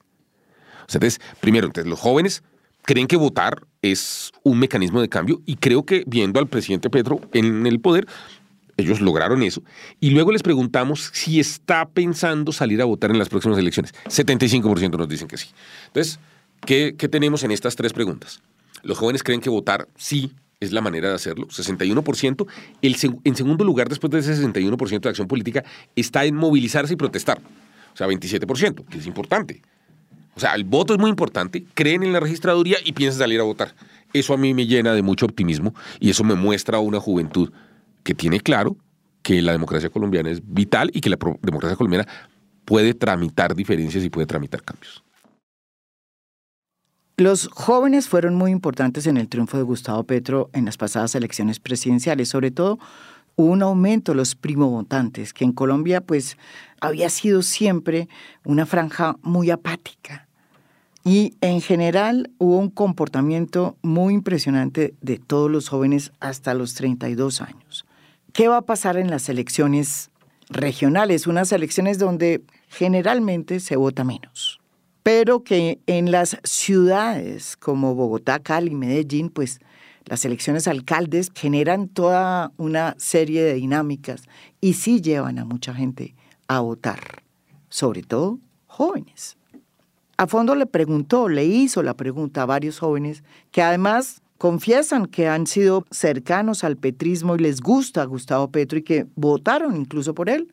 entonces, 0.94 1.20
primero, 1.40 1.66
entonces, 1.66 1.88
los 1.88 2.00
jóvenes 2.00 2.42
creen 2.88 3.06
que 3.06 3.18
votar 3.18 3.66
es 3.82 4.32
un 4.44 4.58
mecanismo 4.58 5.02
de 5.02 5.10
cambio 5.10 5.42
y 5.44 5.56
creo 5.56 5.84
que 5.84 6.04
viendo 6.06 6.40
al 6.40 6.46
presidente 6.46 6.88
Petro 6.88 7.20
en 7.34 7.66
el 7.66 7.80
poder, 7.80 8.06
ellos 8.78 9.02
lograron 9.02 9.42
eso. 9.42 9.62
Y 10.00 10.08
luego 10.08 10.32
les 10.32 10.42
preguntamos 10.42 11.10
si 11.12 11.38
está 11.38 11.86
pensando 11.86 12.50
salir 12.50 12.80
a 12.80 12.86
votar 12.86 13.10
en 13.10 13.18
las 13.18 13.28
próximas 13.28 13.58
elecciones. 13.58 13.92
75% 14.06 14.96
nos 14.96 15.06
dicen 15.06 15.28
que 15.28 15.36
sí. 15.36 15.48
Entonces, 15.88 16.18
¿qué, 16.64 16.94
tenemos 17.10 17.44
en 17.44 17.50
estas 17.50 17.76
tres 17.76 17.92
preguntas? 17.92 18.40
Los 18.82 18.96
jóvenes 18.96 19.22
creen 19.22 19.42
que 19.42 19.50
votar 19.50 19.86
sí 19.94 20.32
es 20.58 20.72
la 20.72 20.80
manera 20.80 21.10
de 21.10 21.14
hacerlo, 21.16 21.46
61%. 21.48 22.46
El, 22.80 22.96
en 23.22 23.36
segundo 23.36 23.64
lugar, 23.64 23.90
después 23.90 24.10
de 24.10 24.20
ese 24.20 24.34
61% 24.34 25.00
de 25.00 25.08
acción 25.10 25.28
política, 25.28 25.62
está 25.94 26.24
en 26.24 26.36
movilizarse 26.36 26.94
y 26.94 26.96
protestar. 26.96 27.38
O 27.92 27.96
sea, 27.98 28.06
27%, 28.06 28.86
que 28.86 28.96
es 28.96 29.06
importante. 29.06 29.60
O 30.38 30.40
sea, 30.40 30.54
el 30.54 30.62
voto 30.62 30.94
es 30.94 31.00
muy 31.00 31.10
importante, 31.10 31.66
creen 31.74 32.04
en 32.04 32.12
la 32.12 32.20
registraduría 32.20 32.76
y 32.84 32.92
piensan 32.92 33.18
salir 33.18 33.40
a 33.40 33.42
votar. 33.42 33.74
Eso 34.12 34.34
a 34.34 34.36
mí 34.36 34.54
me 34.54 34.68
llena 34.68 34.92
de 34.92 35.02
mucho 35.02 35.26
optimismo 35.26 35.74
y 35.98 36.10
eso 36.10 36.22
me 36.22 36.36
muestra 36.36 36.78
una 36.78 37.00
juventud 37.00 37.50
que 38.04 38.14
tiene 38.14 38.38
claro 38.38 38.76
que 39.24 39.42
la 39.42 39.50
democracia 39.50 39.90
colombiana 39.90 40.30
es 40.30 40.40
vital 40.44 40.92
y 40.94 41.00
que 41.00 41.10
la 41.10 41.18
democracia 41.42 41.74
colombiana 41.74 42.06
puede 42.64 42.94
tramitar 42.94 43.56
diferencias 43.56 44.04
y 44.04 44.10
puede 44.10 44.28
tramitar 44.28 44.62
cambios. 44.62 45.02
Los 47.16 47.48
jóvenes 47.48 48.08
fueron 48.08 48.36
muy 48.36 48.52
importantes 48.52 49.08
en 49.08 49.16
el 49.16 49.28
triunfo 49.28 49.56
de 49.56 49.64
Gustavo 49.64 50.04
Petro 50.04 50.50
en 50.52 50.66
las 50.66 50.76
pasadas 50.76 51.16
elecciones 51.16 51.58
presidenciales, 51.58 52.28
sobre 52.28 52.52
todo 52.52 52.78
un 53.34 53.62
aumento 53.62 54.14
los 54.14 54.36
primovotantes, 54.36 55.32
que 55.32 55.44
en 55.44 55.50
Colombia 55.50 56.00
pues 56.00 56.36
había 56.80 57.10
sido 57.10 57.42
siempre 57.42 58.08
una 58.44 58.66
franja 58.66 59.16
muy 59.22 59.50
apática. 59.50 60.27
Y 61.04 61.34
en 61.40 61.60
general 61.60 62.30
hubo 62.38 62.58
un 62.58 62.70
comportamiento 62.70 63.76
muy 63.82 64.14
impresionante 64.14 64.94
de 65.00 65.18
todos 65.18 65.50
los 65.50 65.68
jóvenes 65.68 66.12
hasta 66.20 66.54
los 66.54 66.74
32 66.74 67.40
años. 67.40 67.86
¿Qué 68.32 68.48
va 68.48 68.58
a 68.58 68.62
pasar 68.66 68.96
en 68.96 69.10
las 69.10 69.28
elecciones 69.28 70.10
regionales? 70.50 71.26
Unas 71.26 71.52
elecciones 71.52 71.98
donde 71.98 72.42
generalmente 72.68 73.60
se 73.60 73.76
vota 73.76 74.04
menos 74.04 74.60
pero 75.08 75.42
que 75.42 75.80
en 75.86 76.10
las 76.10 76.36
ciudades 76.44 77.56
como 77.56 77.94
Bogotá, 77.94 78.40
Cali, 78.40 78.74
Medellín, 78.74 79.30
pues 79.30 79.58
las 80.04 80.26
elecciones 80.26 80.68
alcaldes 80.68 81.32
generan 81.34 81.88
toda 81.88 82.52
una 82.58 82.94
serie 82.98 83.42
de 83.42 83.54
dinámicas 83.54 84.24
y 84.60 84.74
sí 84.74 85.00
llevan 85.00 85.38
a 85.38 85.46
mucha 85.46 85.72
gente 85.72 86.14
a 86.46 86.60
votar, 86.60 87.22
sobre 87.70 88.02
todo 88.02 88.38
jóvenes. 88.66 89.37
A 90.18 90.26
fondo 90.26 90.56
le 90.56 90.66
preguntó, 90.66 91.28
le 91.28 91.44
hizo 91.44 91.80
la 91.84 91.94
pregunta 91.94 92.42
a 92.42 92.46
varios 92.46 92.80
jóvenes 92.80 93.22
que 93.52 93.62
además 93.62 94.20
confiesan 94.36 95.06
que 95.06 95.28
han 95.28 95.46
sido 95.46 95.84
cercanos 95.92 96.64
al 96.64 96.76
petrismo 96.76 97.36
y 97.36 97.38
les 97.38 97.60
gusta 97.60 98.04
Gustavo 98.04 98.50
Petro 98.50 98.80
y 98.80 98.82
que 98.82 99.06
votaron 99.14 99.76
incluso 99.76 100.14
por 100.14 100.28
él. 100.28 100.52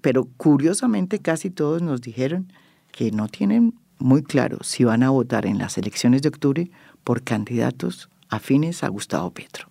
Pero 0.00 0.28
curiosamente 0.36 1.18
casi 1.18 1.50
todos 1.50 1.82
nos 1.82 2.02
dijeron 2.02 2.52
que 2.92 3.10
no 3.10 3.26
tienen 3.26 3.74
muy 3.98 4.22
claro 4.22 4.58
si 4.62 4.84
van 4.84 5.02
a 5.02 5.10
votar 5.10 5.44
en 5.44 5.58
las 5.58 5.76
elecciones 5.76 6.22
de 6.22 6.28
octubre 6.28 6.70
por 7.02 7.24
candidatos 7.24 8.08
afines 8.28 8.84
a 8.84 8.88
Gustavo 8.88 9.32
Petro. 9.32 9.68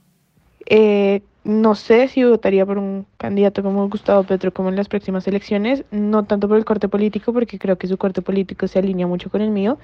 Eh, 0.66 1.22
no 1.44 1.76
sé 1.76 2.08
si 2.08 2.24
votaría 2.24 2.66
por 2.66 2.78
un 2.78 3.06
candidato 3.18 3.64
como 3.64 3.90
Gustavo 3.90 4.24
Petro 4.24 4.54
como 4.54 4.70
en 4.70 4.76
las 4.78 4.88
próximas 4.88 5.28
elecciones, 5.28 5.84
no 5.92 6.24
tanto 6.24 6.48
por 6.48 6.58
el 6.58 6.66
corte 6.66 6.88
político, 6.88 7.34
porque 7.34 7.60
creo 7.60 7.78
que 7.78 7.88
su 7.88 7.98
corte 7.98 8.22
político 8.22 8.68
se 8.68 8.80
alinea 8.80 9.08
mucho 9.08 9.30
con 9.30 9.42
el 9.42 9.50
mío, 9.50 9.78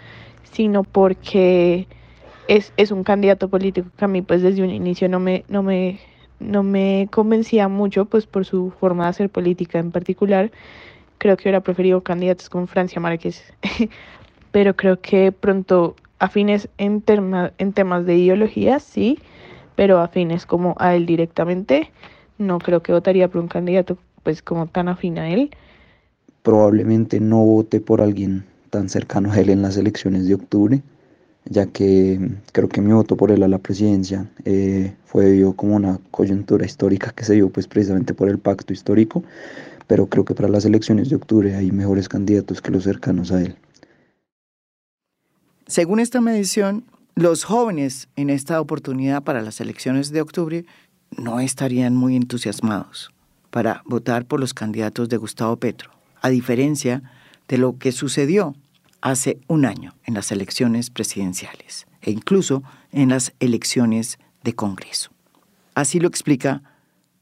sino 0.43 0.83
porque 0.83 1.87
es, 2.47 2.73
es 2.77 2.91
un 2.91 3.03
candidato 3.03 3.49
político 3.49 3.89
que 3.97 4.05
a 4.05 4.07
mí 4.07 4.21
pues 4.21 4.41
desde 4.41 4.63
un 4.63 4.69
inicio 4.69 5.09
no 5.09 5.19
me, 5.19 5.43
no 5.49 5.61
me, 5.61 5.99
no 6.39 6.63
me 6.63 7.09
convencía 7.11 7.67
mucho 7.67 8.05
pues 8.05 8.25
por 8.25 8.45
su 8.45 8.71
forma 8.79 9.03
de 9.03 9.09
hacer 9.09 9.29
política 9.29 9.79
en 9.79 9.91
particular. 9.91 10.51
Creo 11.17 11.35
que 11.35 11.43
hubiera 11.43 11.61
preferido 11.61 12.01
candidatos 12.01 12.49
como 12.49 12.67
Francia 12.67 13.01
Márquez, 13.01 13.53
pero 14.51 14.77
creo 14.77 15.01
que 15.01 15.33
pronto 15.33 15.95
afines 16.19 16.69
en, 16.77 17.03
en 17.57 17.73
temas 17.73 18.05
de 18.05 18.15
ideología, 18.15 18.79
sí, 18.79 19.19
pero 19.79 20.01
afines 20.01 20.45
como 20.45 20.75
a 20.77 20.93
él 20.93 21.05
directamente, 21.05 21.89
no 22.37 22.59
creo 22.59 22.83
que 22.83 22.91
votaría 22.91 23.29
por 23.29 23.39
un 23.39 23.47
candidato 23.47 23.97
pues 24.23 24.41
como 24.41 24.67
tan 24.67 24.89
afín 24.89 25.17
a 25.17 25.29
él. 25.29 25.51
Probablemente 26.43 27.21
no 27.21 27.37
vote 27.45 27.79
por 27.79 28.01
alguien 28.01 28.43
tan 28.71 28.89
cercano 28.89 29.31
a 29.31 29.39
él 29.39 29.49
en 29.49 29.61
las 29.61 29.77
elecciones 29.77 30.27
de 30.27 30.33
octubre, 30.33 30.81
ya 31.45 31.67
que 31.67 32.19
creo 32.51 32.67
que 32.67 32.81
mi 32.81 32.91
voto 32.91 33.15
por 33.15 33.31
él 33.31 33.41
a 33.41 33.47
la 33.47 33.57
presidencia 33.57 34.29
eh, 34.43 34.95
fue 35.05 35.23
debido 35.23 35.53
como 35.53 35.77
una 35.77 35.97
coyuntura 36.11 36.65
histórica 36.65 37.13
que 37.15 37.23
se 37.23 37.35
dio 37.35 37.47
pues 37.47 37.65
precisamente 37.65 38.13
por 38.13 38.27
el 38.27 38.37
pacto 38.37 38.73
histórico 38.73 39.23
pero 39.87 40.07
creo 40.07 40.25
que 40.25 40.35
para 40.35 40.49
las 40.49 40.65
elecciones 40.65 41.09
de 41.09 41.15
octubre 41.15 41.55
hay 41.55 41.71
mejores 41.71 42.09
candidatos 42.09 42.61
que 42.61 42.69
los 42.69 42.83
cercanos 42.83 43.31
a 43.31 43.41
él. 43.41 43.55
Según 45.67 46.01
esta 46.01 46.19
medición, 46.19 46.83
los 47.19 47.43
jóvenes 47.43 48.07
en 48.15 48.29
esta 48.29 48.61
oportunidad 48.61 49.23
para 49.23 49.41
las 49.41 49.59
elecciones 49.59 50.11
de 50.11 50.21
octubre 50.21 50.65
no 51.17 51.41
estarían 51.41 51.93
muy 51.93 52.15
entusiasmados 52.15 53.11
para 53.49 53.81
votar 53.85 54.25
por 54.25 54.39
los 54.39 54.53
candidatos 54.53 55.09
de 55.09 55.17
Gustavo 55.17 55.57
Petro, 55.57 55.91
a 56.21 56.29
diferencia 56.29 57.03
de 57.49 57.57
lo 57.57 57.77
que 57.77 57.91
sucedió 57.91 58.55
hace 59.01 59.39
un 59.47 59.65
año 59.65 59.95
en 60.05 60.13
las 60.13 60.31
elecciones 60.31 60.89
presidenciales 60.89 61.87
e 62.01 62.11
incluso 62.11 62.63
en 62.93 63.09
las 63.09 63.33
elecciones 63.41 64.17
de 64.43 64.53
Congreso. 64.53 65.11
Así 65.75 65.99
lo 65.99 66.07
explica 66.07 66.63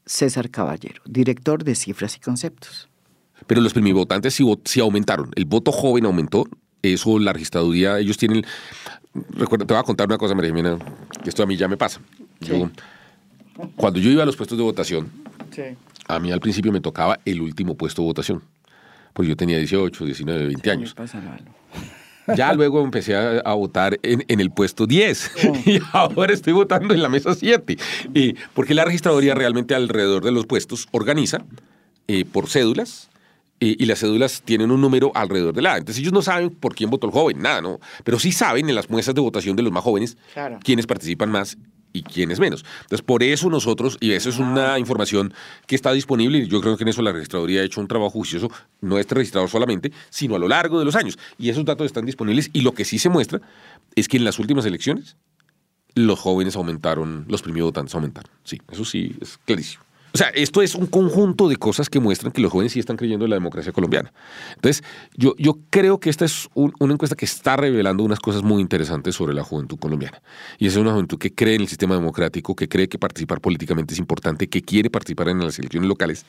César 0.06 0.48
Caballero, 0.50 1.02
director 1.06 1.64
de 1.64 1.74
Cifras 1.74 2.16
y 2.16 2.20
Conceptos. 2.20 2.88
Pero 3.48 3.60
los 3.60 3.72
primivotantes 3.72 4.34
sí, 4.34 4.44
sí 4.64 4.78
aumentaron. 4.78 5.30
El 5.34 5.44
voto 5.44 5.72
joven 5.72 6.06
aumentó. 6.06 6.44
Eso 6.82 7.18
la 7.18 7.32
registraduría, 7.32 7.98
ellos 7.98 8.16
tienen... 8.16 8.44
Recuerda, 9.30 9.66
te 9.66 9.74
voy 9.74 9.80
a 9.80 9.84
contar 9.84 10.06
una 10.06 10.18
cosa, 10.18 10.34
María 10.34 10.50
Jimena, 10.50 10.78
que 11.22 11.28
esto 11.28 11.42
a 11.42 11.46
mí 11.46 11.56
ya 11.56 11.66
me 11.66 11.76
pasa. 11.76 12.00
cuando 13.76 13.98
yo 13.98 14.10
iba 14.10 14.22
a 14.22 14.26
los 14.26 14.36
puestos 14.36 14.56
de 14.56 14.62
votación, 14.62 15.10
a 16.06 16.18
mí 16.18 16.30
al 16.30 16.40
principio 16.40 16.72
me 16.72 16.80
tocaba 16.80 17.18
el 17.24 17.40
último 17.40 17.74
puesto 17.76 18.02
de 18.02 18.06
votación. 18.06 18.42
Porque 19.12 19.28
yo 19.28 19.36
tenía 19.36 19.58
18, 19.58 20.04
19, 20.04 20.46
20 20.46 20.70
años. 20.70 20.94
Ya 22.36 22.52
luego 22.54 22.84
empecé 22.84 23.16
a, 23.16 23.52
votar 23.54 23.98
en, 24.02 24.40
el 24.40 24.50
puesto 24.50 24.86
10 24.86 25.32
y 25.66 25.80
ahora 25.92 26.32
estoy 26.32 26.52
votando 26.52 26.94
en 26.94 27.02
la 27.02 27.08
mesa 27.08 27.34
7. 27.34 27.76
Y 28.14 28.34
porque 28.54 28.74
la 28.74 28.84
registraduría 28.84 29.34
realmente 29.34 29.74
alrededor 29.74 30.24
de 30.24 30.30
los 30.30 30.46
puestos 30.46 30.86
organiza 30.92 31.44
eh, 32.06 32.24
por 32.24 32.48
cédulas 32.48 33.08
y 33.60 33.84
las 33.86 34.00
cédulas 34.00 34.42
tienen 34.44 34.70
un 34.70 34.80
número 34.80 35.10
alrededor 35.14 35.54
de 35.54 35.62
la. 35.62 35.76
Entonces 35.76 36.00
ellos 36.00 36.12
no 36.12 36.22
saben 36.22 36.50
por 36.50 36.74
quién 36.74 36.90
votó 36.90 37.06
el 37.06 37.12
joven, 37.12 37.40
nada, 37.40 37.60
¿no? 37.60 37.80
Pero 38.04 38.18
sí 38.18 38.32
saben 38.32 38.68
en 38.68 38.74
las 38.74 38.88
muestras 38.88 39.14
de 39.14 39.20
votación 39.20 39.56
de 39.56 39.62
los 39.62 39.72
más 39.72 39.82
jóvenes 39.82 40.16
quiénes 40.62 40.86
participan 40.86 41.30
más 41.30 41.58
y 41.92 42.02
quiénes 42.02 42.38
menos. 42.38 42.64
Entonces, 42.82 43.02
por 43.02 43.22
eso 43.22 43.48
nosotros, 43.50 43.96
y 44.00 44.12
eso 44.12 44.28
es 44.28 44.38
una 44.38 44.78
información 44.78 45.32
que 45.66 45.74
está 45.74 45.92
disponible, 45.92 46.38
y 46.38 46.46
yo 46.46 46.60
creo 46.60 46.76
que 46.76 46.84
en 46.84 46.88
eso 46.88 47.02
la 47.02 47.12
registraduría 47.12 47.62
ha 47.62 47.64
hecho 47.64 47.80
un 47.80 47.88
trabajo 47.88 48.10
juicioso, 48.10 48.50
no 48.80 48.98
este 48.98 49.14
registrador 49.14 49.48
solamente, 49.48 49.92
sino 50.10 50.36
a 50.36 50.38
lo 50.38 50.48
largo 50.48 50.78
de 50.78 50.84
los 50.84 50.94
años. 50.94 51.18
Y 51.38 51.48
esos 51.48 51.64
datos 51.64 51.86
están 51.86 52.04
disponibles, 52.04 52.50
y 52.52 52.60
lo 52.60 52.72
que 52.72 52.84
sí 52.84 52.98
se 52.98 53.08
muestra 53.08 53.40
es 53.94 54.06
que 54.08 54.18
en 54.18 54.24
las 54.24 54.38
últimas 54.38 54.66
elecciones 54.66 55.16
los 55.94 56.18
jóvenes 56.20 56.56
aumentaron, 56.56 57.24
los 57.28 57.42
primeros 57.42 57.68
votantes 57.68 57.94
aumentaron. 57.94 58.30
Sí, 58.44 58.60
eso 58.70 58.84
sí 58.84 59.16
es 59.20 59.38
clarísimo. 59.44 59.82
O 60.14 60.18
sea, 60.18 60.28
esto 60.28 60.62
es 60.62 60.74
un 60.74 60.86
conjunto 60.86 61.48
de 61.48 61.56
cosas 61.56 61.90
que 61.90 62.00
muestran 62.00 62.32
que 62.32 62.40
los 62.40 62.50
jóvenes 62.50 62.72
sí 62.72 62.80
están 62.80 62.96
creyendo 62.96 63.26
en 63.26 63.30
la 63.30 63.36
democracia 63.36 63.72
colombiana. 63.72 64.12
Entonces, 64.54 64.82
yo, 65.14 65.34
yo 65.36 65.58
creo 65.70 66.00
que 66.00 66.08
esta 66.08 66.24
es 66.24 66.48
una 66.54 66.94
encuesta 66.94 67.14
que 67.14 67.26
está 67.26 67.56
revelando 67.56 68.02
unas 68.04 68.18
cosas 68.18 68.42
muy 68.42 68.62
interesantes 68.62 69.14
sobre 69.14 69.34
la 69.34 69.42
juventud 69.42 69.78
colombiana. 69.78 70.22
Y 70.58 70.66
es 70.66 70.76
una 70.76 70.92
juventud 70.92 71.18
que 71.18 71.34
cree 71.34 71.56
en 71.56 71.62
el 71.62 71.68
sistema 71.68 71.94
democrático, 71.94 72.56
que 72.56 72.68
cree 72.68 72.88
que 72.88 72.98
participar 72.98 73.40
políticamente 73.40 73.94
es 73.94 74.00
importante, 74.00 74.48
que 74.48 74.62
quiere 74.62 74.88
participar 74.88 75.28
en 75.28 75.40
las 75.40 75.58
elecciones 75.58 75.88
locales. 75.88 76.24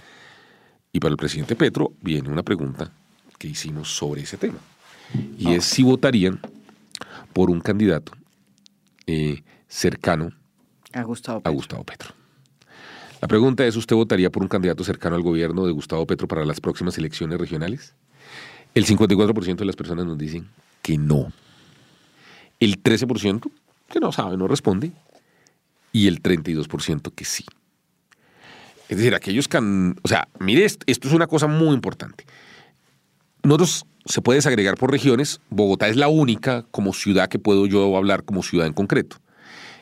Y 0.91 0.99
para 0.99 1.11
el 1.11 1.17
presidente 1.17 1.55
Petro 1.55 1.93
viene 2.01 2.29
una 2.29 2.43
pregunta 2.43 2.91
que 3.37 3.47
hicimos 3.47 3.95
sobre 3.95 4.23
ese 4.23 4.37
tema. 4.37 4.59
Y 5.37 5.53
es 5.53 5.63
si 5.63 5.83
votarían 5.83 6.39
por 7.33 7.49
un 7.49 7.61
candidato 7.61 8.11
eh, 9.07 9.41
cercano 9.67 10.31
a 10.93 11.03
Gustavo 11.03 11.41
A 11.43 11.49
Gustavo 11.49 11.83
Petro. 11.83 12.18
La 13.21 13.27
pregunta 13.27 13.65
es, 13.65 13.75
¿usted 13.75 13.95
votaría 13.95 14.29
por 14.29 14.43
un 14.43 14.49
candidato 14.49 14.83
cercano 14.83 15.15
al 15.15 15.21
gobierno 15.21 15.65
de 15.65 15.71
Gustavo 15.71 16.07
Petro 16.07 16.27
para 16.27 16.45
las 16.45 16.61
próximas 16.61 16.97
elecciones 16.97 17.37
regionales? 17.37 17.93
El 18.73 18.85
54% 18.85 19.57
de 19.57 19.65
las 19.65 19.75
personas 19.75 20.05
nos 20.05 20.17
dicen 20.17 20.47
que 20.81 20.97
no. 20.97 21.31
El 22.59 22.81
13% 22.81 23.51
que 23.89 23.99
no 23.99 24.11
sabe, 24.11 24.37
no 24.37 24.47
responde. 24.47 24.91
Y 25.91 26.07
el 26.07 26.21
32% 26.21 27.11
que 27.13 27.25
sí. 27.25 27.43
Es 28.87 28.97
decir, 28.97 29.13
aquellos 29.15 29.47
que... 29.47 29.57
o 29.57 30.07
sea, 30.07 30.27
mire, 30.39 30.63
esto 30.63 30.85
es 30.85 31.13
una 31.13 31.27
cosa 31.27 31.47
muy 31.47 31.73
importante. 31.73 32.25
Nosotros 33.43 33.85
se 34.05 34.21
puede 34.21 34.37
desagregar 34.37 34.75
por 34.75 34.91
regiones. 34.91 35.41
Bogotá 35.49 35.87
es 35.87 35.95
la 35.95 36.07
única 36.07 36.65
como 36.71 36.93
ciudad 36.93 37.27
que 37.27 37.39
puedo 37.39 37.65
yo 37.65 37.95
hablar 37.97 38.23
como 38.23 38.43
ciudad 38.43 38.67
en 38.67 38.73
concreto. 38.73 39.17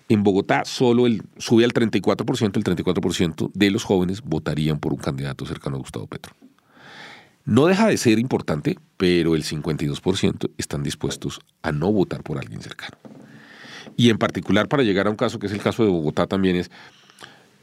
En 0.10 0.24
Bogotá 0.24 0.64
solo 0.66 1.06
sube 1.38 1.66
al 1.66 1.74
34%, 1.74 2.58
el 2.58 2.64
34% 2.64 3.52
de 3.54 3.72
los 3.72 3.84
jóvenes 3.84 4.22
votarían 4.22 4.80
por 4.80 4.94
un 4.94 5.00
candidato 5.00 5.46
cercano 5.46 5.76
a 5.76 5.80
Gustavo 5.80 6.08
Petro. 6.08 6.34
No 7.44 7.66
deja 7.66 7.88
de 7.88 7.98
ser 7.98 8.20
importante, 8.20 8.78
pero 8.98 9.36
el 9.36 9.44
52% 9.44 10.52
están 10.58 10.84
dispuestos 10.84 11.40
a 11.62 11.72
no 11.72 11.92
votar 11.92 12.24
por 12.24 12.38
alguien 12.38 12.62
cercano. 12.62 12.98
Y 13.96 14.10
en 14.10 14.18
particular 14.18 14.68
para 14.68 14.84
llegar 14.84 15.08
a 15.08 15.10
un 15.10 15.16
caso 15.16 15.40
que 15.40 15.48
es 15.48 15.54
el 15.54 15.62
caso 15.62 15.84
de 15.84 15.90
Bogotá 15.90 16.28
también 16.28 16.58
es, 16.58 16.72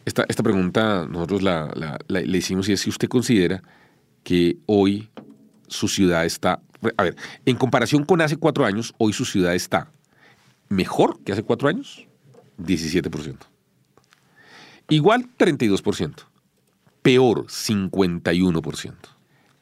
esta, 0.05 0.25
esta 0.29 0.43
pregunta 0.43 1.07
nosotros 1.09 1.43
la, 1.43 1.99
le 2.09 2.39
hicimos 2.39 2.69
y 2.69 2.73
es 2.73 2.81
si 2.81 2.91
usted 2.91 3.09
considera 3.09 3.63
que 4.23 4.57
hoy 4.67 5.11
su 5.69 5.89
ciudad 5.89 6.25
está, 6.25 6.61
a 6.97 7.03
ver, 7.03 7.17
en 7.45 7.57
comparación 7.57 8.05
con 8.05 8.21
hace 8.21 8.37
cuatro 8.37 8.65
años, 8.65 8.95
hoy 8.99 9.13
su 9.13 9.25
ciudad 9.25 9.55
está 9.55 9.91
mejor 10.69 11.23
que 11.25 11.33
hace 11.33 11.43
cuatro 11.43 11.69
años. 11.69 12.07
17%. 12.59 13.37
Igual 14.89 15.29
32%. 15.39 16.15
Peor 17.03 17.47
51%. 17.47 18.95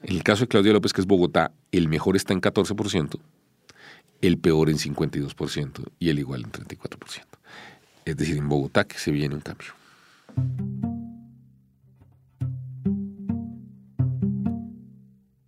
En 0.03 0.17
el 0.17 0.23
caso 0.23 0.43
de 0.43 0.49
Claudia 0.49 0.73
López, 0.73 0.93
que 0.93 1.01
es 1.01 1.07
Bogotá, 1.07 1.53
el 1.71 1.89
mejor 1.89 2.17
está 2.17 2.33
en 2.33 2.41
14%. 2.41 3.19
el 4.21 4.39
peor 4.39 4.71
en 4.71 4.79
52% 4.79 5.85
y 5.99 6.09
el 6.09 6.21
igual 6.21 6.45
en 6.45 6.53
34%. 6.53 7.25
Es 8.05 8.17
decir, 8.17 8.37
en 8.37 8.49
Bogotá 8.49 8.85
que 8.85 8.99
se 8.99 9.11
viene 9.11 9.35
un 9.35 9.41
cambio. 9.41 9.73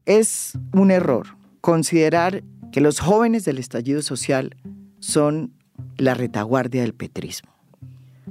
Es 0.06 0.58
un 0.72 0.90
error 0.90 1.36
considerar 1.60 2.42
que 2.72 2.80
los 2.80 2.98
jóvenes 2.98 3.44
del 3.44 3.58
estallido 3.58 4.02
social 4.02 4.56
son 4.98 5.52
la 5.96 6.14
retaguardia 6.14 6.82
del 6.82 6.94
petrismo. 6.94 7.50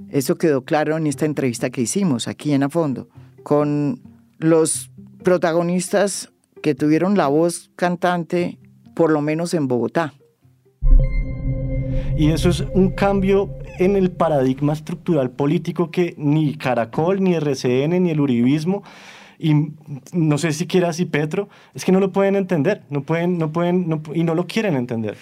Eso 0.09 0.37
quedó 0.37 0.63
claro 0.63 0.97
en 0.97 1.07
esta 1.07 1.25
entrevista 1.25 1.69
que 1.69 1.81
hicimos 1.81 2.27
aquí 2.27 2.53
en 2.53 2.63
A 2.63 2.69
Fondo, 2.69 3.09
con 3.43 4.01
los 4.37 4.91
protagonistas 5.23 6.31
que 6.61 6.75
tuvieron 6.75 7.17
la 7.17 7.27
voz 7.27 7.71
cantante, 7.75 8.57
por 8.95 9.11
lo 9.11 9.21
menos 9.21 9.53
en 9.53 9.67
Bogotá. 9.67 10.13
Y 12.17 12.29
eso 12.29 12.49
es 12.49 12.61
un 12.73 12.91
cambio 12.91 13.49
en 13.79 13.95
el 13.95 14.11
paradigma 14.11 14.73
estructural 14.73 15.31
político 15.31 15.89
que 15.89 16.13
ni 16.17 16.55
Caracol, 16.55 17.23
ni 17.23 17.33
RCN, 17.33 18.03
ni 18.03 18.11
el 18.11 18.19
Uribismo, 18.19 18.83
y 19.39 19.73
no 20.13 20.37
sé 20.37 20.53
siquiera 20.53 20.93
si 20.93 21.05
Petro, 21.05 21.49
es 21.73 21.83
que 21.83 21.91
no 21.91 21.99
lo 21.99 22.11
pueden 22.11 22.35
entender, 22.35 22.83
no 22.89 23.01
pueden, 23.01 23.37
no 23.37 23.51
pueden, 23.51 24.01
y 24.13 24.23
no 24.23 24.35
lo 24.35 24.45
quieren 24.47 24.75
entender, 24.75 25.17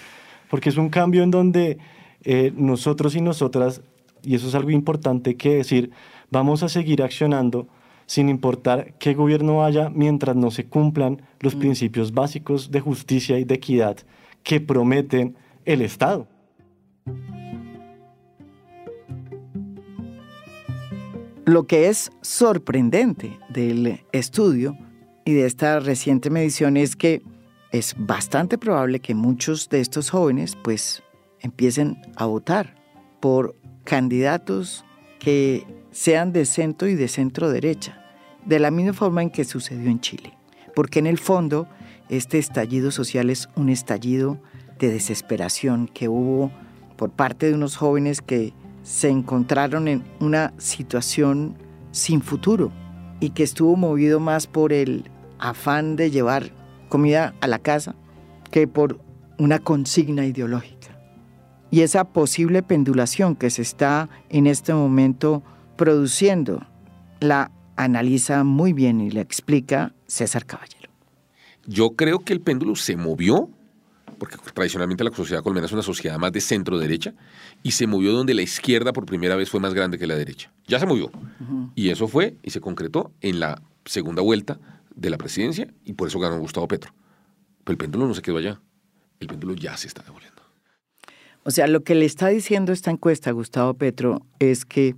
porque 0.49 0.69
es 0.69 0.77
un 0.77 0.89
cambio 0.89 1.23
en 1.23 1.31
donde 1.31 1.79
eh, 2.23 2.51
nosotros 2.55 3.15
y 3.15 3.21
nosotras, 3.21 3.81
y 4.23 4.35
eso 4.35 4.47
es 4.47 4.55
algo 4.55 4.71
importante 4.71 5.35
que 5.35 5.55
decir, 5.55 5.91
vamos 6.29 6.63
a 6.63 6.69
seguir 6.69 7.01
accionando 7.01 7.67
sin 8.05 8.29
importar 8.29 8.93
qué 8.99 9.13
gobierno 9.13 9.63
haya 9.63 9.89
mientras 9.89 10.35
no 10.35 10.51
se 10.51 10.65
cumplan 10.65 11.21
los 11.39 11.55
mm. 11.55 11.59
principios 11.59 12.11
básicos 12.11 12.69
de 12.69 12.81
justicia 12.81 13.39
y 13.39 13.45
de 13.45 13.55
equidad 13.55 13.97
que 14.43 14.59
prometen 14.59 15.35
el 15.65 15.81
Estado. 15.81 16.27
Lo 21.45 21.65
que 21.67 21.89
es 21.89 22.11
sorprendente 22.21 23.39
del 23.49 24.01
estudio 24.11 24.77
y 25.25 25.33
de 25.33 25.45
esta 25.45 25.79
reciente 25.79 26.29
medición 26.29 26.77
es 26.77 26.95
que 26.95 27.23
es 27.71 27.95
bastante 27.97 28.57
probable 28.57 28.99
que 28.99 29.15
muchos 29.15 29.69
de 29.69 29.79
estos 29.79 30.09
jóvenes 30.09 30.55
pues 30.61 31.01
empiecen 31.41 32.01
a 32.15 32.25
votar 32.25 32.75
por 33.19 33.55
candidatos 33.83 34.85
que 35.19 35.65
sean 35.91 36.31
de 36.31 36.45
centro 36.45 36.87
y 36.87 36.95
de 36.95 37.07
centro 37.07 37.49
derecha, 37.49 38.03
de 38.45 38.59
la 38.59 38.71
misma 38.71 38.93
forma 38.93 39.21
en 39.21 39.29
que 39.29 39.43
sucedió 39.43 39.89
en 39.89 39.99
Chile. 39.99 40.37
Porque 40.75 40.99
en 40.99 41.07
el 41.07 41.17
fondo 41.17 41.67
este 42.09 42.39
estallido 42.39 42.91
social 42.91 43.29
es 43.29 43.49
un 43.55 43.69
estallido 43.69 44.39
de 44.79 44.89
desesperación 44.89 45.87
que 45.87 46.09
hubo 46.09 46.51
por 46.97 47.11
parte 47.11 47.47
de 47.47 47.53
unos 47.53 47.77
jóvenes 47.77 48.21
que 48.21 48.53
se 48.83 49.09
encontraron 49.09 49.87
en 49.87 50.03
una 50.19 50.53
situación 50.57 51.55
sin 51.91 52.21
futuro 52.21 52.71
y 53.19 53.29
que 53.29 53.43
estuvo 53.43 53.75
movido 53.75 54.19
más 54.19 54.47
por 54.47 54.73
el 54.73 55.09
afán 55.39 55.95
de 55.95 56.09
llevar 56.09 56.51
comida 56.89 57.33
a 57.41 57.47
la 57.47 57.59
casa 57.59 57.95
que 58.49 58.67
por 58.67 58.99
una 59.37 59.59
consigna 59.59 60.25
ideológica. 60.25 60.90
Y 61.71 61.81
esa 61.81 62.03
posible 62.05 62.61
pendulación 62.61 63.35
que 63.35 63.49
se 63.49 63.61
está 63.61 64.09
en 64.29 64.45
este 64.45 64.73
momento 64.73 65.41
produciendo 65.77 66.65
la 67.19 67.51
analiza 67.77 68.43
muy 68.43 68.73
bien 68.73 69.01
y 69.01 69.09
la 69.09 69.21
explica 69.21 69.95
César 70.05 70.45
Caballero. 70.45 70.91
Yo 71.65 71.91
creo 71.95 72.19
que 72.19 72.33
el 72.33 72.41
péndulo 72.41 72.75
se 72.75 72.95
movió 72.95 73.49
porque 74.21 74.37
tradicionalmente 74.53 75.03
la 75.03 75.09
sociedad 75.09 75.41
colombiana 75.41 75.65
es 75.65 75.71
una 75.71 75.81
sociedad 75.81 76.19
más 76.19 76.31
de 76.31 76.41
centro-derecha, 76.41 77.15
y 77.63 77.71
se 77.71 77.87
movió 77.87 78.11
donde 78.11 78.35
la 78.35 78.43
izquierda 78.43 78.93
por 78.93 79.07
primera 79.07 79.35
vez 79.35 79.49
fue 79.49 79.59
más 79.59 79.73
grande 79.73 79.97
que 79.97 80.05
la 80.05 80.13
derecha. 80.13 80.51
Ya 80.67 80.79
se 80.79 80.85
movió. 80.85 81.09
Y 81.73 81.89
eso 81.89 82.07
fue 82.07 82.37
y 82.43 82.51
se 82.51 82.61
concretó 82.61 83.11
en 83.21 83.39
la 83.39 83.59
segunda 83.83 84.21
vuelta 84.21 84.59
de 84.95 85.09
la 85.09 85.17
presidencia, 85.17 85.73
y 85.85 85.93
por 85.93 86.07
eso 86.07 86.19
ganó 86.19 86.37
Gustavo 86.37 86.67
Petro. 86.67 86.93
Pero 87.63 87.73
el 87.73 87.77
péndulo 87.79 88.05
no 88.05 88.13
se 88.13 88.21
quedó 88.21 88.37
allá. 88.37 88.61
El 89.19 89.25
péndulo 89.25 89.55
ya 89.55 89.75
se 89.75 89.87
está 89.87 90.03
devolviendo. 90.03 90.40
O 91.43 91.51
sea, 91.51 91.67
lo 91.67 91.83
que 91.83 91.95
le 91.95 92.05
está 92.05 92.27
diciendo 92.27 92.71
esta 92.71 92.91
encuesta 92.91 93.31
Gustavo 93.31 93.73
Petro 93.73 94.25
es 94.39 94.65
que 94.65 94.95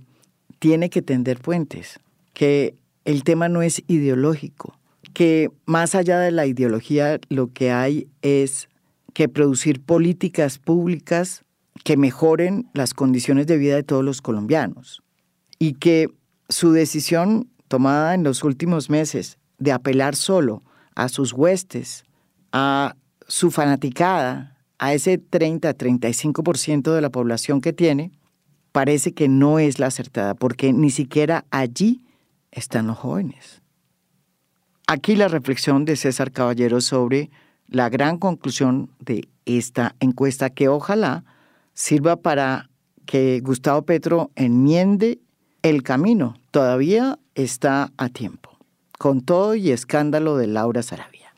tiene 0.58 0.90
que 0.90 1.02
tender 1.02 1.40
puentes, 1.40 2.00
que 2.34 2.74
el 3.04 3.24
tema 3.24 3.48
no 3.48 3.62
es 3.62 3.82
ideológico, 3.86 4.78
que 5.14 5.50
más 5.64 5.94
allá 5.94 6.18
de 6.18 6.32
la 6.32 6.46
ideología 6.46 7.18
lo 7.28 7.52
que 7.52 7.70
hay 7.70 8.08
es 8.22 8.68
que 9.14 9.28
producir 9.28 9.80
políticas 9.80 10.58
públicas 10.58 11.44
que 11.84 11.96
mejoren 11.96 12.68
las 12.74 12.94
condiciones 12.94 13.46
de 13.46 13.56
vida 13.56 13.76
de 13.76 13.82
todos 13.82 14.04
los 14.04 14.20
colombianos 14.20 15.02
y 15.58 15.74
que 15.74 16.08
su 16.48 16.72
decisión 16.72 17.48
tomada 17.68 18.14
en 18.14 18.22
los 18.22 18.44
últimos 18.44 18.90
meses 18.90 19.38
de 19.58 19.72
apelar 19.72 20.16
solo 20.16 20.62
a 20.94 21.08
sus 21.08 21.32
huestes, 21.32 22.04
a 22.52 22.96
su 23.26 23.50
fanaticada, 23.50 24.53
a 24.84 24.92
ese 24.92 25.18
30-35% 25.18 26.92
de 26.92 27.00
la 27.00 27.08
población 27.08 27.62
que 27.62 27.72
tiene, 27.72 28.12
parece 28.70 29.14
que 29.14 29.28
no 29.28 29.58
es 29.58 29.78
la 29.78 29.86
acertada, 29.86 30.34
porque 30.34 30.74
ni 30.74 30.90
siquiera 30.90 31.46
allí 31.50 32.04
están 32.50 32.88
los 32.88 32.98
jóvenes. 32.98 33.62
Aquí 34.86 35.16
la 35.16 35.28
reflexión 35.28 35.86
de 35.86 35.96
César 35.96 36.32
Caballero 36.32 36.82
sobre 36.82 37.30
la 37.66 37.88
gran 37.88 38.18
conclusión 38.18 38.90
de 39.00 39.26
esta 39.46 39.96
encuesta 40.00 40.50
que 40.50 40.68
ojalá 40.68 41.24
sirva 41.72 42.16
para 42.16 42.68
que 43.06 43.40
Gustavo 43.40 43.86
Petro 43.86 44.32
enmiende 44.36 45.18
el 45.62 45.82
camino. 45.82 46.36
Todavía 46.50 47.18
está 47.34 47.90
a 47.96 48.10
tiempo, 48.10 48.50
con 48.98 49.22
todo 49.22 49.54
y 49.54 49.70
escándalo 49.70 50.36
de 50.36 50.46
Laura 50.46 50.82
Sarabia. 50.82 51.32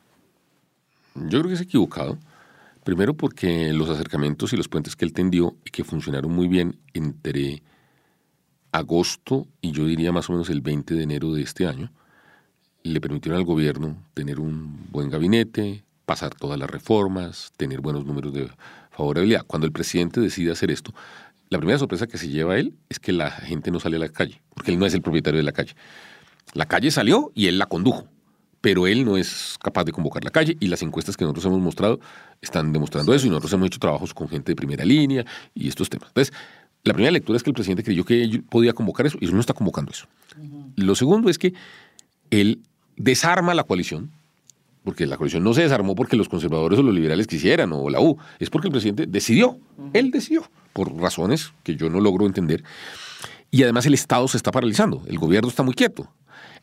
Yo 1.15 1.39
creo 1.39 1.45
que 1.45 1.55
es 1.55 1.61
equivocado. 1.61 2.19
Primero 2.87 3.15
porque 3.15 3.73
los 3.73 3.91
acercamientos 3.91 4.53
y 4.53 4.57
los 4.57 4.69
puentes 4.69 4.95
que 4.95 5.05
él 5.05 5.13
tendió 5.13 5.57
y 5.65 5.71
que 5.71 5.83
funcionaron 5.83 6.31
muy 6.31 6.47
bien 6.47 6.79
entre 6.95 7.65
agosto 8.71 9.49
y 9.61 9.73
yo 9.73 9.87
diría 9.87 10.13
más 10.13 10.31
o 10.31 10.35
menos 10.35 10.51
el 10.51 10.61
20 10.61 10.95
de 10.95 11.03
enero 11.03 11.33
de 11.33 11.43
este 11.43 11.67
año, 11.67 11.91
le 12.85 13.01
permitieron 13.01 13.41
al 13.41 13.45
gobierno 13.45 13.97
tener 14.15 14.39
un 14.39 14.87
buen 14.93 15.11
gabinete, 15.11 15.83
pasar 16.05 16.37
todas 16.37 16.61
las 16.61 16.71
reformas, 16.71 17.53
tener 17.57 17.81
buenos 17.81 18.07
números 18.07 18.33
de 18.33 18.49
favorabilidad. 18.93 19.45
Cuando 19.45 19.67
el 19.67 19.73
presidente 19.73 20.21
decide 20.21 20.53
hacer 20.53 20.71
esto, 20.71 20.95
la 21.49 21.59
primera 21.59 21.81
sorpresa 21.81 22.07
que 22.07 22.19
se 22.19 22.29
lleva 22.29 22.55
a 22.55 22.59
él 22.61 22.73
es 22.89 23.01
que 23.01 23.11
la 23.11 23.33
gente 23.33 23.73
no 23.73 23.81
sale 23.81 23.97
a 23.97 23.99
la 23.99 24.11
calle, 24.11 24.41
porque 24.55 24.71
él 24.71 24.79
no 24.79 24.87
es 24.87 24.95
el 24.95 25.03
propietario 25.03 25.39
de 25.39 25.45
la 25.45 25.51
calle. 25.51 25.75
La 26.55 26.67
calle 26.67 26.93
salió 26.93 27.33
y 27.35 27.49
él 27.49 27.59
la 27.59 27.67
condujo, 27.67 28.07
pero 28.67 28.89
él 28.89 29.05
no 29.05 29.17
es 29.17 29.57
capaz 29.63 29.85
de 29.85 29.93
convocar 29.93 30.25
la 30.25 30.31
calle 30.33 30.57
y 30.59 30.67
las 30.67 30.83
encuestas 30.83 31.17
que 31.17 31.23
nosotros 31.23 31.45
hemos 31.45 31.61
mostrado 31.61 32.01
están 32.43 32.73
demostrando 32.73 33.15
eso 33.15 33.25
y 33.25 33.31
nosotros 33.31 33.53
hemos 33.53 33.69
hecho 33.69 33.79
trabajos 33.79 34.13
con 34.13 34.29
gente 34.29 34.51
de 34.51 34.57
primera 34.57 34.85
línea 34.85 35.25
y 35.55 35.69
estos 35.69 35.89
temas. 35.89 36.09
Entonces, 36.09 36.35
la 36.83 36.93
primera 36.93 37.13
lectura 37.13 37.37
es 37.37 37.45
que 37.45 37.51
el 37.51 37.55
presidente 37.55 37.85
creyó 37.85 38.05
que 38.05 38.25
él 38.25 38.43
podía 38.43 38.73
convocar 38.73 39.07
eso 39.07 39.19
y 39.21 39.27
él 39.27 39.35
no 39.35 39.39
está 39.39 39.55
convocando 39.55 39.93
eso. 39.93 40.09
Lo 40.75 40.97
segundo 40.97 41.31
es 41.31 41.39
que 41.39 41.55
él 42.31 42.59
desarma 42.97 43.55
la 43.55 43.63
coalición, 43.63 44.11
porque 44.83 45.07
la 45.07 45.17
coalición 45.17 45.45
no 45.45 45.55
se 45.55 45.63
desarmó 45.63 45.95
porque 45.95 46.17
los 46.17 46.29
conservadores 46.29 46.81
o 46.81 46.83
los 46.83 46.93
liberales 46.93 47.29
quisieran, 47.29 47.71
o 47.73 47.89
la 47.89 48.01
U, 48.01 48.19
es 48.41 48.51
porque 48.51 48.67
el 48.67 48.73
presidente 48.73 49.07
decidió, 49.07 49.61
él 49.93 50.11
decidió, 50.11 50.43
por 50.73 50.93
razones 50.97 51.53
que 51.63 51.77
yo 51.77 51.89
no 51.89 52.01
logro 52.01 52.27
entender. 52.27 52.65
Y 53.53 53.63
además 53.63 53.87
el 53.87 53.95
Estado 53.95 54.27
se 54.27 54.37
está 54.37 54.51
paralizando, 54.51 55.05
el 55.07 55.19
gobierno 55.21 55.49
está 55.49 55.63
muy 55.63 55.75
quieto. 55.75 56.11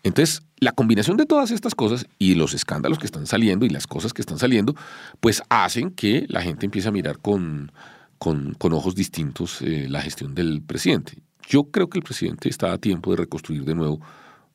Entonces, 0.03 0.41
la 0.57 0.71
combinación 0.71 1.17
de 1.17 1.26
todas 1.26 1.51
estas 1.51 1.76
cosas 1.76 2.05
y 2.19 2.36
los 2.36 2.53
escándalos 2.53 2.99
que 2.99 3.05
están 3.05 3.28
saliendo 3.28 3.65
y 3.65 3.69
las 3.69 3.88
cosas 3.88 4.13
que 4.13 4.21
están 4.21 4.39
saliendo, 4.39 4.76
pues 5.19 5.43
hacen 5.49 5.91
que 5.91 6.26
la 6.30 6.41
gente 6.41 6.65
empiece 6.65 6.88
a 6.88 6.91
mirar 6.91 7.19
con, 7.19 7.71
con, 8.17 8.55
ojos 8.74 8.95
distintos 8.95 9.61
eh, 9.61 9.88
la 9.89 10.01
gestión 10.01 10.36
del 10.36 10.61
presidente. 10.61 11.19
Yo 11.47 11.65
creo 11.65 11.89
que 11.89 11.97
el 11.97 12.03
presidente 12.03 12.49
está 12.49 12.71
a 12.71 12.78
tiempo 12.78 13.11
de 13.11 13.17
reconstruir 13.17 13.65
de 13.65 13.76
nuevo 13.76 13.99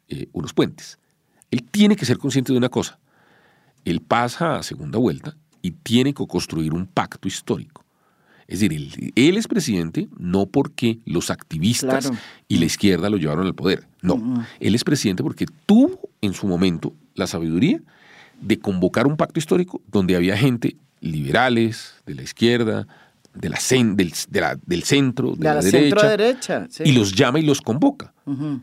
eh, 0.09 0.29
unos 0.33 0.55
puentes. 0.55 0.99
Él 1.51 1.63
tiene 1.63 1.97
que 1.97 2.07
ser 2.07 2.19
consciente 2.19 2.53
de 2.53 2.59
una 2.59 2.69
cosa 2.69 2.99
él 3.85 4.01
pasa 4.01 4.57
a 4.57 4.63
segunda 4.63 4.99
vuelta 4.99 5.37
y 5.63 5.73
tiene 5.73 6.15
que 6.15 6.27
construir 6.27 6.75
un 6.75 6.87
pacto 6.87 7.29
histórico. 7.29 7.85
Es 8.47 8.61
decir, 8.61 9.13
él, 9.15 9.37
es 9.37 9.47
presidente 9.47 10.09
no 10.19 10.47
porque 10.47 11.01
los 11.05 11.31
activistas 11.31 12.11
y 12.49 12.59
la 12.59 12.65
izquierda 12.65 13.11
lo 13.11 13.19
llevaron 13.19 13.47
al 13.47 13.55
poder. 13.55 13.88
No, 14.03 14.47
él 14.61 14.75
es 14.75 14.85
presidente 14.85 15.23
porque 15.23 15.47
tuvo 15.67 16.11
en 16.21 16.33
su 16.33 16.47
momento 16.47 16.95
la 17.15 17.27
sabiduría 17.27 17.81
de 18.41 18.59
convocar 18.59 19.07
un 19.07 19.17
pacto 19.17 19.39
histórico 19.39 19.81
donde 19.89 20.15
había 20.15 20.37
gente 20.37 20.77
liberales, 21.01 21.95
de 22.07 22.15
la 22.15 22.23
izquierda, 22.23 22.87
de 23.35 23.49
la 23.49 23.59
del, 23.59 24.13
del, 24.67 24.83
centro, 24.83 25.35
de, 25.37 25.45
la, 25.45 25.61
derecha, 25.61 26.67
y 26.85 26.93
los 26.93 27.13
llama 27.13 27.39
y 27.39 27.43
los 27.43 27.61
convoca. 27.61 28.13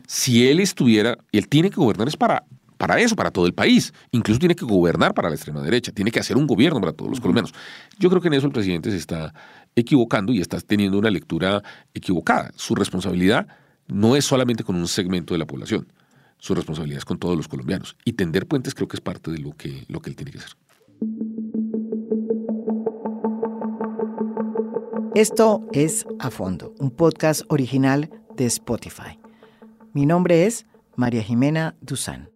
Si 0.06 0.46
él 0.46 0.60
estuviera, 0.60 1.18
él 1.32 1.48
tiene 1.48 1.70
que 1.70 1.76
gobernar 1.76 2.08
es 2.08 2.16
para 2.16 2.44
para 2.76 3.00
eso, 3.00 3.16
para 3.16 3.30
todo 3.30 3.46
el 3.46 3.54
país. 3.54 3.92
Incluso 4.10 4.38
tiene 4.38 4.54
que 4.54 4.64
gobernar 4.64 5.14
para 5.14 5.28
la 5.28 5.34
extrema 5.34 5.62
derecha, 5.62 5.92
tiene 5.92 6.10
que 6.10 6.20
hacer 6.20 6.36
un 6.36 6.46
gobierno 6.46 6.80
para 6.80 6.92
todos 6.92 7.10
los 7.10 7.20
colombianos. 7.20 7.54
Yo 7.98 8.10
creo 8.10 8.20
que 8.20 8.28
en 8.28 8.34
eso 8.34 8.46
el 8.46 8.52
presidente 8.52 8.90
se 8.90 8.98
está 8.98 9.32
equivocando 9.74 10.32
y 10.32 10.40
está 10.40 10.60
teniendo 10.60 10.98
una 10.98 11.10
lectura 11.10 11.62
equivocada. 11.94 12.50
Su 12.56 12.74
responsabilidad 12.74 13.46
no 13.88 14.16
es 14.16 14.24
solamente 14.24 14.64
con 14.64 14.76
un 14.76 14.88
segmento 14.88 15.34
de 15.34 15.38
la 15.38 15.46
población, 15.46 15.86
su 16.38 16.54
responsabilidad 16.54 16.98
es 16.98 17.04
con 17.04 17.18
todos 17.18 17.36
los 17.36 17.48
colombianos. 17.48 17.96
Y 18.04 18.12
tender 18.12 18.46
puentes 18.46 18.74
creo 18.74 18.88
que 18.88 18.96
es 18.96 19.00
parte 19.00 19.30
de 19.30 19.38
lo 19.38 19.52
que, 19.52 19.84
lo 19.88 20.00
que 20.00 20.10
él 20.10 20.16
tiene 20.16 20.32
que 20.32 20.38
hacer. 20.38 20.50
Esto 25.14 25.66
es 25.72 26.06
A 26.18 26.30
Fondo, 26.30 26.74
un 26.78 26.90
podcast 26.90 27.42
original 27.48 28.10
de 28.36 28.44
Spotify. 28.46 29.18
Mi 29.94 30.04
nombre 30.04 30.44
es 30.44 30.66
María 30.94 31.22
Jimena 31.22 31.74
Duzán. 31.80 32.35